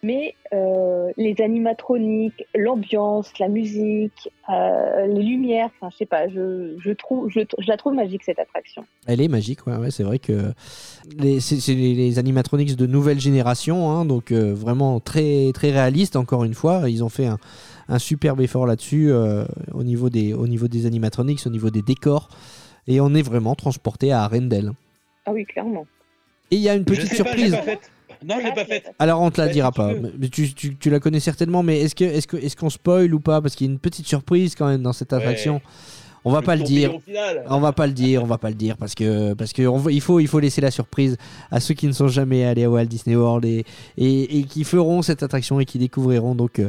[0.02, 6.76] mais euh, les animatroniques, l'ambiance, la musique, euh, les lumières, enfin, je sais pas, je,
[6.78, 8.84] je, trouve, je, je la trouve magique, cette attraction.
[9.06, 10.52] Elle est magique, ouais, ouais, c'est vrai que
[11.18, 16.14] les- c'est les, les animatronics de nouvelle génération, hein, donc euh, vraiment très très réaliste.
[16.16, 17.38] Encore une fois, ils ont fait un,
[17.88, 21.82] un superbe effort là-dessus euh, au niveau des au niveau des animatronics, au niveau des
[21.82, 22.28] décors,
[22.86, 24.72] et on est vraiment transporté à Arendelle.
[25.24, 25.86] Ah oui, clairement.
[26.52, 27.56] Et il y a une Je petite sais surprise.
[27.64, 27.72] pas.
[28.26, 28.92] Non, je l'ai pas faite.
[28.98, 29.92] Alors on te la Ouais, dira pas.
[30.18, 33.14] Mais tu, tu- tu la connais certainement, mais est-ce que est-ce que est-ce qu'on spoil
[33.14, 33.40] ou pas?
[33.40, 35.18] Parce qu'il y a une petite surprise quand même dans cette Ouais.
[35.18, 35.60] attraction.
[36.24, 36.92] On va pas le dire.
[37.48, 39.76] On va pas le dire, on va pas le dire parce que parce que on
[39.76, 41.16] va- il faut il faut laisser la surprise
[41.52, 43.64] à ceux qui ne sont jamais allés à Walt Disney World et
[43.96, 46.68] et, et qui feront cette attraction et qui découvriront donc euh,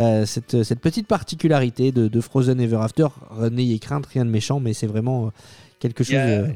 [0.00, 3.08] euh, cette, cette petite particularité de, de Frozen Ever After.
[3.52, 5.30] N'ayez crainte, rien de méchant, mais c'est vraiment euh,
[5.80, 6.46] quelque chose euh,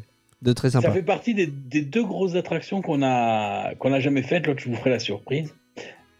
[0.43, 0.93] de très Ça sympa.
[0.93, 4.47] fait partie des, des deux grosses attractions qu'on a qu'on a jamais faites.
[4.47, 5.55] L'autre, je vous ferai la surprise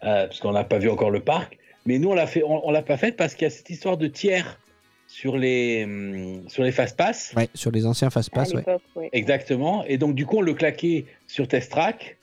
[0.03, 1.57] euh, parce qu'on n'a pas vu encore le parc.
[1.85, 3.69] Mais nous, on l'a fait, on, on l'a pas faite parce qu'il y a cette
[3.69, 4.59] histoire de tiers
[5.07, 7.33] sur les hum, sur les fast pass.
[7.35, 8.57] Ouais, sur les anciens fast pass, ouais.
[8.57, 9.09] l'époque, ouais.
[9.13, 9.83] Exactement.
[9.85, 12.17] Et donc, du coup, on le claquait sur Test Track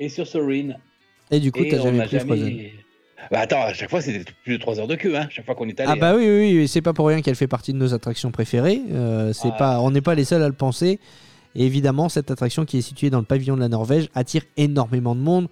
[0.00, 0.78] et sur Serene.
[1.30, 2.60] Et du coup, t'as on jamais n'a pris Frozen.
[3.30, 5.54] Bah attends, à chaque fois, c'était plus de 3 heures de queue, hein, chaque fois
[5.54, 5.90] qu'on est allé.
[5.92, 8.30] Ah bah oui, oui, oui, c'est pas pour rien qu'elle fait partie de nos attractions
[8.30, 8.82] préférées.
[8.92, 9.56] Euh, c'est Ah.
[9.58, 11.00] pas, on n'est pas les seuls à le penser.
[11.56, 15.14] Et évidemment, cette attraction qui est située dans le pavillon de la Norvège attire énormément
[15.14, 15.48] de monde.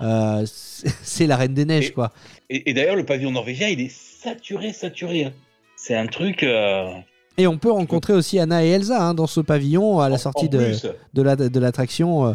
[0.00, 2.12] Euh, c'est la Reine des Neiges, Et- quoi.
[2.50, 5.24] Et, et d'ailleurs, le pavillon norvégien, il est saturé, saturé.
[5.26, 5.32] hein.
[5.76, 6.42] C'est un truc.
[6.42, 6.92] euh,
[7.38, 10.18] Et on peut rencontrer aussi Anna et Elsa hein, dans ce pavillon à la en-
[10.18, 10.72] sortie en de,
[11.14, 12.28] de la- de l'attraction.
[12.28, 12.32] euh,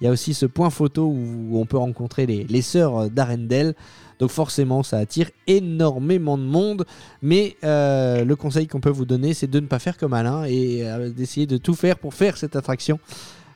[0.00, 3.74] Il y a aussi ce point photo où on peut rencontrer les, les sœurs d'Arendelle.
[4.20, 6.84] Donc forcément, ça attire énormément de monde.
[7.22, 10.44] Mais euh, le conseil qu'on peut vous donner, c'est de ne pas faire comme Alain
[10.44, 12.98] et euh, d'essayer de tout faire pour faire cette attraction.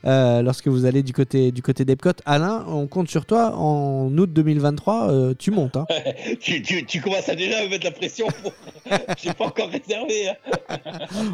[0.05, 2.11] euh, lorsque vous allez du côté, du côté d'Epcot.
[2.27, 3.55] Alain, on compte sur toi.
[3.57, 5.77] En août 2023, euh, tu montes.
[5.77, 5.87] hein.
[6.41, 8.53] tu, tu, tu commences à déjà me mettre la pression pour.
[9.23, 10.29] J'ai pas encore réservé.
[10.29, 10.77] hein.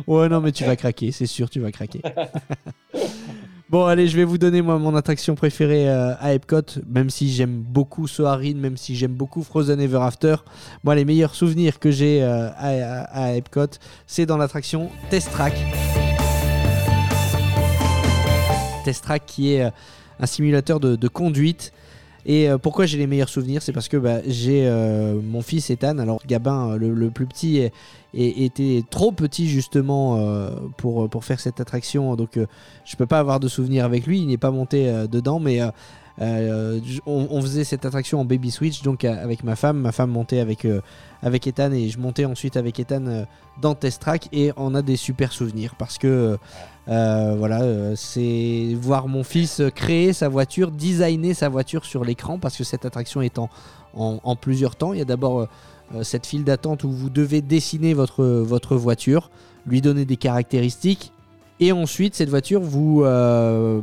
[0.06, 2.02] Ouais, non, mais tu vas craquer, c'est sûr, tu vas craquer.
[3.70, 7.32] bon, allez, je vais vous donner moi mon attraction préférée euh, à Epcot, même si
[7.32, 10.36] j'aime beaucoup Soarin, même si j'aime beaucoup Frozen Ever After.
[10.84, 15.54] Moi, les meilleurs souvenirs que j'ai euh, à, Epcot, c'est dans l'attraction Test Track.
[18.84, 19.70] Test Track qui est euh,
[20.20, 21.72] un simulateur de conduite.
[22.28, 25.70] Et euh, pourquoi j'ai les meilleurs souvenirs C'est parce que bah, j'ai euh, mon fils
[25.70, 27.70] Ethan, alors Gabin, euh, le, plus petit,
[28.12, 30.20] était trop petit justement
[30.76, 32.16] pour, faire cette attraction.
[32.16, 32.46] Donc euh,
[32.84, 34.20] je peux pas avoir de souvenirs avec lui.
[34.20, 35.60] Il n'est pas monté dedans, mais
[36.20, 39.78] on, on faisait cette attraction en baby switch donc euh, avec ma femme.
[39.78, 40.80] Ma femme montait avec, euh,
[41.22, 43.24] avec Ethan et je montais ensuite avec Ethan euh,
[43.60, 46.38] dans Test Track et on a des super souvenirs parce que
[46.88, 52.38] euh, voilà, euh, c'est voir mon fils créer sa voiture, designer sa voiture sur l'écran
[52.38, 54.92] parce que cette attraction est en, plusieurs temps.
[54.92, 55.46] Il y a d'abord euh,
[55.94, 59.30] euh, cette file d'attente où vous devez dessiner votre, voiture,
[59.66, 61.12] lui donner des caractéristiques
[61.60, 63.80] et ensuite cette voiture, vous, euh,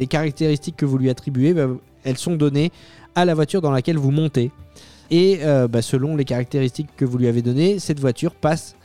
[0.00, 1.68] les caractéristiques que vous lui attribuez, bah,
[2.04, 2.72] elles sont données
[3.14, 4.50] à la voiture dans laquelle vous montez.
[5.10, 8.76] Et euh, bah, selon les caractéristiques que vous lui avez données, cette voiture passe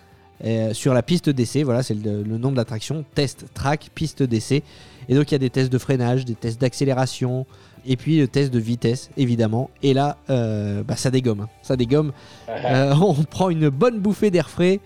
[0.43, 1.63] euh, sur la piste d'essai.
[1.63, 3.05] Voilà, c'est le, le nom de l'attraction.
[3.16, 4.61] Test track, piste d'essai.
[5.07, 7.45] Et donc il y a des tests de freinage, des tests d'accélération,
[7.86, 9.70] et puis le test de vitesse, évidemment.
[9.84, 11.41] Et là, euh, bah, ça dégomme.
[11.41, 11.49] hein.
[11.61, 12.11] Ça dégomme.
[12.49, 14.80] On prend une bonne bouffée d'air frais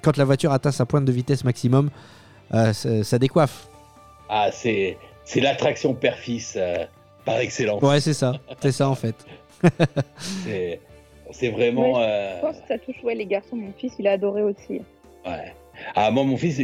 [0.00, 1.90] quand la voiture atteint sa pointe de vitesse maximum.
[2.52, 3.68] ça, ça décoiffe.
[4.28, 6.84] Ah, c'est c'est l'attraction père-fils euh,
[7.24, 7.82] par excellence.
[7.82, 8.34] Ouais, c'est ça.
[8.60, 9.14] C'est ça en fait.
[10.44, 10.80] C'est
[11.30, 12.00] c'est vraiment.
[12.00, 13.56] euh, Je pense que ça touche ouais, les garçons.
[13.56, 14.82] Mon fils, il a adoré aussi.
[15.26, 15.52] Ouais.
[15.96, 16.60] Ah, moi, mon fils,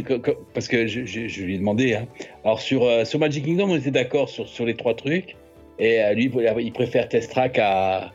[0.53, 1.95] parce que je, je- je lui ai demandé.
[1.95, 2.05] hein.
[2.45, 5.35] Alors, sur, euh, sur Magic Kingdom, on était d'accord sur, sur les trois trucs.
[5.79, 8.11] Et euh, lui, il préfère Test Track à,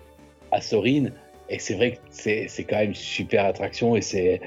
[0.52, 1.06] à Sorin.
[1.50, 3.96] Et c'est vrai que c'est c'est quand même une super attraction.
[3.96, 4.40] Et, c'est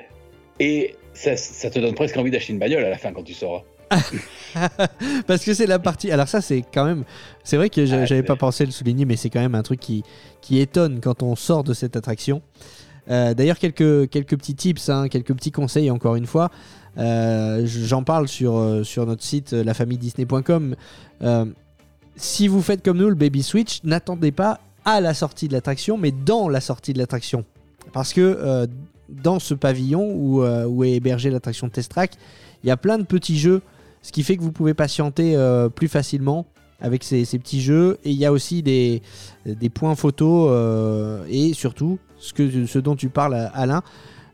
[0.59, 3.33] et ça, ça te donne presque envie d'acheter une bagnole à la fin quand tu
[3.33, 3.65] sors.
[5.27, 6.11] Parce que c'est la partie.
[6.11, 7.03] Alors, ça, c'est quand même.
[7.43, 9.79] C'est vrai que Ah, j'avais pas pensé le souligner, mais c'est quand même un truc
[9.79, 10.03] qui,
[10.41, 12.41] qui étonne quand on sort de cette attraction.
[13.09, 16.51] Euh, D'ailleurs, quelques, quelques petits tips, hein, quelques petits conseils, encore une fois.
[16.97, 20.75] Euh, J'en parle sur, euh, sur notre site lafamille-disney.com.
[21.21, 21.45] Euh,
[22.15, 25.97] si vous faites comme nous le Baby Switch, n'attendez pas à la sortie de l'attraction,
[25.97, 27.45] mais dans la sortie de l'attraction.
[27.93, 28.67] Parce que
[29.07, 32.11] dans ce pavillon où, où est hébergée l'attraction Test Track,
[32.63, 33.61] il y a plein de petits jeux,
[34.01, 36.45] ce qui fait que vous pouvez patienter euh, plus facilement
[36.81, 37.97] avec ces, ces petits jeux.
[38.05, 39.01] Et il y a aussi des,
[39.45, 43.83] des points photos euh, et surtout, ce, que, ce dont tu parles, Alain,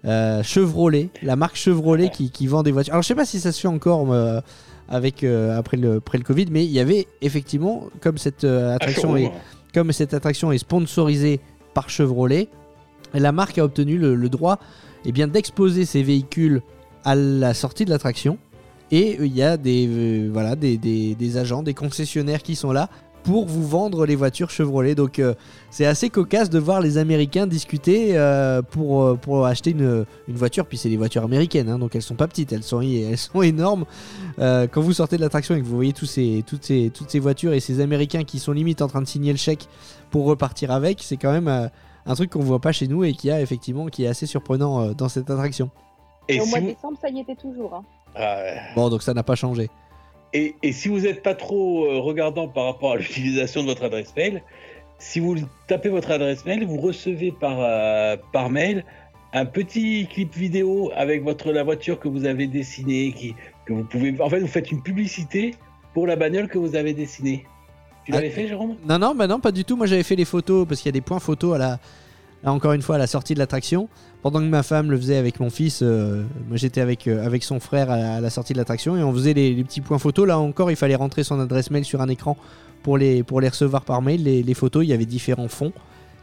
[0.06, 2.94] euh, Chevrolet, la marque Chevrolet qui, qui vend des voitures.
[2.94, 4.40] Alors je sais pas si ça se fait encore euh,
[4.88, 9.32] avec, après, le, après le Covid, mais il y avait effectivement, comme cette attraction est,
[9.74, 11.40] comme cette attraction est sponsorisée
[11.74, 12.50] par Chevrolet,
[13.16, 14.60] la marque a obtenu le, le droit
[15.06, 16.62] eh bien, d'exposer ses véhicules
[17.04, 18.38] à la sortie de l'attraction.
[18.92, 22.56] Et euh, il y a des, euh, voilà, des, des- des agents, des concessionnaires qui
[22.56, 22.90] sont là
[23.24, 24.94] pour vous vendre les voitures Chevrolet.
[24.94, 25.34] Donc euh,
[25.72, 30.36] c'est assez cocasse de voir les Américains discuter euh, pour, euh, pour acheter une, une
[30.36, 30.68] voiture.
[30.68, 33.42] Puis c'est des voitures américaines, hein, donc elles sont pas petites, elles sont, elles sont
[33.42, 33.86] énormes.
[34.38, 37.10] Euh, quand vous sortez de l'attraction et que vous voyez tous ces, toutes, ces, toutes
[37.10, 39.68] ces voitures et ces Américains qui sont limite en train de signer le chèque
[40.12, 41.68] pour repartir avec, c'est quand même euh,
[42.06, 44.82] un truc qu'on voit pas chez nous et qui a effectivement qui est assez surprenant
[44.82, 45.72] euh, dans cette attraction.
[46.30, 46.72] Et, Et au si mois de vous...
[46.74, 47.74] décembre, ça y était toujours.
[47.74, 47.84] hein.
[48.16, 48.58] Ah, ouais.
[48.76, 49.70] Bon, donc ça n'a pas changé.
[50.34, 53.84] Et, et si vous n'êtes pas trop euh, regardant par rapport à l'utilisation de votre
[53.84, 54.42] adresse mail,
[55.00, 55.36] si vous
[55.68, 58.86] tapez votre adresse mail, vous recevez par, euh, par mail
[59.34, 63.36] un petit clip vidéo avec votre, la voiture que vous avez dessinée, qui,
[63.66, 64.16] que vous pouvez.
[64.22, 65.56] En fait, vous faites une publicité
[65.94, 67.46] pour la bagnole que vous avez dessinée.
[68.06, 68.76] Tu Ah, l'avais fait, Jérôme?
[68.88, 69.76] Non, non, bah non, pas du tout.
[69.76, 71.80] Moi, j'avais fait les photos parce qu'il y a des points photos à la,
[72.44, 73.90] là, encore une fois, à la sortie de l'attraction.
[74.26, 77.44] Pendant que ma femme le faisait avec mon fils, euh, moi j'étais avec, euh, avec
[77.44, 79.82] son frère à la, à la sortie de l'attraction et on faisait les, les petits
[79.82, 80.28] points photos.
[80.28, 82.36] Là encore, il fallait rentrer son adresse mail sur un écran
[82.82, 84.24] pour les, pour les recevoir par mail.
[84.24, 85.74] Les, les photos, il y avait différents fonds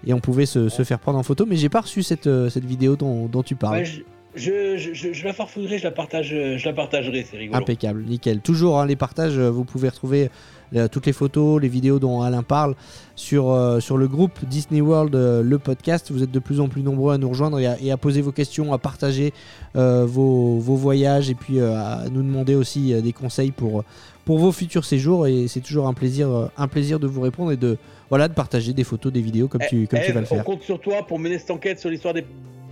[0.05, 1.47] et on pouvait se, se faire prendre en photo.
[1.47, 3.83] Mais j'ai pas reçu cette, euh, cette vidéo dont, dont tu parles.
[3.83, 4.05] Ouais,
[4.35, 7.61] je, la farfouillerai, je la, partage, je la partagerai, c'est rigolo.
[7.61, 8.41] Impeccable, nickel.
[8.41, 10.31] Toujours hein, les partages, euh, vous pouvez retrouver
[10.75, 12.75] euh, toutes les photos, les vidéos dont Alain parle
[13.15, 16.11] sur, euh, sur le groupe Disney World, euh, le podcast.
[16.11, 18.23] Vous êtes de plus en plus nombreux à nous rejoindre et à, et à poser
[18.23, 19.33] vos questions, à partager
[19.75, 23.85] vos, vos voyages et puis à nous demander aussi des conseils pour,
[24.25, 25.27] pour vos futurs séjours.
[25.27, 27.77] Et c'est toujours un plaisir, un plaisir de vous répondre et de,
[28.09, 30.35] voilà, de partager des photos, des vidéos comme, tu, comme tu Eve, vas le on
[30.37, 30.45] faire.
[30.45, 32.25] compte sur toi pour mener cette enquête sur l'histoire des,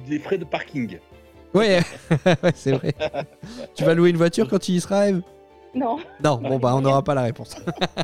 [0.08, 0.98] des frais de parking.
[1.54, 1.80] Ouais,
[2.26, 2.94] ouais, c'est vrai.
[3.74, 5.22] tu vas louer une voiture quand tu y seras, Eve?
[5.74, 5.98] Non.
[6.22, 7.54] Non, bon, bah on n'aura pas la réponse.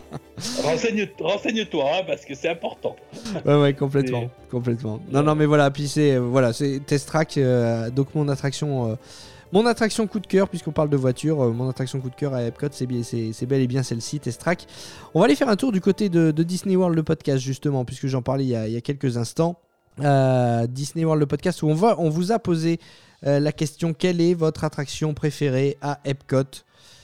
[0.62, 2.94] Renseigne- Renseigne-toi, hein, parce que c'est important.
[3.44, 5.00] Ouais, ouais, complètement, complètement.
[5.10, 8.90] Non, non, mais voilà, puis c'est euh, voilà, c'est Test Track, euh, donc mon attraction,
[8.92, 8.94] euh,
[9.52, 12.34] mon attraction coup de cœur, puisqu'on parle de voiture, euh, mon attraction coup de cœur
[12.34, 14.66] à Epcot, c'est bien, c'est c'est bel et bien celle-ci, Test Track.
[15.14, 17.84] On va aller faire un tour du côté de, de Disney World le podcast justement,
[17.84, 19.58] puisque j'en parlais il y, a, il y a quelques instants.
[20.04, 22.78] Euh, Disney World le podcast où on va, on vous a posé
[23.24, 26.42] euh, la question quelle est votre attraction préférée à Epcot?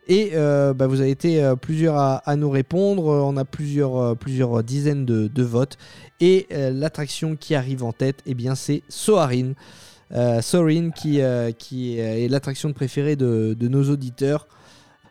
[0.09, 3.09] Et euh, bah, vous avez été euh, plusieurs à, à nous répondre.
[3.09, 5.79] Euh, On a plusieurs, euh, plusieurs dizaines de, de votes.
[6.21, 9.53] Et euh, l'attraction qui arrive en tête, eh bien, c'est Soarin.
[10.13, 14.49] Euh, Soarin qui, euh, qui est l'attraction préférée de, de nos auditeurs.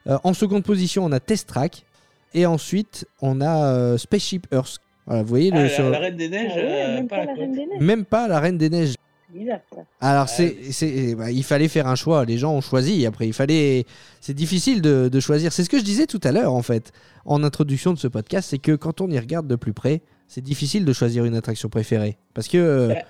[0.08, 1.86] Euh, en seconde position, on a Test Track.
[2.34, 4.80] Et ensuite, on a euh, Spaceship Earth.
[5.08, 7.08] Voilà, vous voyez, le, Ah, la, sur- la Reine des Neiges, Ah ouais, euh, même
[7.08, 7.40] pas pas la la côte.
[7.40, 7.82] Reine des Neiges.
[7.82, 8.96] même pas la Reine des Neiges.
[9.34, 9.82] Bizarre ça.
[10.02, 10.28] Alors, Ouais.
[10.30, 12.26] c'est, c'est- bah, il fallait faire un choix.
[12.26, 13.06] Les gens ont choisi.
[13.06, 13.86] Après, il fallait.
[14.20, 15.54] C'est difficile de, de choisir.
[15.54, 16.92] C'est ce que je disais tout à l'heure, en fait,
[17.26, 18.50] en introduction de ce podcast.
[18.50, 21.70] C'est que quand on y regarde de plus près, c'est difficile de choisir une attraction
[21.70, 22.18] préférée.
[22.34, 23.06] Parce que euh, Ouais.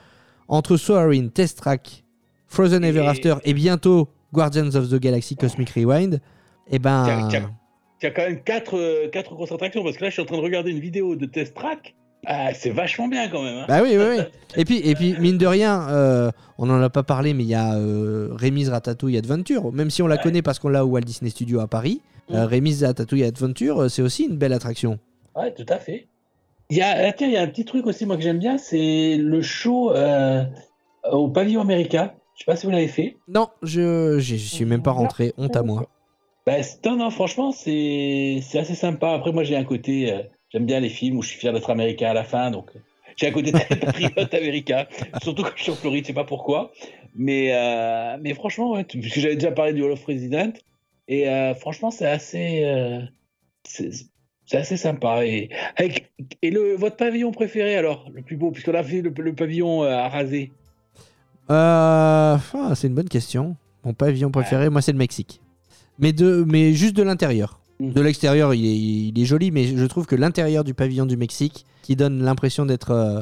[0.48, 2.04] entre Soarin, Test Track,
[2.48, 6.20] Frozen Ever Et- After et bientôt Guardians of the Galaxy Cosmic Rewind,
[6.70, 7.28] eh ben.
[8.04, 10.22] Il y a quand même quatre, euh, quatre grosses attractions, parce que là, je suis
[10.24, 11.94] en train de regarder une vidéo de Test Track.
[12.26, 13.58] Ah, c'est vachement bien quand même.
[13.58, 13.66] hein.
[13.68, 14.24] Bah oui, oui, oui.
[14.58, 17.50] Et puis, et puis mine de rien, euh, on n'en a pas parlé, mais il
[17.50, 19.72] y a euh, Rémi's Ratatouille Adventure.
[19.72, 20.22] Même si on la Ouais.
[20.22, 22.02] connaît parce qu'on l'a au Walt Disney Studio à Paris,
[22.32, 22.48] euh, Mm.
[22.50, 25.00] Rémi's Ratatouille Adventure, c'est aussi une belle attraction.
[25.36, 26.08] Ouais, tout à fait.
[26.70, 28.40] Il y a, ah, tiens, il y a un petit truc aussi, moi, que j'aime
[28.40, 29.94] bien, c'est le show
[31.12, 32.12] au pavillon américain.
[32.36, 33.18] Je sais pas si vous l'avez fait.
[33.28, 35.88] Non, je je suis même pas rentré, honte à moi.
[36.46, 36.54] Bah,
[36.86, 39.12] non, non, franchement, c'est c'est assez sympa.
[39.14, 40.12] Après, moi, j'ai un côté,
[40.52, 42.80] j'aime bien les films où je suis fier d'être américain à la fin, donc euh,
[43.16, 44.86] j'ai un côté très patriote américain,
[45.22, 46.72] surtout quand je suis en Floride, je sais pas pourquoi.
[47.16, 50.54] Mais, euh, mais franchement, ouais, parce que j'avais déjà parlé du Hall of President,
[51.08, 53.02] et euh, franchement, c'est assez, euh,
[53.64, 55.26] c'est assez sympa.
[55.26, 59.14] Et, avec, et le, votre pavillon préféré, alors, le plus beau, puisqu'on a fait le,
[59.16, 60.52] le pavillon à raser?
[61.50, 63.56] Euh, ah, c'est une bonne question.
[63.84, 65.42] Mon pavillon préféré, moi, c'est le Mexique.
[66.00, 67.61] Mais, de, mais juste de l'intérieur.
[67.90, 68.78] De l'extérieur, il est,
[69.10, 72.66] il est joli, mais je trouve que l'intérieur du pavillon du Mexique, qui donne l'impression
[72.66, 73.22] d'être euh,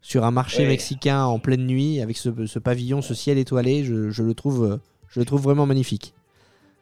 [0.00, 0.68] sur un marché Ouais.
[0.68, 4.64] mexicain en pleine nuit, avec ce, ce pavillon, ce ciel étoilé, je, je le trouve,
[4.64, 4.76] euh,
[5.08, 6.14] je le trouve vraiment magnifique.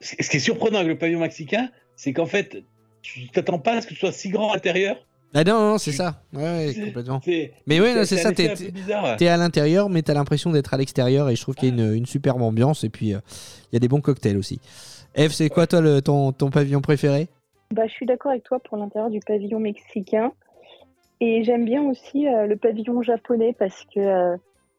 [0.00, 2.62] Ce qui est surprenant avec le pavillon mexicain, c'est qu'en fait,
[3.02, 4.96] tu t'attends pas à ce que ce soit si grand à l'intérieur.
[5.34, 6.22] Ah non, non, c'est ça.
[6.32, 7.20] Ouais, ouais, complètement.
[7.66, 8.54] Mais oui, c'est ça, t'es-.
[9.18, 11.74] T'es à l'intérieur, mais t'as l'impression d'être à l'extérieur, et je trouve qu'il y a
[11.84, 13.18] une, une superbe ambiance, et puis euh,
[13.70, 14.58] il y a des bons cocktails aussi.
[15.18, 17.28] Eve, c'est quoi, toi, le, ton, ton pavillon préféré?
[17.74, 20.32] Bah, je suis d'accord avec toi pour l'intérieur du pavillon mexicain.
[21.20, 24.36] Et j'aime bien aussi euh, le pavillon japonais parce que euh,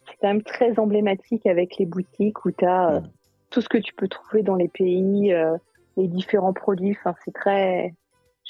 [0.07, 3.03] c'est quand même très emblématique avec les boutiques où tu as
[3.49, 5.57] tout ce que tu peux trouver dans les pays, euh,
[5.97, 6.95] les différents produits.
[6.99, 7.93] Enfin, c'est très.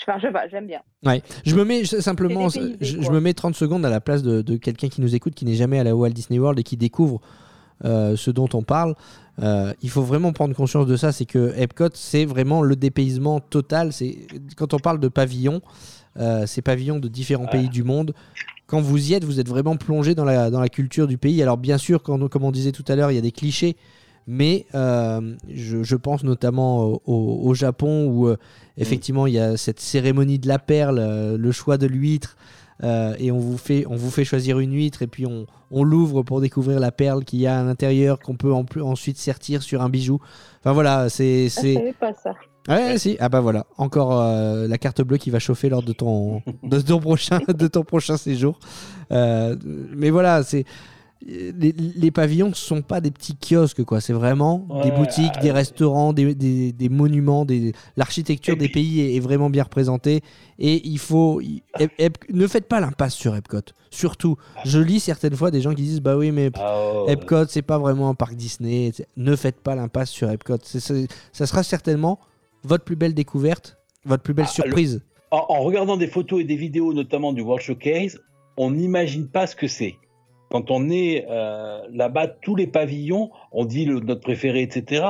[0.08, 0.82] Enfin, je pas, j'aime bien.
[1.06, 4.42] Ouais, je me mets je- simplement, je, me mets 30 secondes à la place de,
[4.42, 7.20] de quelqu'un qui nous écoute, qui n'est jamais à Walt Disney World et qui découvre
[7.86, 8.96] euh, ce dont on parle.
[9.42, 13.40] Euh, il faut vraiment prendre conscience de ça, c'est que Epcot, c'est vraiment le dépaysement
[13.40, 13.94] total.
[13.94, 14.18] C'est
[14.58, 15.62] quand on parle de pavillons,
[16.18, 17.50] euh, ces pavillons de différents Ouais.
[17.52, 18.14] pays du monde.
[18.68, 21.42] Quand vous y êtes, vous êtes vraiment plongé dans la, dans la culture du pays.
[21.42, 23.76] Alors bien sûr, quand, comme on disait tout à l'heure, il y a des clichés,
[24.28, 28.38] mais euh, je, je pense notamment au, au- au Japon où euh,
[28.78, 32.38] effectivement il y a cette cérémonie de la perle, euh, le choix de l'huître,
[32.84, 35.84] euh, et on vous, fait, on vous fait choisir une huître et puis on, on
[35.84, 39.17] l'ouvre pour découvrir la perle qu'il y a à l'intérieur qu'on peut en plus, ensuite
[39.17, 40.19] sertir sur un bijou.
[40.61, 41.45] Enfin voilà, c'est...
[41.45, 41.73] Ah, je c'est...
[41.73, 42.32] savais pas ça.
[42.67, 43.17] Ouais, si.
[43.19, 46.80] Ah bah voilà, encore euh, la carte bleue qui va chauffer lors de ton, de
[46.80, 48.59] ton, prochain, de ton prochain séjour.
[49.11, 49.55] Euh,
[49.95, 50.65] mais voilà, c'est
[51.26, 56.13] les, les pavillons sont pas des petits kiosques quoi, c'est vraiment des boutiques, des restaurants,
[56.13, 60.22] des, des- des monuments, des, l'architecture des pays est, est vraiment bien représentée
[60.59, 63.61] et il faut il- Ep- Ep- ne faites pas l'impasse sur Epcot.
[63.89, 67.45] Surtout, je lis certaines fois des gens qui disent bah oui mais Ah, oh, Epcot,
[67.47, 68.91] c'est pas vraiment un parc Disney.
[69.17, 70.57] Ne faites pas l'impasse sur Epcot.
[70.63, 72.20] C'est- ça sera certainement
[72.63, 75.01] votre plus belle découverte, votre plus belle Ah, surprise.
[75.32, 78.20] en, en regardant des photos et des vidéos, notamment du World Showcase,
[78.57, 79.95] on n'imagine pas ce que c'est.
[80.50, 85.06] Quand on est euh, là-bas, tous les pavillons, on dit le, notre préféré, etc.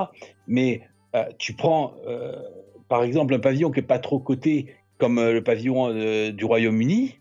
[0.48, 0.82] Mais
[1.16, 2.34] euh, tu prends, euh,
[2.90, 5.94] par exemple, un pavillon qui est pas trop coté, comme le pavillon
[6.32, 7.20] du Royaume-Uni.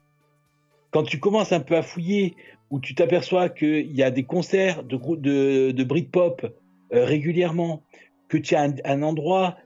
[0.90, 2.34] Quand tu commences un peu à fouiller,
[2.70, 6.44] où tu t'aperçois qu'il y a des concerts de, de, de Britpop
[6.90, 7.82] régulièrement,
[8.28, 9.56] que tu as un, endroit,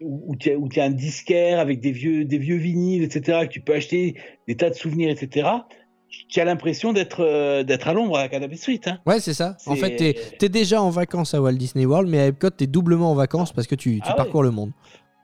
[0.00, 3.60] où tu as, as un disquaire avec des vieux, des vieux vinyles, etc., que tu
[3.60, 4.16] peux acheter
[4.48, 5.48] des tas de souvenirs, etc.,
[6.28, 8.80] tu as l'impression d'être euh, d'être à l'ombre à Canopy Street.
[8.86, 8.98] Hein.
[9.06, 9.56] Ouais, c'est ça.
[9.66, 12.66] En fait, t'es es déjà en vacances à Walt Disney World, mais à Epcot, t'es
[12.66, 14.16] doublement en vacances parce que tu, tu Ah ouais.
[14.16, 14.72] parcours le monde.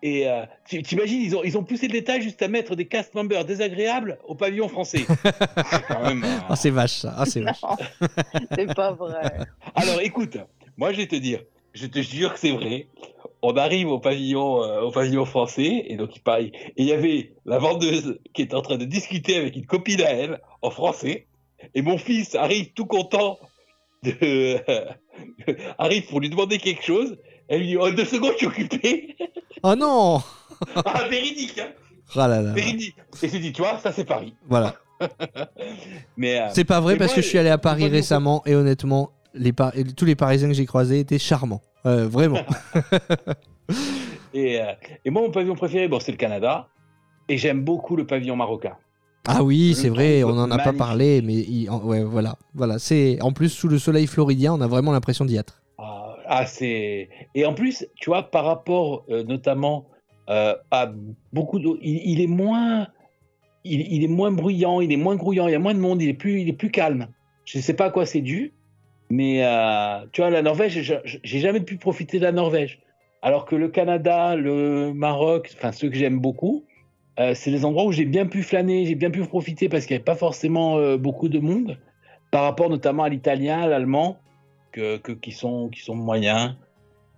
[0.04, 2.86] Et euh, tu t'imagines, ils ont, ils ont poussé le détail juste à mettre des
[2.86, 5.04] cast members désagréables au pavillon français.
[5.24, 7.14] C'est quand même, euh, Ah, c'est vache ça.
[7.16, 7.62] Ah, c'est vache.
[7.62, 7.76] Non,
[8.56, 9.38] c'est pas vrai.
[9.76, 10.38] Alors écoute,
[10.76, 11.40] moi je vais te dire,
[11.74, 12.88] je te jure que c'est vrai.
[13.42, 16.52] On arrive au pavillon, euh, au pavillon français, et donc il pareil.
[16.76, 20.00] Et il y avait la vendeuse qui est en train de discuter avec une copine
[20.02, 21.26] à elle en français.
[21.74, 23.38] Et mon fils arrive tout content
[24.02, 24.58] de
[25.78, 27.18] arrive pour lui demander quelque chose.
[27.48, 29.16] Elle lui dit oh, deux secondes, je suis occupé.
[29.62, 30.22] Oh non
[30.76, 31.72] ah véridique, hein,
[32.14, 32.52] Ah là là.
[32.52, 32.94] véridique.
[33.22, 34.34] Et je dis tu vois, ça c'est Paris.
[34.48, 34.76] Voilà.
[36.16, 38.54] Mais euh, C'est pas vrai parce moi, que je suis allé à Paris récemment et
[38.54, 41.62] honnêtement, les Par- tous les Parisiens que j'ai croisés étaient charmants.
[41.86, 42.38] Euh, vraiment.
[44.34, 44.72] et, euh,
[45.04, 46.68] et moi mon pavillon préféré, bon c'est le Canada.
[47.28, 48.76] Et j'aime beaucoup le pavillon marocain.
[49.26, 52.80] Ah oui, c'est vrai, on trouve en a pas parlé, mais il- ouais, voilà, voilà.
[52.80, 55.62] C'est en plus sous le soleil floridien, on a vraiment l'impression d'y être.
[55.78, 59.86] Ah, ah, c'est et en plus, tu vois, par rapport euh, notamment
[60.28, 60.90] à
[61.32, 62.88] beaucoup d'autres, il, il est moins,
[63.64, 66.00] il, il est moins bruyant, il est moins grouillant, il y a moins de monde,
[66.02, 67.08] il est plus, il est plus calme.
[67.44, 68.54] Je ne sais pas à quoi c'est dû,
[69.12, 72.80] mais euh, tu vois, la Norvège, j'ai jamais pu profiter de la Norvège,
[73.20, 76.64] alors que le Canada, le Maroc, enfin ceux que j'aime beaucoup,
[77.20, 79.92] euh, c'est les endroits où j'ai bien pu flâner, j'ai bien pu profiter parce qu'il
[79.94, 81.76] n'y avait pas forcément euh, beaucoup de monde,
[82.30, 84.18] par rapport notamment à l'italien, à l'allemand,
[84.72, 86.54] que, que- qui, sont, qui sont moyens.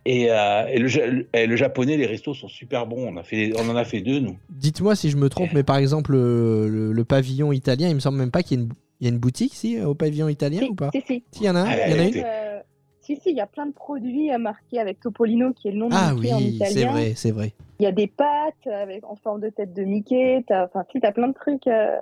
[0.04, 3.06] Et, euh, et le, et le japonais, les restos sont super bons.
[3.08, 4.36] On, a fait, on en a fait deux, nous.
[4.50, 8.00] Dites-moi si je me trompe, mais par exemple, le, le- le pavillon italien, il me
[8.00, 10.28] semble même pas qu'il y ait une, il y a une boutique, si, au pavillon
[10.28, 11.22] italien Si, ou pas si, si.
[11.30, 12.60] Si, il y en a Ah, y en a une Euh,
[13.00, 15.78] si, si, il y a plein de produits euh, marqués avec Topolino, qui est le
[15.78, 16.92] nom de Ah Mickey en oui, c'est italien.
[16.92, 17.52] vrai, c'est vrai.
[17.80, 20.42] Il y a des pâtes avec, en forme de tête de Mickey.
[20.50, 21.66] Enfin, si, t'as plein de trucs.
[21.66, 21.96] euh,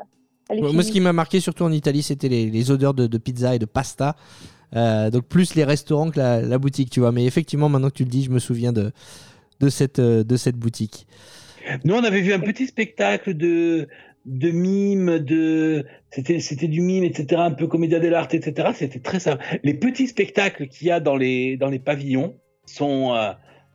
[0.50, 3.54] Moi, ce qui m'a marqué surtout en Italie, c'était les, les odeurs de, de pizza
[3.54, 4.14] et de pasta.
[4.74, 7.10] Euh, donc plus les restaurants que la, la boutique, tu vois.
[7.12, 8.92] Mais effectivement, maintenant que tu le dis, je me souviens de,
[9.60, 11.06] de, cette, euh, de cette boutique.
[11.84, 13.88] Nous, on avait vu un petit spectacle de,
[14.24, 17.42] de mime, de c'était c'était du mime, etc.
[17.42, 18.68] Un peu comédia dell'arte, etc.
[18.74, 19.42] C'était très sympa.
[19.62, 23.32] Les petits spectacles qu'il y a dans les dans les pavillons sont euh,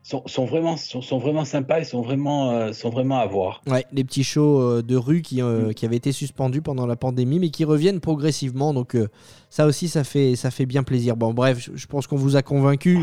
[0.08, 3.62] sont, sont vraiment sont, sont vraiment sympas et sont vraiment euh, sont vraiment à voir.
[3.68, 5.46] Ouais, les petits shows euh, de rue qui, Mm.
[5.46, 8.74] euh, qui avaient été suspendus pendant la pandémie, mais qui reviennent progressivement.
[8.74, 8.96] Donc
[9.50, 11.18] ça aussi, ça fait, ça fait bien plaisir.
[11.18, 12.98] Bon, bref, je, je pense qu'on vous a convaincu.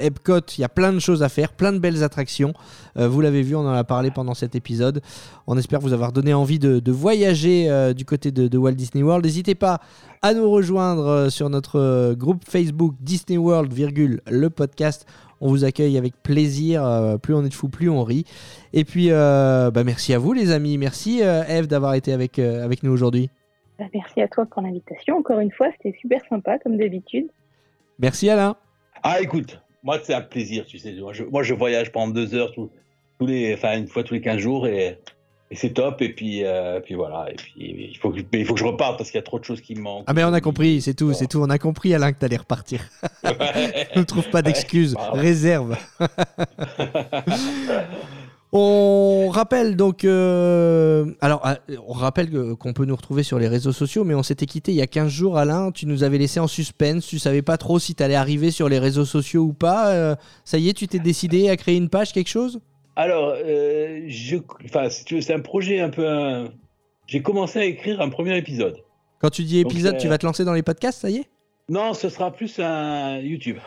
[0.00, 2.52] Epcot, il y a plein de choses à faire, plein de belles attractions.
[2.96, 5.00] Vous l'avez vu, on en a parlé pendant cet épisode.
[5.46, 9.02] On espère vous avoir donné envie de, de voyager du côté de, de Walt Disney
[9.02, 9.24] World.
[9.24, 9.80] N'hésitez pas
[10.22, 15.06] à nous rejoindre sur notre groupe Facebook Disney World, virgule, le podcast.
[15.40, 16.84] On vous accueille avec plaisir.
[16.84, 18.24] euh, plus on est de fous, plus on rit.
[18.72, 20.78] Et puis, euh, bah, merci à vous, les amis.
[20.78, 23.30] Merci, euh, Eve, d'avoir été avec, euh, avec nous aujourd'hui.
[23.78, 25.16] Bah, merci à toi pour l'invitation.
[25.16, 27.28] Encore une fois, c'était super sympa, comme d'habitude.
[27.98, 28.56] Merci, Alain.
[29.02, 30.92] Ah, écoute, moi c'est un plaisir, tu sais.
[30.94, 32.70] Moi je, moi, je voyage pendant deux heures tous
[33.18, 34.98] tous les, enfin une fois tous les 15 jours et,
[35.50, 36.02] et c'est top.
[36.02, 37.26] Et puis, euh, puis voilà.
[37.30, 39.38] Et puis il faut que, il faut que je reparte parce qu'il y a trop
[39.38, 40.04] de choses qui me manquent.
[40.06, 41.40] Ah, mais on a compris, c'est tout, c'est tout.
[41.40, 42.88] On a compris, Alain, que t'allais repartir.
[43.96, 44.94] ne trouve pas d'excuses.
[44.94, 45.20] Ouais.
[45.20, 45.76] Réserve.
[48.50, 51.54] On rappelle donc, euh, alors euh,
[51.86, 54.76] on rappelle qu'on peut nous retrouver sur les réseaux sociaux, mais on s'était quitté il
[54.76, 55.70] y a 15 jours, Alain.
[55.70, 58.78] Tu nous avais laissé en suspense, tu savais pas trop si t'allais arriver sur les
[58.78, 59.88] réseaux sociaux ou pas.
[59.88, 60.16] Euh,
[60.46, 62.60] ça y est, tu t'es décidé à créer une page, quelque chose?
[62.98, 66.06] Alors, euh, je, enfin, si tu veux, c'est un projet un peu.
[66.08, 66.48] un-
[67.06, 68.76] J'ai commencé à écrire un premier épisode.
[69.20, 71.28] Quand tu dis épisode, euh, tu vas te lancer dans les podcasts, ça y est?
[71.68, 73.58] Non, ce sera plus un YouTube.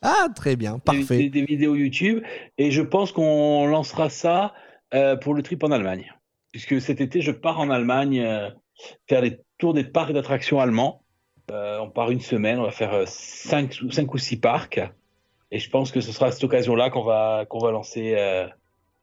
[0.00, 1.18] Ah, très bien, parfait.
[1.18, 2.22] Des, des vidéos YouTube.
[2.56, 4.54] Et je pense qu'on lancera ça
[4.94, 6.10] euh, pour le trip en Allemagne.
[6.52, 8.48] Puisque cet été, je pars en Allemagne euh,
[9.06, 11.02] faire les tours des parcs d'attractions allemands.
[11.50, 14.80] Euh, on part une semaine, on va faire 5 cinq, ou- cinq ou six parcs.
[15.50, 18.14] Et je pense que ce sera à cette occasion-là qu'on va, qu'on va, lancer,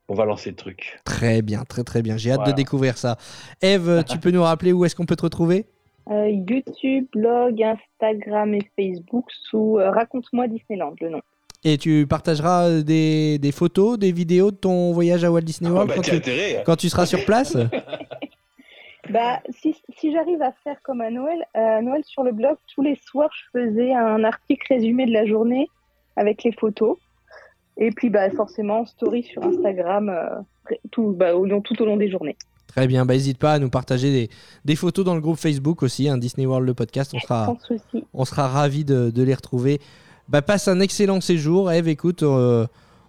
[0.08, 1.00] qu'on va lancer le truc.
[1.04, 2.18] Très bien, très très bien.
[2.18, 2.52] J'ai hâte Voilà.
[2.52, 3.18] de découvrir ça.
[3.62, 5.66] Eve, tu peux nous rappeler où est-ce qu'on peut te retrouver?
[6.12, 11.22] Euh, YouTube, blog, Instagram et Facebook sous euh, Raconte-moi Disneyland, le nom.
[11.64, 15.72] Et tu partageras euh, des, des photos, des vidéos de ton voyage à Walt Disney
[15.72, 16.62] World Ah bah, quand, tu, intérêt.
[16.64, 17.58] quand tu seras sur place?
[19.12, 22.82] Bah, si, si j'arrive à faire comme à Noël, à Noël sur le blog, tous
[22.82, 25.68] les soirs, je faisais un article résumé de la journée
[26.16, 26.98] avec les photos.
[27.78, 31.98] Et puis, bah, forcément, story sur Instagram euh, tout, bah, au long, tout au long
[31.98, 32.38] des journées.
[32.68, 34.30] Très bien, bah, n'hésite pas à nous partager des,
[34.66, 37.56] des photos dans le groupe Facebook aussi, un Disney World le podcast, on sera,
[38.14, 39.80] on sera ravis de, de les retrouver.
[40.28, 42.66] Bah, passe un excellent séjour, Eve, écoute, euh,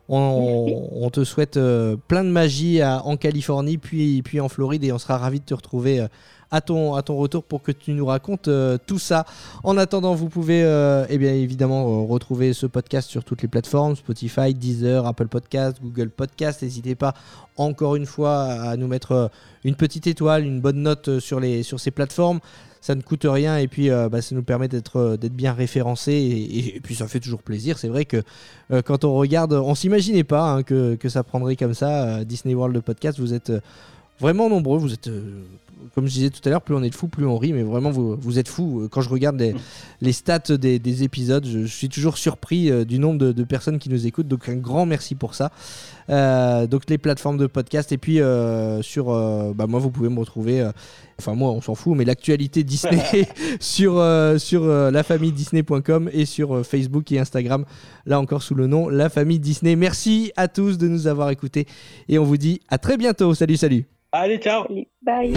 [0.08, 4.92] on, te souhaite euh, plein de magie à- en Californie, puis, puis en Floride, et
[4.92, 6.06] on sera ravis de te retrouver
[6.50, 9.26] à, ton, retour pour que tu nous racontes euh, tout ça.
[9.64, 13.48] En attendant, vous pouvez euh, eh bien, évidemment euh, retrouver ce podcast sur toutes les
[13.48, 16.62] plateformes, Spotify, Deezer, Apple Podcast, Google Podcast.
[16.62, 17.14] N'hésitez pas
[17.56, 19.30] encore une fois à nous mettre
[19.64, 21.40] une petite étoile, une bonne note sur,
[21.78, 22.40] ces plateformes.
[22.80, 26.12] Ça ne coûte rien et puis bah, ça nous permet d'être bien référencés
[26.76, 27.78] et, puis ça fait toujours plaisir.
[27.78, 28.22] C'est vrai que
[28.84, 32.24] quand on regarde, on s'imaginait pas hein, que, ça prendrait comme ça.
[32.24, 33.50] Disney World podcast, vous êtes
[34.20, 34.78] vraiment nombreux.
[34.78, 35.10] Vous êtes,
[35.94, 37.52] comme je disais tout à l'heure, plus on est de fous, plus on rit.
[37.52, 38.88] Mais vraiment, vous, vous êtes fous.
[38.90, 39.54] Quand je regarde les,
[40.00, 43.44] les stats des, des épisodes, je, je suis toujours surpris euh, du nombre de, de
[43.44, 44.28] personnes qui nous écoutent.
[44.28, 45.50] Donc un grand merci pour ça.
[46.08, 50.08] Euh, donc les plateformes de podcast et puis euh, sur, euh, bah, moi vous pouvez
[50.08, 50.68] me retrouver.
[51.18, 53.28] Enfin moi on s'en fout, mais l'actualité Disney
[53.60, 54.02] sur,
[54.38, 57.64] sur lafamille-disney.com et sur Facebook et Instagram,
[58.04, 59.76] là encore sous le nom La Famille Disney.
[59.76, 61.66] Merci à tous de nous avoir écoutés
[62.08, 63.34] et on vous dit à très bientôt.
[63.34, 63.95] Salut, salut.
[64.16, 64.66] Allez, ciao
[65.02, 65.32] bye.